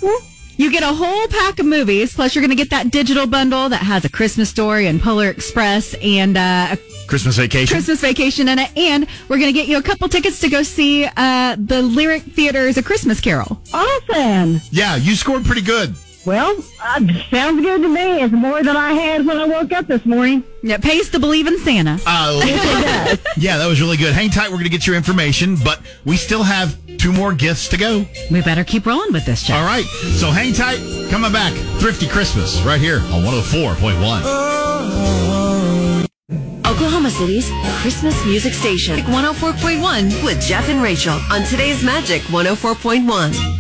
you 0.60 0.70
get 0.70 0.84
a 0.84 0.94
whole 0.94 1.28
pack 1.30 1.58
of 1.60 1.66
movies 1.66 2.14
plus 2.14 2.36
you're 2.36 2.42
going 2.42 2.50
to 2.50 2.56
get 2.56 2.70
that 2.70 2.92
digital 2.92 3.26
bundle 3.26 3.70
that 3.70 3.82
has 3.82 4.04
a 4.04 4.10
Christmas 4.10 4.50
story 4.50 4.88
and 4.88 5.02
Polar 5.02 5.30
Express 5.30 5.94
and 6.02 6.38
uh, 6.38 6.68
a 6.72 7.08
Christmas 7.08 7.38
vacation. 7.38 7.74
Christmas 7.74 8.02
vacation 8.02 8.50
in 8.50 8.60
it 8.60 8.70
and 8.78 9.08
we're 9.30 9.38
going 9.38 9.48
to 9.48 9.58
get 9.58 9.70
you 9.70 9.78
a 9.78 9.82
couple 9.82 10.10
tickets 10.10 10.42
to 10.42 10.50
go 10.50 10.62
see 10.62 11.06
uh, 11.06 11.56
the 11.58 11.82
Lyric 11.82 12.24
Theater's 12.24 12.78
A 12.78 12.84
Christmas 12.84 13.22
Carol. 13.22 13.62
Awesome. 13.74 14.60
Yeah, 14.70 14.98
you 14.98 15.16
scored 15.16 15.46
pretty 15.46 15.62
good. 15.62 15.96
Well, 16.30 16.64
uh, 16.80 17.02
sounds 17.32 17.60
good 17.60 17.82
to 17.82 17.88
me. 17.90 18.22
It's 18.22 18.32
more 18.32 18.62
than 18.62 18.78
I 18.78 18.94
had 18.94 19.26
when 19.26 19.40
I 19.40 19.46
woke 19.46 19.72
up 19.72 19.88
this 19.88 20.06
morning. 20.06 20.44
It 20.62 20.80
pays 20.80 21.10
to 21.10 21.20
believe 21.20 21.48
in 21.48 21.58
Santa. 21.58 22.00
Uh, 22.06 22.40
yeah, 23.36 23.58
that 23.58 23.66
was 23.68 23.82
really 23.82 23.98
good. 23.98 24.14
Hang 24.14 24.30
tight. 24.30 24.50
We're 24.50 24.58
going 24.58 24.66
to 24.66 24.70
get 24.70 24.86
your 24.86 24.96
information, 24.96 25.56
but 25.64 25.82
we 26.06 26.18
still 26.18 26.44
have 26.44 26.78
two 27.00 27.12
more 27.12 27.34
gifts 27.34 27.68
to 27.70 27.78
go. 27.78 28.06
We 28.30 28.42
better 28.42 28.64
keep 28.64 28.86
rolling 28.86 29.12
with 29.12 29.26
this, 29.26 29.42
Jeff. 29.42 29.58
All 29.58 29.66
right. 29.66 29.86
So 29.86 30.30
hang 30.30 30.54
tight. 30.54 30.78
Coming 31.10 31.32
back. 31.32 31.52
Thrifty 31.80 32.08
Christmas 32.08 32.62
right 32.62 32.80
here 32.80 33.00
on 33.00 33.24
104.1. 33.24 34.50
Oklahoma 36.68 37.10
City's 37.10 37.50
Christmas 37.82 38.24
music 38.24 38.54
station. 38.54 39.00
104.1 39.00 40.24
with 40.24 40.40
Jeff 40.42 40.70
and 40.70 40.84
Rachael 40.84 41.20
on 41.32 41.44
Today's 41.46 41.84
Magic 41.84 42.22
104.1. 42.22 43.59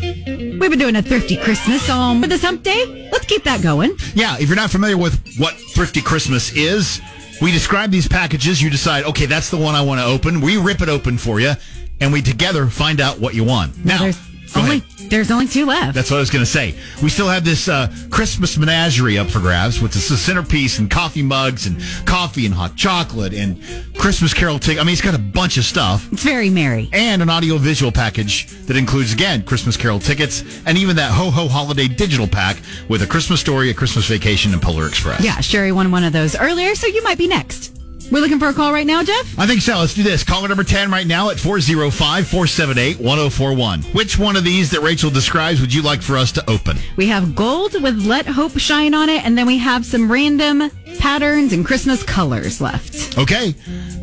We've 0.59 0.69
been 0.69 0.79
doing 0.79 0.97
a 0.97 1.01
thrifty 1.01 1.37
Christmas 1.37 1.89
um, 1.89 2.21
for 2.21 2.27
this 2.27 2.41
hump 2.41 2.63
day. 2.63 3.09
Let's 3.13 3.25
keep 3.25 3.45
that 3.45 3.61
going. 3.61 3.95
Yeah, 4.13 4.35
if 4.39 4.49
you're 4.49 4.57
not 4.57 4.69
familiar 4.69 4.97
with 4.97 5.37
what 5.37 5.53
Thrifty 5.53 6.01
Christmas 6.01 6.51
is, 6.51 6.99
we 7.41 7.51
describe 7.53 7.91
these 7.91 8.09
packages. 8.09 8.61
You 8.61 8.69
decide, 8.69 9.05
okay, 9.05 9.25
that's 9.25 9.49
the 9.49 9.57
one 9.57 9.73
I 9.73 9.81
want 9.81 10.01
to 10.01 10.05
open. 10.05 10.41
We 10.41 10.57
rip 10.57 10.81
it 10.81 10.89
open 10.89 11.17
for 11.17 11.39
you, 11.39 11.53
and 12.01 12.11
we 12.11 12.21
together 12.21 12.67
find 12.67 12.99
out 12.99 13.19
what 13.19 13.35
you 13.35 13.45
want. 13.45 13.85
Now, 13.85 13.99
there's 13.99 14.17
go 14.53 14.59
only 14.59 14.77
ahead. 14.79 14.98
There's 15.09 15.31
only 15.31 15.47
two 15.47 15.65
left. 15.65 15.95
That's 15.95 16.11
what 16.11 16.17
I 16.17 16.19
was 16.19 16.29
going 16.29 16.43
to 16.43 16.49
say. 16.49 16.75
We 17.01 17.09
still 17.09 17.27
have 17.27 17.43
this 17.43 17.67
uh, 17.67 17.93
Christmas 18.09 18.57
menagerie 18.57 19.17
up 19.17 19.27
for 19.27 19.39
grabs 19.39 19.81
with 19.81 19.93
this 19.93 20.07
centerpiece 20.21 20.79
and 20.79 20.89
coffee 20.89 21.23
mugs 21.23 21.67
and 21.67 21.81
coffee 22.05 22.45
and 22.45 22.53
hot 22.53 22.75
chocolate 22.75 23.33
and 23.33 23.61
Christmas 23.97 24.33
Carol 24.33 24.59
ticket. 24.59 24.81
I 24.81 24.85
mean, 24.85 24.93
it's 24.93 25.01
got 25.01 25.15
a 25.15 25.19
bunch 25.19 25.57
of 25.57 25.65
stuff. 25.65 26.11
It's 26.11 26.23
very 26.23 26.49
merry. 26.49 26.89
And 26.93 27.21
an 27.21 27.29
audio 27.29 27.57
visual 27.57 27.91
package 27.91 28.47
that 28.67 28.77
includes, 28.77 29.13
again, 29.13 29.43
Christmas 29.43 29.77
Carol 29.77 29.99
tickets 29.99 30.43
and 30.65 30.77
even 30.77 30.95
that 30.97 31.11
Ho 31.11 31.29
Ho 31.31 31.47
Holiday 31.47 31.87
digital 31.87 32.27
pack 32.27 32.61
with 32.87 33.01
a 33.01 33.07
Christmas 33.07 33.39
story, 33.39 33.69
a 33.69 33.73
Christmas 33.73 34.07
vacation, 34.07 34.53
and 34.53 34.61
Polar 34.61 34.87
Express. 34.87 35.23
Yeah, 35.23 35.39
Sherry 35.39 35.71
won 35.71 35.91
one 35.91 36.03
of 36.03 36.13
those 36.13 36.35
earlier, 36.37 36.75
so 36.75 36.87
you 36.87 37.03
might 37.03 37.17
be 37.17 37.27
next. 37.27 37.78
We're 38.11 38.21
looking 38.21 38.39
for 38.39 38.47
a 38.47 38.53
call 38.53 38.73
right 38.73 38.87
now, 38.87 39.03
Jeff? 39.03 39.37
I 39.37 39.45
think 39.45 39.61
so. 39.61 39.77
Let's 39.77 39.93
do 39.93 40.01
this. 40.01 40.23
Caller 40.23 40.47
number 40.47 40.63
10 40.63 40.89
right 40.89 41.05
now 41.05 41.29
at 41.29 41.39
405 41.39 42.27
478 42.27 42.99
1041. 42.99 43.83
Which 43.83 44.17
one 44.17 44.35
of 44.35 44.43
these 44.43 44.71
that 44.71 44.81
Rachael 44.81 45.11
describes 45.11 45.61
would 45.61 45.73
you 45.73 45.83
like 45.83 46.01
for 46.01 46.17
us 46.17 46.31
to 46.33 46.49
open? 46.49 46.77
We 46.95 47.05
have 47.07 47.35
gold 47.35 47.79
with 47.81 48.03
Let 48.05 48.25
Hope 48.25 48.57
Shine 48.57 48.95
on 48.95 49.09
it, 49.09 49.23
and 49.23 49.37
then 49.37 49.45
we 49.45 49.59
have 49.59 49.85
some 49.85 50.11
random 50.11 50.71
patterns 50.97 51.53
and 51.53 51.63
Christmas 51.63 52.01
colors 52.01 52.59
left. 52.59 53.17
Okay. 53.17 53.53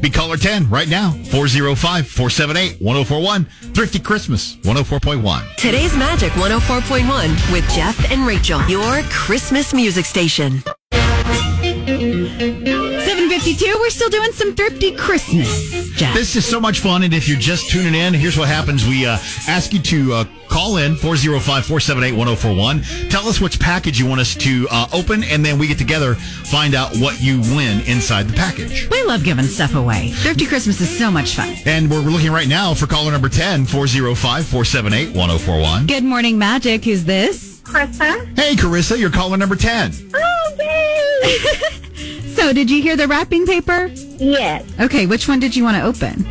Be 0.00 0.08
caller 0.08 0.36
10 0.36 0.70
right 0.70 0.88
now. 0.88 1.10
405 1.10 2.06
478 2.06 2.80
1041. 2.80 3.44
Thrifty 3.74 3.98
Christmas 3.98 4.56
104.1. 4.56 5.56
Today's 5.56 5.96
Magic 5.96 6.30
104.1 6.32 7.52
with 7.52 7.68
Jeff 7.70 8.12
and 8.12 8.24
Rachael. 8.24 8.64
Your 8.68 9.02
Christmas 9.10 9.74
music 9.74 10.04
station. 10.04 10.62
752, 13.46 13.78
we're 13.78 13.90
still 13.90 14.11
doing 14.11 14.32
some 14.32 14.56
thrifty 14.56 14.92
Christmas, 14.96 15.92
Jeff. 15.92 16.12
This 16.14 16.35
is 16.35 16.44
so 16.44 16.59
much 16.59 16.80
fun. 16.80 17.04
And 17.04 17.14
if 17.14 17.28
you're 17.28 17.38
just 17.38 17.70
tuning 17.70 17.94
in, 17.94 18.12
here's 18.12 18.37
what 18.37 18.48
happens. 18.48 18.85
We 18.85 19.06
uh, 19.06 19.18
ask 19.46 19.72
you 19.72 19.80
to 19.82 20.12
uh, 20.14 20.24
call 20.48 20.78
in 20.78 20.96
405 20.96 21.64
478 21.64 22.11
1041. 22.11 23.09
Tell 23.09 23.28
us 23.28 23.40
which 23.40 23.61
package 23.61 24.00
you 24.00 24.06
want 24.06 24.20
us 24.20 24.35
to 24.35 24.66
uh, 24.72 24.88
open, 24.92 25.22
and 25.22 25.44
then 25.44 25.61
we 25.61 25.68
get 25.68 25.78
together, 25.78 26.16
find 26.16 26.74
out 26.74 26.96
what 26.96 27.20
you 27.22 27.40
win 27.54 27.82
inside 27.82 28.26
the 28.26 28.32
package. 28.35 28.88
we 28.90 29.04
love 29.04 29.22
giving 29.22 29.44
stuff 29.44 29.76
away. 29.76 30.11
Thrifty 30.11 30.46
Christmas 30.46 30.80
is 30.80 30.98
so 30.98 31.09
much 31.09 31.37
fun. 31.37 31.54
And 31.66 31.88
we're 31.88 32.00
looking 32.00 32.32
right 32.32 32.48
now 32.48 32.74
for 32.74 32.88
caller 32.88 33.12
number 33.12 33.28
10 33.28 33.66
405 33.66 34.44
478 34.44 35.14
1041. 35.14 35.87
Good 35.87 36.02
morning, 36.02 36.37
Magic. 36.37 36.85
Who's 36.85 37.04
this? 37.04 37.61
Krista. 37.61 38.26
Hey, 38.37 38.56
Carissa, 38.56 38.98
you're 38.98 39.11
caller 39.11 39.37
number 39.37 39.54
10. 39.54 39.92
So, 42.37 42.53
did 42.53 42.70
you 42.70 42.83
hear 42.83 42.96
the 42.96 43.09
wrapping 43.09 43.46
paper? 43.46 43.87
Yes. 44.18 44.64
Okay, 44.79 45.07
which 45.07 45.27
one 45.27 45.40
did 45.40 45.57
you 45.57 45.64
want 45.64 45.77
to 45.79 45.83
open? 45.83 46.25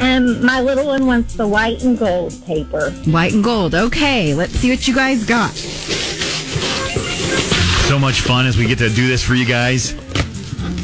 And 0.00 0.42
my 0.42 0.60
little 0.62 0.86
one 0.86 1.04
wants 1.06 1.34
the 1.34 1.46
white 1.46 1.82
and 1.84 1.98
gold 1.98 2.34
paper. 2.46 2.90
White 3.04 3.34
and 3.34 3.44
gold. 3.44 3.74
Okay, 3.74 4.32
let's 4.34 4.54
see 4.54 4.70
what 4.70 4.88
you 4.88 4.94
guys 4.94 5.24
got. 5.26 5.50
So 7.90 7.98
much 7.98 8.22
fun 8.22 8.46
as 8.46 8.56
we 8.56 8.66
get 8.66 8.78
to 8.78 8.88
do 8.88 9.08
this 9.08 9.22
for 9.22 9.34
you 9.34 9.44
guys. 9.44 9.92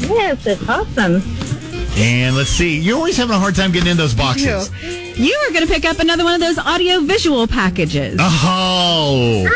Yes, 0.01 0.45
it's 0.45 0.69
awesome. 0.69 1.23
And 1.97 2.35
let's 2.35 2.51
see. 2.51 2.79
You're 2.79 2.97
always 2.97 3.17
having 3.17 3.35
a 3.35 3.39
hard 3.39 3.55
time 3.55 3.71
getting 3.71 3.89
in 3.89 3.97
those 3.97 4.13
boxes. 4.13 4.69
You 5.17 5.35
are 5.47 5.51
going 5.51 5.65
to 5.65 5.73
pick 5.73 5.83
up 5.83 5.97
another 5.99 6.23
one 6.23 6.35
of 6.35 6.41
those 6.41 6.59
audio 6.59 6.99
visual 6.99 7.47
packages. 7.47 8.19
Uh-huh. 8.19 8.47
Oh. 8.49 9.47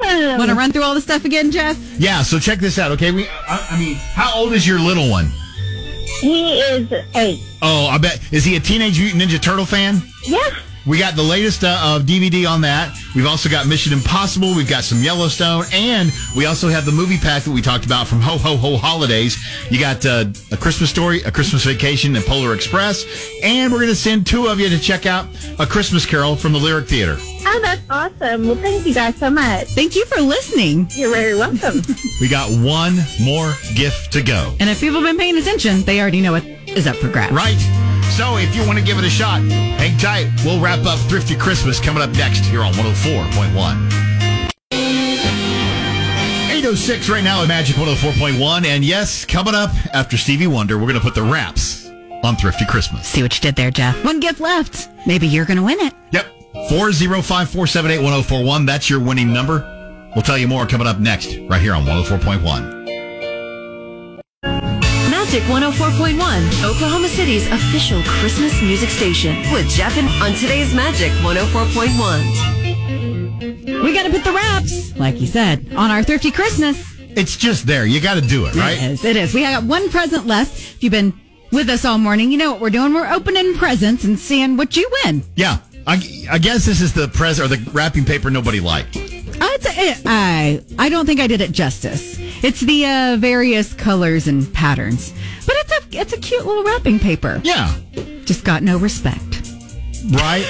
awesome. 0.00 0.38
Want 0.38 0.50
to 0.50 0.54
run 0.54 0.72
through 0.72 0.82
all 0.82 0.94
the 0.94 1.00
stuff 1.00 1.24
again, 1.24 1.50
Jeff? 1.50 1.78
Yeah, 1.98 2.22
so 2.22 2.38
check 2.38 2.58
this 2.58 2.78
out, 2.78 2.90
okay? 2.92 3.10
We 3.10 3.26
I, 3.26 3.66
I 3.70 3.78
mean, 3.78 3.94
how 3.94 4.34
old 4.36 4.52
is 4.52 4.66
your 4.66 4.78
little 4.78 5.08
one? 5.10 5.26
He 6.20 6.58
is 6.60 6.92
eight. 7.14 7.40
Oh, 7.62 7.86
I 7.86 7.96
bet 7.96 8.20
is 8.30 8.44
he 8.44 8.56
a 8.56 8.60
Teenage 8.60 9.00
Mutant 9.00 9.22
Ninja 9.22 9.40
Turtle 9.40 9.64
fan? 9.64 10.02
Yeah. 10.26 10.38
We 10.86 10.98
got 10.98 11.14
the 11.14 11.22
latest 11.22 11.62
uh, 11.62 11.78
of 11.96 12.02
DVD 12.02 12.48
on 12.48 12.62
that. 12.62 12.96
We've 13.14 13.26
also 13.26 13.48
got 13.48 13.66
Mission 13.66 13.92
Impossible. 13.92 14.54
We've 14.54 14.68
got 14.68 14.82
some 14.82 15.02
Yellowstone, 15.02 15.64
and 15.72 16.10
we 16.36 16.46
also 16.46 16.68
have 16.68 16.86
the 16.86 16.92
movie 16.92 17.18
pack 17.18 17.42
that 17.42 17.50
we 17.50 17.60
talked 17.60 17.84
about 17.84 18.06
from 18.06 18.20
Ho 18.20 18.38
Ho 18.38 18.56
Ho 18.56 18.76
Holidays. 18.76 19.36
You 19.70 19.78
got 19.78 20.04
uh, 20.06 20.26
a 20.50 20.56
Christmas 20.56 20.88
Story, 20.88 21.20
a 21.22 21.30
Christmas 21.30 21.64
Vacation, 21.64 22.16
and 22.16 22.24
Polar 22.24 22.54
Express, 22.54 23.04
and 23.42 23.70
we're 23.72 23.78
going 23.78 23.90
to 23.90 23.96
send 23.96 24.26
two 24.26 24.46
of 24.46 24.58
you 24.58 24.68
to 24.70 24.78
check 24.78 25.04
out 25.04 25.26
a 25.58 25.66
Christmas 25.66 26.06
Carol 26.06 26.34
from 26.34 26.52
the 26.52 26.58
Lyric 26.58 26.88
Theater. 26.88 27.16
Oh, 27.18 27.60
that's 27.62 27.82
awesome. 27.90 28.46
Well, 28.46 28.56
thank 28.56 28.86
you 28.86 28.94
guys 28.94 29.16
so 29.16 29.28
much. 29.28 29.68
Thank 29.68 29.96
you 29.96 30.04
for 30.06 30.20
listening. 30.20 30.88
You're 30.92 31.12
very 31.12 31.34
welcome. 31.34 31.82
We 32.20 32.28
got 32.28 32.50
one 32.50 32.98
more 33.22 33.54
gift 33.74 34.12
to 34.12 34.22
go. 34.22 34.54
And 34.60 34.68
if 34.68 34.80
people 34.80 35.00
have 35.00 35.08
been 35.08 35.16
paying 35.16 35.38
attention, 35.38 35.82
they 35.82 36.00
already 36.00 36.20
know 36.20 36.32
what 36.32 36.44
is 36.44 36.86
up 36.86 36.96
for 36.96 37.08
grabs. 37.08 37.32
Right. 37.32 37.89
So 38.16 38.36
if 38.36 38.54
you 38.54 38.66
want 38.66 38.78
to 38.78 38.84
give 38.84 38.98
it 38.98 39.04
a 39.04 39.10
shot, 39.10 39.42
hang 39.42 39.96
tight. 39.98 40.30
We'll 40.44 40.60
wrap 40.60 40.84
up 40.84 40.98
Thrifty 41.08 41.36
Christmas 41.36 41.80
coming 41.80 42.02
up 42.02 42.10
next 42.10 42.44
here 42.44 42.62
on 42.62 42.72
104.1. 42.74 44.00
806 46.52 47.08
right 47.08 47.24
now 47.24 47.42
at 47.42 47.48
Magic 47.48 47.76
104.1. 47.76 48.66
And 48.66 48.84
yes, 48.84 49.24
coming 49.24 49.54
up 49.54 49.70
after 49.94 50.18
Stevie 50.18 50.46
Wonder, 50.46 50.76
we're 50.76 50.82
going 50.82 50.94
to 50.94 51.00
put 51.00 51.14
the 51.14 51.22
wraps 51.22 51.88
on 52.22 52.36
Thrifty 52.36 52.66
Christmas. 52.66 53.06
See 53.06 53.22
what 53.22 53.34
you 53.34 53.40
did 53.40 53.56
there, 53.56 53.70
Jeff. 53.70 54.04
One 54.04 54.20
gift 54.20 54.40
left. 54.40 54.90
Maybe 55.06 55.26
you're 55.26 55.46
going 55.46 55.56
to 55.56 55.62
win 55.62 55.80
it. 55.80 55.94
Yep. 56.12 56.26
405 56.68 57.22
478 57.48 58.02
1041. 58.02 58.66
That's 58.66 58.90
your 58.90 59.00
winning 59.00 59.32
number. 59.32 60.10
We'll 60.14 60.22
tell 60.22 60.36
you 60.36 60.48
more 60.48 60.66
coming 60.66 60.86
up 60.86 60.98
next, 60.98 61.36
right 61.48 61.62
here 61.62 61.74
on 61.74 61.84
104.1. 61.84 62.79
Magic 65.30 65.44
104.1, 65.44 66.64
Oklahoma 66.64 67.06
City's 67.06 67.46
official 67.52 68.02
Christmas 68.02 68.60
music 68.62 68.90
station. 68.90 69.36
With 69.52 69.68
Jeff 69.68 69.96
and 69.96 70.08
on 70.20 70.34
today's 70.34 70.74
Magic 70.74 71.12
104.1. 71.22 73.84
We 73.84 73.94
got 73.94 74.06
to 74.06 74.10
put 74.10 74.24
the 74.24 74.32
wraps, 74.32 74.96
like 74.96 75.20
you 75.20 75.28
said, 75.28 75.72
on 75.76 75.92
our 75.92 76.02
thrifty 76.02 76.32
Christmas. 76.32 76.84
It's 76.98 77.36
just 77.36 77.64
there. 77.64 77.86
You 77.86 78.00
got 78.00 78.14
to 78.14 78.20
do 78.20 78.46
it, 78.46 78.56
right? 78.56 78.76
It 78.76 78.90
is. 78.90 79.04
It 79.04 79.14
is. 79.14 79.32
We 79.32 79.42
got 79.42 79.62
one 79.62 79.88
present 79.88 80.26
left. 80.26 80.58
If 80.58 80.82
you've 80.82 80.90
been 80.90 81.12
with 81.52 81.70
us 81.70 81.84
all 81.84 81.98
morning, 81.98 82.32
you 82.32 82.36
know 82.36 82.50
what 82.50 82.60
we're 82.60 82.70
doing. 82.70 82.92
We're 82.92 83.12
opening 83.12 83.54
presents 83.54 84.02
and 84.02 84.18
seeing 84.18 84.56
what 84.56 84.76
you 84.76 84.90
win. 85.04 85.22
Yeah. 85.36 85.58
I, 85.86 86.02
I 86.28 86.38
guess 86.38 86.66
this 86.66 86.80
is 86.80 86.92
the 86.92 87.06
present 87.06 87.52
or 87.52 87.56
the 87.56 87.70
wrapping 87.70 88.04
paper 88.04 88.30
nobody 88.30 88.58
liked. 88.58 88.96
Say, 89.60 89.94
I 90.06 90.62
I 90.78 90.88
don't 90.88 91.06
think 91.06 91.20
I 91.20 91.26
did 91.26 91.40
it 91.40 91.52
justice. 91.52 92.16
It's 92.42 92.60
the 92.60 92.86
uh, 92.86 93.16
various 93.18 93.74
colors 93.74 94.26
and 94.26 94.52
patterns, 94.54 95.12
but 95.46 95.54
it's 95.58 95.72
a 95.72 96.00
it's 96.00 96.12
a 96.12 96.18
cute 96.18 96.44
little 96.46 96.64
wrapping 96.64 96.98
paper. 96.98 97.40
Yeah, 97.44 97.74
just 98.24 98.44
got 98.44 98.62
no 98.62 98.78
respect. 98.78 99.42
Right? 100.10 100.44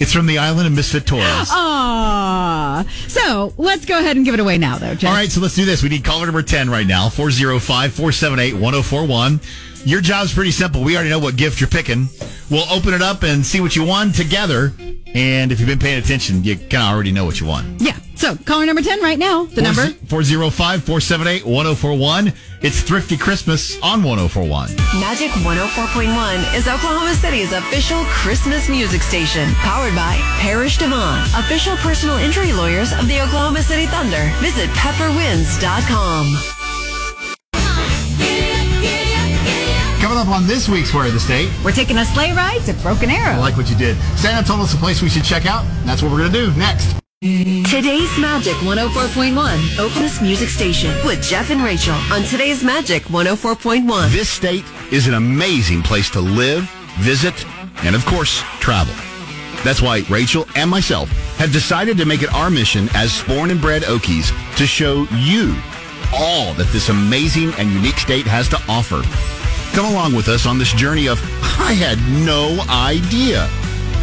It's 0.00 0.12
from 0.12 0.26
the 0.26 0.38
island 0.38 0.68
of 0.68 0.72
Misfit 0.72 1.06
Toys. 1.06 1.24
Aww. 1.50 2.88
So 3.10 3.52
let's 3.58 3.84
go 3.84 3.98
ahead 3.98 4.16
and 4.16 4.24
give 4.24 4.34
it 4.34 4.40
away 4.40 4.56
now, 4.56 4.78
though. 4.78 4.94
Jeff. 4.94 5.10
All 5.10 5.16
right, 5.16 5.30
so 5.30 5.40
let's 5.40 5.56
do 5.56 5.64
this. 5.64 5.82
We 5.82 5.88
need 5.88 6.04
caller 6.04 6.24
number 6.26 6.42
10 6.42 6.70
right 6.70 6.86
now 6.86 7.08
405 7.08 7.92
478 7.92 8.52
1041. 8.54 9.40
Your 9.84 10.00
job's 10.00 10.32
pretty 10.34 10.50
simple. 10.50 10.82
We 10.82 10.94
already 10.94 11.10
know 11.10 11.18
what 11.18 11.36
gift 11.36 11.60
you're 11.60 11.68
picking. 11.68 12.08
We'll 12.50 12.70
open 12.70 12.94
it 12.94 13.02
up 13.02 13.22
and 13.22 13.44
see 13.44 13.60
what 13.60 13.76
you 13.76 13.84
won 13.84 14.12
together. 14.12 14.72
And 15.14 15.52
if 15.52 15.60
you've 15.60 15.68
been 15.68 15.78
paying 15.78 15.98
attention, 15.98 16.44
you 16.44 16.56
kind 16.56 16.82
of 16.82 16.94
already 16.94 17.12
know 17.12 17.24
what 17.24 17.40
you 17.40 17.46
won. 17.46 17.76
Yeah. 17.78 17.96
So 18.16 18.36
caller 18.36 18.66
number 18.66 18.82
10 18.82 19.00
right 19.00 19.18
now. 19.18 19.44
The 19.44 19.62
number 19.62 19.86
405 20.08 20.82
478 20.82 21.46
1041. 21.46 22.32
It's 22.62 22.82
Thrifty 22.82 23.16
Christmas 23.16 23.80
on 23.80 24.02
1041. 24.02 24.74
Magic 25.00 25.30
104.1 25.30 26.54
is 26.56 26.66
Oklahoma 26.66 27.14
City's 27.14 27.52
official 27.52 28.02
Christmas 28.06 28.68
music 28.68 29.02
station. 29.02 29.48
Powered 29.62 29.94
by 29.94 30.16
Parrish 30.40 30.78
DeVaughn, 30.78 31.22
official 31.38 31.76
personal 31.76 32.16
injury 32.16 32.52
lawyers 32.52 32.92
of 32.92 33.06
the 33.06 33.20
Oklahoma 33.22 33.62
City 33.62 33.86
Thunder. 33.86 34.28
Visit 34.40 34.68
pepperwinds.com. 34.70 36.57
up 40.28 40.34
on 40.34 40.46
this 40.46 40.68
week's 40.68 40.92
Where 40.92 41.06
in 41.06 41.14
the 41.14 41.20
State, 41.20 41.50
we're 41.64 41.72
taking 41.72 41.98
a 41.98 42.04
sleigh 42.04 42.32
ride 42.32 42.60
to 42.66 42.74
Broken 42.74 43.10
Arrow. 43.10 43.34
I 43.34 43.38
like 43.38 43.56
what 43.56 43.70
you 43.70 43.76
did. 43.76 43.96
Santa 44.16 44.46
told 44.46 44.60
us 44.60 44.74
a 44.74 44.76
place 44.76 45.02
we 45.02 45.08
should 45.08 45.24
check 45.24 45.46
out. 45.46 45.64
That's 45.84 46.02
what 46.02 46.10
we're 46.12 46.18
going 46.18 46.32
to 46.32 46.46
do 46.46 46.58
next. 46.58 46.96
Today's 47.20 48.16
Magic 48.18 48.54
104.1, 48.54 49.78
Oklahoma 49.78 50.22
Music 50.22 50.48
Station 50.48 50.94
with 51.04 51.22
Jeff 51.22 51.50
and 51.50 51.62
Rachael 51.62 51.94
on 52.12 52.22
today's 52.22 52.62
Magic 52.62 53.04
104.1. 53.04 54.10
This 54.10 54.28
state 54.28 54.64
is 54.92 55.08
an 55.08 55.14
amazing 55.14 55.82
place 55.82 56.10
to 56.10 56.20
live, 56.20 56.68
visit, 56.98 57.34
and 57.84 57.96
of 57.96 58.04
course, 58.06 58.42
travel. 58.60 58.94
That's 59.64 59.82
why 59.82 60.04
Rachael 60.08 60.46
and 60.54 60.70
myself 60.70 61.10
have 61.38 61.52
decided 61.52 61.96
to 61.98 62.04
make 62.04 62.22
it 62.22 62.32
our 62.34 62.50
mission 62.50 62.88
as 62.94 63.22
born 63.24 63.50
and 63.50 63.60
bred 63.60 63.82
Okies 63.82 64.30
to 64.56 64.66
show 64.66 65.06
you 65.12 65.56
all 66.14 66.54
that 66.54 66.68
this 66.72 66.88
amazing 66.88 67.52
and 67.54 67.70
unique 67.70 67.98
state 67.98 68.26
has 68.26 68.48
to 68.48 68.58
offer. 68.68 69.02
Come 69.78 69.94
along 69.94 70.16
with 70.16 70.26
us 70.26 70.44
on 70.44 70.58
this 70.58 70.72
journey 70.72 71.06
of 71.06 71.22
I 71.60 71.72
had 71.72 72.00
no 72.26 72.58
idea. 72.68 73.48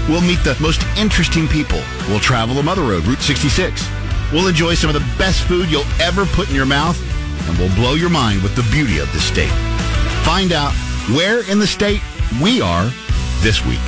We'll 0.08 0.22
meet 0.22 0.42
the 0.46 0.56
most 0.62 0.82
interesting 0.96 1.50
people. 1.50 1.82
We'll 2.08 2.22
travel 2.22 2.56
the 2.56 2.64
Mother 2.64 2.84
Road, 2.84 3.06
Route 3.06 3.20
66. 3.20 3.86
We'll 4.32 4.48
enjoy 4.48 4.76
some 4.76 4.90
of 4.90 4.94
the 4.94 5.06
best 5.18 5.44
food 5.44 5.70
you'll 5.70 5.84
ever 6.00 6.26
put 6.28 6.48
in 6.48 6.56
your 6.56 6.66
mouth, 6.66 6.98
and 7.50 7.58
we'll 7.58 7.76
blow 7.76 7.96
your 7.96 8.10
mind 8.10 8.42
with 8.42 8.56
the 8.56 8.64
beauty 8.72 9.00
of 9.00 9.12
the 9.12 9.20
state. 9.20 9.52
Find 10.24 10.54
out 10.54 10.72
where 11.14 11.44
in 11.52 11.60
the 11.60 11.68
state 11.68 12.00
we 12.42 12.62
are 12.62 12.90
this 13.42 13.66
week. 13.66 13.84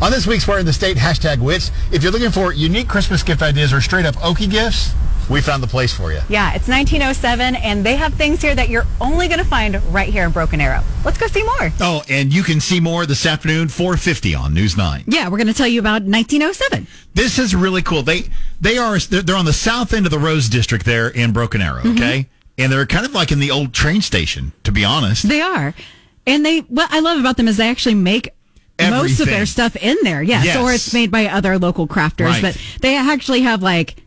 On 0.00 0.12
this 0.12 0.28
week's 0.28 0.46
Where 0.46 0.60
in 0.60 0.66
the 0.66 0.72
State, 0.72 0.96
hashtag 0.96 1.40
wits, 1.40 1.72
if 1.90 2.04
you're 2.04 2.12
looking 2.12 2.30
for 2.30 2.52
unique 2.52 2.88
Christmas 2.88 3.24
gift 3.24 3.42
ideas 3.42 3.72
or 3.72 3.80
straight 3.80 4.06
up 4.06 4.14
Okie 4.16 4.48
gifts, 4.48 4.94
we 5.32 5.40
found 5.40 5.62
the 5.62 5.66
place 5.66 5.92
for 5.92 6.12
you. 6.12 6.20
Yeah, 6.28 6.54
it's 6.54 6.68
1907, 6.68 7.56
and 7.56 7.84
they 7.84 7.96
have 7.96 8.14
things 8.14 8.42
here 8.42 8.54
that 8.54 8.68
you're 8.68 8.86
only 9.00 9.28
going 9.28 9.38
to 9.38 9.44
find 9.44 9.82
right 9.92 10.08
here 10.08 10.24
in 10.24 10.30
Broken 10.30 10.60
Arrow. 10.60 10.82
Let's 11.04 11.18
go 11.18 11.26
see 11.26 11.42
more. 11.42 11.72
Oh, 11.80 12.02
and 12.08 12.32
you 12.32 12.42
can 12.42 12.60
see 12.60 12.80
more 12.80 13.06
this 13.06 13.24
afternoon, 13.24 13.68
450 13.68 14.34
on 14.34 14.54
News 14.54 14.76
9. 14.76 15.04
Yeah, 15.06 15.28
we're 15.28 15.38
going 15.38 15.46
to 15.46 15.54
tell 15.54 15.66
you 15.66 15.80
about 15.80 16.02
1907. 16.02 16.86
This 17.14 17.38
is 17.38 17.54
really 17.54 17.82
cool. 17.82 18.02
They 18.02 18.24
they 18.60 18.78
are 18.78 18.98
they're, 18.98 19.36
on 19.36 19.44
the 19.44 19.52
south 19.52 19.92
end 19.92 20.06
of 20.06 20.12
the 20.12 20.18
Rose 20.18 20.48
District 20.48 20.84
there 20.84 21.08
in 21.08 21.32
Broken 21.32 21.60
Arrow, 21.60 21.80
mm-hmm. 21.80 21.96
okay? 21.96 22.28
And 22.58 22.70
they're 22.70 22.86
kind 22.86 23.06
of 23.06 23.14
like 23.14 23.32
in 23.32 23.40
the 23.40 23.50
old 23.50 23.72
train 23.72 24.02
station, 24.02 24.52
to 24.64 24.72
be 24.72 24.84
honest. 24.84 25.28
They 25.28 25.40
are. 25.40 25.74
And 26.26 26.44
they 26.44 26.60
what 26.60 26.92
I 26.92 27.00
love 27.00 27.18
about 27.18 27.36
them 27.38 27.48
is 27.48 27.56
they 27.56 27.68
actually 27.68 27.94
make 27.94 28.28
most 28.78 29.20
of 29.20 29.26
their 29.26 29.46
stuff 29.46 29.76
in 29.76 29.96
there. 30.02 30.22
Yes, 30.22 30.44
Yes. 30.44 30.56
or 30.56 30.72
it's 30.72 30.92
made 30.92 31.10
by 31.10 31.26
other 31.26 31.58
local 31.58 31.86
crafters, 31.86 32.26
Right. 32.26 32.42
but 32.42 32.58
they 32.80 32.96
actually 32.96 33.42
have 33.42 33.62
like 33.62 34.01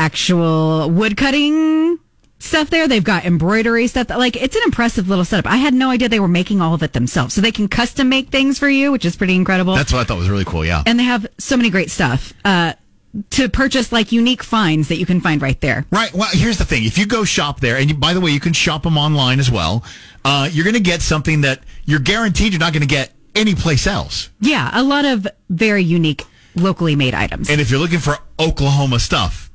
actual 0.00 0.90
wood 0.90 1.16
cutting 1.16 1.98
stuff 2.38 2.70
there. 2.70 2.88
They've 2.88 3.04
got 3.04 3.26
embroidery 3.26 3.86
stuff. 3.86 4.08
Like 4.08 4.34
it's 4.36 4.56
an 4.56 4.62
impressive 4.64 5.08
little 5.08 5.26
setup. 5.26 5.46
I 5.46 5.56
had 5.56 5.74
no 5.74 5.90
idea 5.90 6.08
they 6.08 6.20
were 6.20 6.28
making 6.28 6.62
all 6.62 6.72
of 6.72 6.82
it 6.82 6.94
themselves. 6.94 7.34
So 7.34 7.42
they 7.42 7.52
can 7.52 7.68
custom 7.68 8.08
make 8.08 8.30
things 8.30 8.58
for 8.58 8.68
you, 8.68 8.92
which 8.92 9.04
is 9.04 9.14
pretty 9.14 9.36
incredible. 9.36 9.74
That's 9.74 9.92
what 9.92 10.00
I 10.00 10.04
thought 10.04 10.16
was 10.16 10.30
really 10.30 10.46
cool, 10.46 10.64
yeah. 10.64 10.82
and 10.86 10.98
they 10.98 11.04
have 11.04 11.26
so 11.38 11.56
many 11.56 11.70
great 11.70 11.90
stuff. 11.90 12.32
Uh 12.44 12.72
to 13.30 13.48
purchase 13.48 13.90
like 13.90 14.12
unique 14.12 14.40
finds 14.42 14.86
that 14.86 14.96
you 14.96 15.04
can 15.04 15.20
find 15.20 15.42
right 15.42 15.60
there. 15.60 15.84
Right. 15.90 16.14
Well, 16.14 16.28
here's 16.32 16.58
the 16.58 16.64
thing. 16.64 16.84
If 16.84 16.96
you 16.96 17.06
go 17.06 17.24
shop 17.24 17.58
there, 17.58 17.76
and 17.76 17.90
you, 17.90 17.96
by 17.96 18.14
the 18.14 18.20
way, 18.20 18.30
you 18.30 18.38
can 18.38 18.52
shop 18.52 18.84
them 18.84 18.96
online 18.96 19.40
as 19.40 19.50
well, 19.50 19.84
uh, 20.24 20.48
you're 20.50 20.62
going 20.62 20.74
to 20.76 20.80
get 20.80 21.02
something 21.02 21.40
that 21.40 21.60
you're 21.86 21.98
guaranteed 21.98 22.52
you're 22.52 22.60
not 22.60 22.72
going 22.72 22.82
to 22.82 22.94
get 22.94 23.12
anyplace 23.34 23.88
else. 23.88 24.30
Yeah, 24.38 24.70
a 24.72 24.84
lot 24.84 25.04
of 25.04 25.26
very 25.48 25.82
unique 25.82 26.24
locally 26.54 26.96
made 26.96 27.14
items. 27.14 27.50
And 27.50 27.60
if 27.60 27.68
you're 27.68 27.80
looking 27.80 27.98
for 27.98 28.18
Oklahoma 28.38 29.00
stuff, 29.00 29.49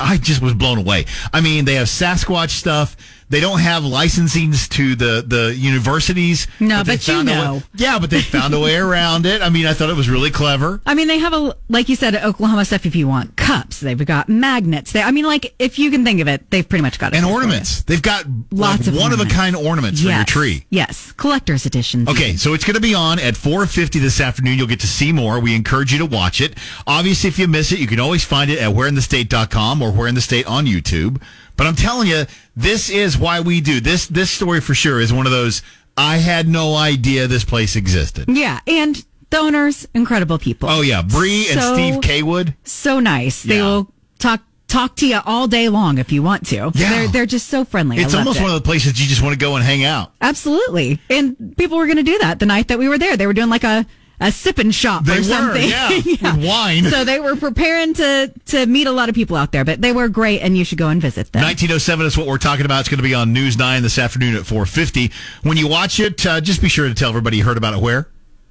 I 0.00 0.16
just 0.16 0.40
was 0.40 0.54
blown 0.54 0.78
away. 0.78 1.06
I 1.32 1.40
mean, 1.40 1.64
they 1.64 1.74
have 1.74 1.88
Sasquatch 1.88 2.50
stuff. 2.50 2.96
They 3.28 3.40
don't 3.40 3.58
have 3.60 3.82
licensings 3.82 4.68
to 4.70 4.94
the 4.94 5.24
the 5.26 5.54
universities. 5.56 6.46
No, 6.60 6.82
they 6.82 6.94
but 6.96 7.08
you 7.08 7.14
a 7.14 7.18
way- 7.18 7.24
know. 7.24 7.62
yeah, 7.74 7.98
but 7.98 8.10
they 8.10 8.20
found 8.20 8.54
a 8.54 8.60
way 8.60 8.76
around 8.86 9.26
it. 9.26 9.42
I 9.42 9.48
mean, 9.48 9.66
I 9.66 9.72
thought 9.74 9.90
it 9.90 9.96
was 9.96 10.08
really 10.08 10.30
clever. 10.30 10.80
I 10.86 10.94
mean, 10.94 11.08
they 11.08 11.18
have 11.18 11.32
a 11.32 11.56
like 11.68 11.88
you 11.88 11.96
said, 11.96 12.14
Oklahoma 12.14 12.64
stuff. 12.64 12.86
If 12.86 12.94
you 12.94 13.08
want 13.08 13.36
cups, 13.36 13.80
they've 13.80 14.04
got 14.06 14.28
magnets. 14.28 14.92
They, 14.92 15.02
I 15.02 15.10
mean, 15.10 15.24
like 15.24 15.54
if 15.58 15.78
you 15.78 15.90
can 15.90 16.04
think 16.04 16.20
of 16.20 16.28
it, 16.28 16.50
they've 16.50 16.68
pretty 16.68 16.82
much 16.82 16.98
got 16.98 17.14
it. 17.14 17.16
And 17.16 17.26
ornaments. 17.26 17.82
They've 17.82 18.02
got 18.02 18.24
Lots 18.50 18.86
like, 18.86 18.88
of 18.88 18.96
one 18.96 19.12
of 19.12 19.20
a 19.20 19.26
kind 19.26 19.56
ornaments 19.56 20.02
for 20.02 20.08
your 20.08 20.24
tree. 20.24 20.64
Yes, 20.70 21.12
collector's 21.12 21.66
editions. 21.66 22.08
Okay, 22.08 22.36
so 22.36 22.54
it's 22.54 22.64
going 22.64 22.74
to 22.74 22.80
be 22.80 22.94
on 22.94 23.18
at 23.18 23.34
4:50 23.34 24.00
this 24.00 24.20
afternoon. 24.20 24.58
You'll 24.58 24.66
get 24.66 24.80
to 24.80 24.86
see 24.86 25.12
more. 25.12 25.40
We 25.40 25.54
encourage 25.54 25.92
you 25.92 25.98
to 25.98 26.06
watch 26.06 26.40
it. 26.40 26.56
Obviously, 26.86 27.28
if 27.28 27.38
you 27.38 27.48
miss 27.48 27.72
it, 27.72 27.78
you 27.80 27.86
can 27.86 27.98
always 28.00 28.24
find 28.24 28.50
it 28.50 28.58
at 28.58 28.72
whereinthestate.com 28.74 29.82
or 29.82 29.90
Where 29.90 30.06
in 30.06 30.14
the 30.14 30.44
on 30.46 30.66
YouTube. 30.66 31.20
But 31.56 31.66
I'm 31.66 31.76
telling 31.76 32.08
you, 32.08 32.24
this 32.54 32.90
is 32.90 33.16
why 33.18 33.40
we 33.40 33.60
do 33.60 33.80
this. 33.80 34.06
This 34.06 34.30
story 34.30 34.60
for 34.60 34.74
sure 34.74 35.00
is 35.00 35.12
one 35.12 35.26
of 35.26 35.32
those. 35.32 35.62
I 35.96 36.18
had 36.18 36.46
no 36.46 36.74
idea 36.74 37.26
this 37.26 37.44
place 37.44 37.76
existed. 37.76 38.26
Yeah, 38.28 38.60
and 38.66 39.02
the 39.30 39.38
owners, 39.38 39.88
incredible 39.94 40.38
people. 40.38 40.68
Oh 40.68 40.82
yeah, 40.82 41.02
Bree 41.02 41.46
and 41.50 41.60
Steve 41.60 41.94
Kaywood. 42.00 42.54
so 42.64 43.00
nice. 43.00 43.42
They 43.42 43.62
will 43.62 43.90
talk 44.18 44.42
talk 44.68 44.96
to 44.96 45.06
you 45.06 45.20
all 45.24 45.46
day 45.46 45.68
long 45.68 45.98
if 45.98 46.12
you 46.12 46.22
want 46.22 46.46
to. 46.48 46.70
Yeah. 46.74 46.90
They're 46.90 47.08
they're 47.08 47.26
just 47.26 47.48
so 47.48 47.64
friendly. 47.64 47.96
It's 47.98 48.14
almost 48.14 48.40
it. 48.40 48.42
one 48.42 48.50
of 48.50 48.56
the 48.62 48.66
places 48.66 49.00
you 49.00 49.06
just 49.06 49.22
want 49.22 49.32
to 49.32 49.38
go 49.38 49.56
and 49.56 49.64
hang 49.64 49.84
out. 49.84 50.12
Absolutely. 50.20 51.00
And 51.08 51.56
people 51.56 51.78
were 51.78 51.86
going 51.86 51.96
to 51.96 52.02
do 52.02 52.18
that 52.18 52.38
the 52.38 52.46
night 52.46 52.68
that 52.68 52.78
we 52.78 52.88
were 52.88 52.98
there. 52.98 53.16
They 53.16 53.26
were 53.26 53.32
doing 53.32 53.50
like 53.50 53.64
a 53.64 53.86
a 54.20 54.32
sipping 54.32 54.70
shop 54.70 55.04
They 55.04 55.14
or 55.14 55.18
were, 55.18 55.22
something. 55.24 55.68
yeah, 55.68 55.88
with 56.34 56.44
wine. 56.46 56.84
So 56.84 57.04
they 57.04 57.20
were 57.20 57.36
preparing 57.36 57.94
to 57.94 58.32
to 58.46 58.66
meet 58.66 58.86
a 58.86 58.92
lot 58.92 59.08
of 59.08 59.14
people 59.14 59.36
out 59.36 59.52
there, 59.52 59.64
but 59.64 59.82
they 59.82 59.92
were 59.92 60.08
great 60.08 60.40
and 60.40 60.56
you 60.56 60.64
should 60.64 60.78
go 60.78 60.88
and 60.88 61.00
visit 61.00 61.32
them. 61.32 61.42
1907 61.42 62.06
is 62.06 62.16
what 62.16 62.26
we're 62.26 62.38
talking 62.38 62.64
about. 62.64 62.80
It's 62.80 62.88
going 62.88 62.98
to 62.98 63.02
be 63.04 63.14
on 63.14 63.32
News 63.32 63.58
9 63.58 63.82
this 63.82 63.98
afternoon 63.98 64.34
at 64.36 64.42
4:50. 64.42 65.12
When 65.42 65.56
you 65.56 65.68
watch 65.68 66.00
it, 66.00 66.24
uh, 66.26 66.40
just 66.40 66.62
be 66.62 66.68
sure 66.68 66.88
to 66.88 66.94
tell 66.94 67.08
everybody 67.10 67.36
you 67.38 67.44
heard 67.44 67.56
about 67.58 67.74
it 67.74 67.80
where. 67.80 68.08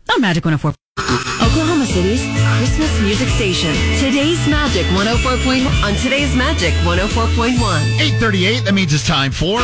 Oh, 0.10 0.20
Magic 0.20 0.46
104. 0.46 0.74
Oklahoma 1.42 1.86
City's 1.86 2.22
Christmas 2.58 3.02
music 3.02 3.28
station. 3.30 3.74
Today's 4.00 4.46
Magic 4.48 4.86
104.1 4.88 5.84
on 5.84 5.96
today's 5.96 6.34
Magic 6.36 6.74
104.1. 6.86 7.58
838, 8.00 8.66
that 8.66 8.74
means 8.74 8.94
it's 8.94 9.06
time 9.06 9.32
for 9.32 9.60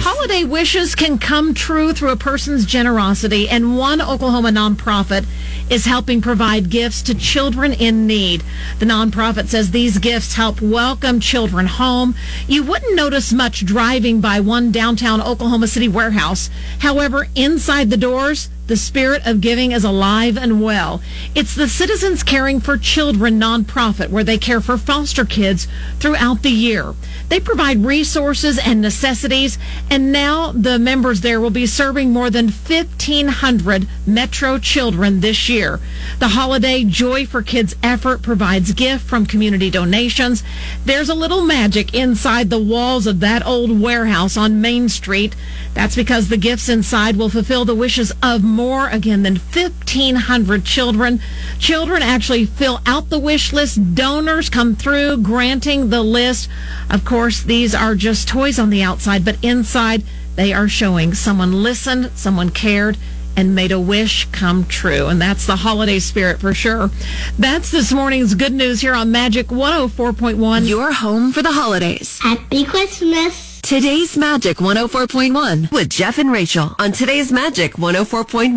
Holiday 0.00 0.44
wishes 0.44 0.94
can 0.94 1.18
come 1.18 1.54
true 1.54 1.92
through 1.92 2.10
a 2.10 2.16
person's 2.16 2.64
generosity, 2.64 3.48
and 3.48 3.76
one 3.76 4.00
Oklahoma 4.00 4.50
nonprofit 4.50 5.26
is 5.70 5.84
helping 5.84 6.20
provide 6.22 6.70
gifts 6.70 7.02
to 7.02 7.14
children 7.14 7.72
in 7.72 8.06
need. 8.06 8.42
The 8.78 8.86
nonprofit 8.86 9.48
says 9.48 9.70
these 9.70 9.98
gifts 9.98 10.34
help 10.34 10.60
welcome 10.60 11.20
children 11.20 11.66
home. 11.66 12.14
You 12.46 12.62
wouldn't 12.62 12.94
notice 12.94 13.32
much 13.32 13.66
driving 13.66 14.20
by 14.20 14.40
one 14.40 14.70
downtown 14.70 15.20
Oklahoma 15.20 15.66
City 15.66 15.88
warehouse. 15.88 16.48
However, 16.78 17.26
inside 17.34 17.90
the 17.90 17.96
doors, 17.96 18.48
the 18.68 18.76
spirit 18.76 19.26
of 19.26 19.40
giving 19.40 19.72
is 19.72 19.82
alive 19.82 20.38
and 20.38 20.62
well. 20.62 21.00
It's 21.34 21.54
the 21.54 21.68
Citizens 21.68 22.22
Caring 22.22 22.60
for 22.60 22.78
Children 22.78 23.40
nonprofit 23.40 24.10
where 24.10 24.24
they 24.24 24.38
care 24.38 24.60
for 24.60 24.78
foster 24.78 25.24
kids 25.24 25.66
throughout 25.98 26.42
the 26.42 26.50
year. 26.50 26.94
They 27.28 27.40
provide 27.40 27.84
resources 27.84 28.58
and 28.58 28.80
necessities, 28.80 29.58
and 29.90 30.12
now 30.12 30.52
the 30.52 30.78
members 30.78 31.20
there 31.20 31.40
will 31.40 31.50
be 31.50 31.66
serving 31.66 32.12
more 32.12 32.30
than 32.30 32.46
1,500 32.46 33.86
Metro 34.06 34.58
children 34.58 35.20
this 35.20 35.48
year. 35.48 35.80
The 36.18 36.28
holiday 36.28 36.84
Joy 36.84 37.26
for 37.26 37.42
Kids 37.42 37.74
effort 37.82 38.22
provides 38.22 38.72
gift 38.72 39.04
from 39.04 39.26
community 39.26 39.70
donations. 39.70 40.42
There's 40.84 41.08
a 41.08 41.14
little 41.14 41.42
magic 41.42 41.94
inside 41.94 42.48
the 42.48 42.58
walls 42.58 43.06
of 43.06 43.20
that 43.20 43.44
old 43.46 43.80
warehouse 43.80 44.36
on 44.36 44.60
Main 44.60 44.88
Street. 44.88 45.34
That's 45.74 45.96
because 45.96 46.28
the 46.28 46.36
gifts 46.36 46.68
inside 46.68 47.16
will 47.16 47.28
fulfill 47.28 47.64
the 47.64 47.74
wishes 47.74 48.12
of 48.22 48.42
more, 48.58 48.88
again, 48.88 49.22
than 49.22 49.36
1,500 49.36 50.64
children. 50.64 51.20
Children 51.60 52.02
actually 52.02 52.44
fill 52.44 52.80
out 52.84 53.08
the 53.08 53.18
wish 53.20 53.52
list. 53.52 53.94
Donors 53.94 54.50
come 54.50 54.74
through 54.74 55.18
granting 55.18 55.90
the 55.90 56.02
list. 56.02 56.50
Of 56.90 57.04
course, 57.04 57.40
these 57.40 57.72
are 57.72 57.94
just 57.94 58.26
toys 58.26 58.58
on 58.58 58.70
the 58.70 58.82
outside, 58.82 59.24
but 59.24 59.42
inside 59.44 60.02
they 60.34 60.52
are 60.52 60.68
showing 60.68 61.14
someone 61.14 61.62
listened, 61.62 62.10
someone 62.16 62.50
cared, 62.50 62.98
and 63.36 63.54
made 63.54 63.70
a 63.70 63.78
wish 63.78 64.26
come 64.32 64.66
true. 64.66 65.06
And 65.06 65.22
that's 65.22 65.46
the 65.46 65.54
holiday 65.54 66.00
spirit 66.00 66.40
for 66.40 66.52
sure. 66.52 66.90
That's 67.38 67.70
this 67.70 67.92
morning's 67.92 68.34
good 68.34 68.52
news 68.52 68.80
here 68.80 68.94
on 68.94 69.12
Magic 69.12 69.46
104.1. 69.46 70.68
Your 70.68 70.92
home 70.92 71.32
for 71.32 71.42
the 71.42 71.52
holidays. 71.52 72.18
Happy 72.20 72.64
Christmas. 72.64 73.47
Today's 73.68 74.16
Magic 74.16 74.56
104.1 74.56 75.70
with 75.70 75.90
Jeff 75.90 76.16
and 76.16 76.32
Rachael 76.32 76.74
on 76.78 76.90
today's 76.90 77.30
Magic 77.30 77.74
104.1. 77.74 78.56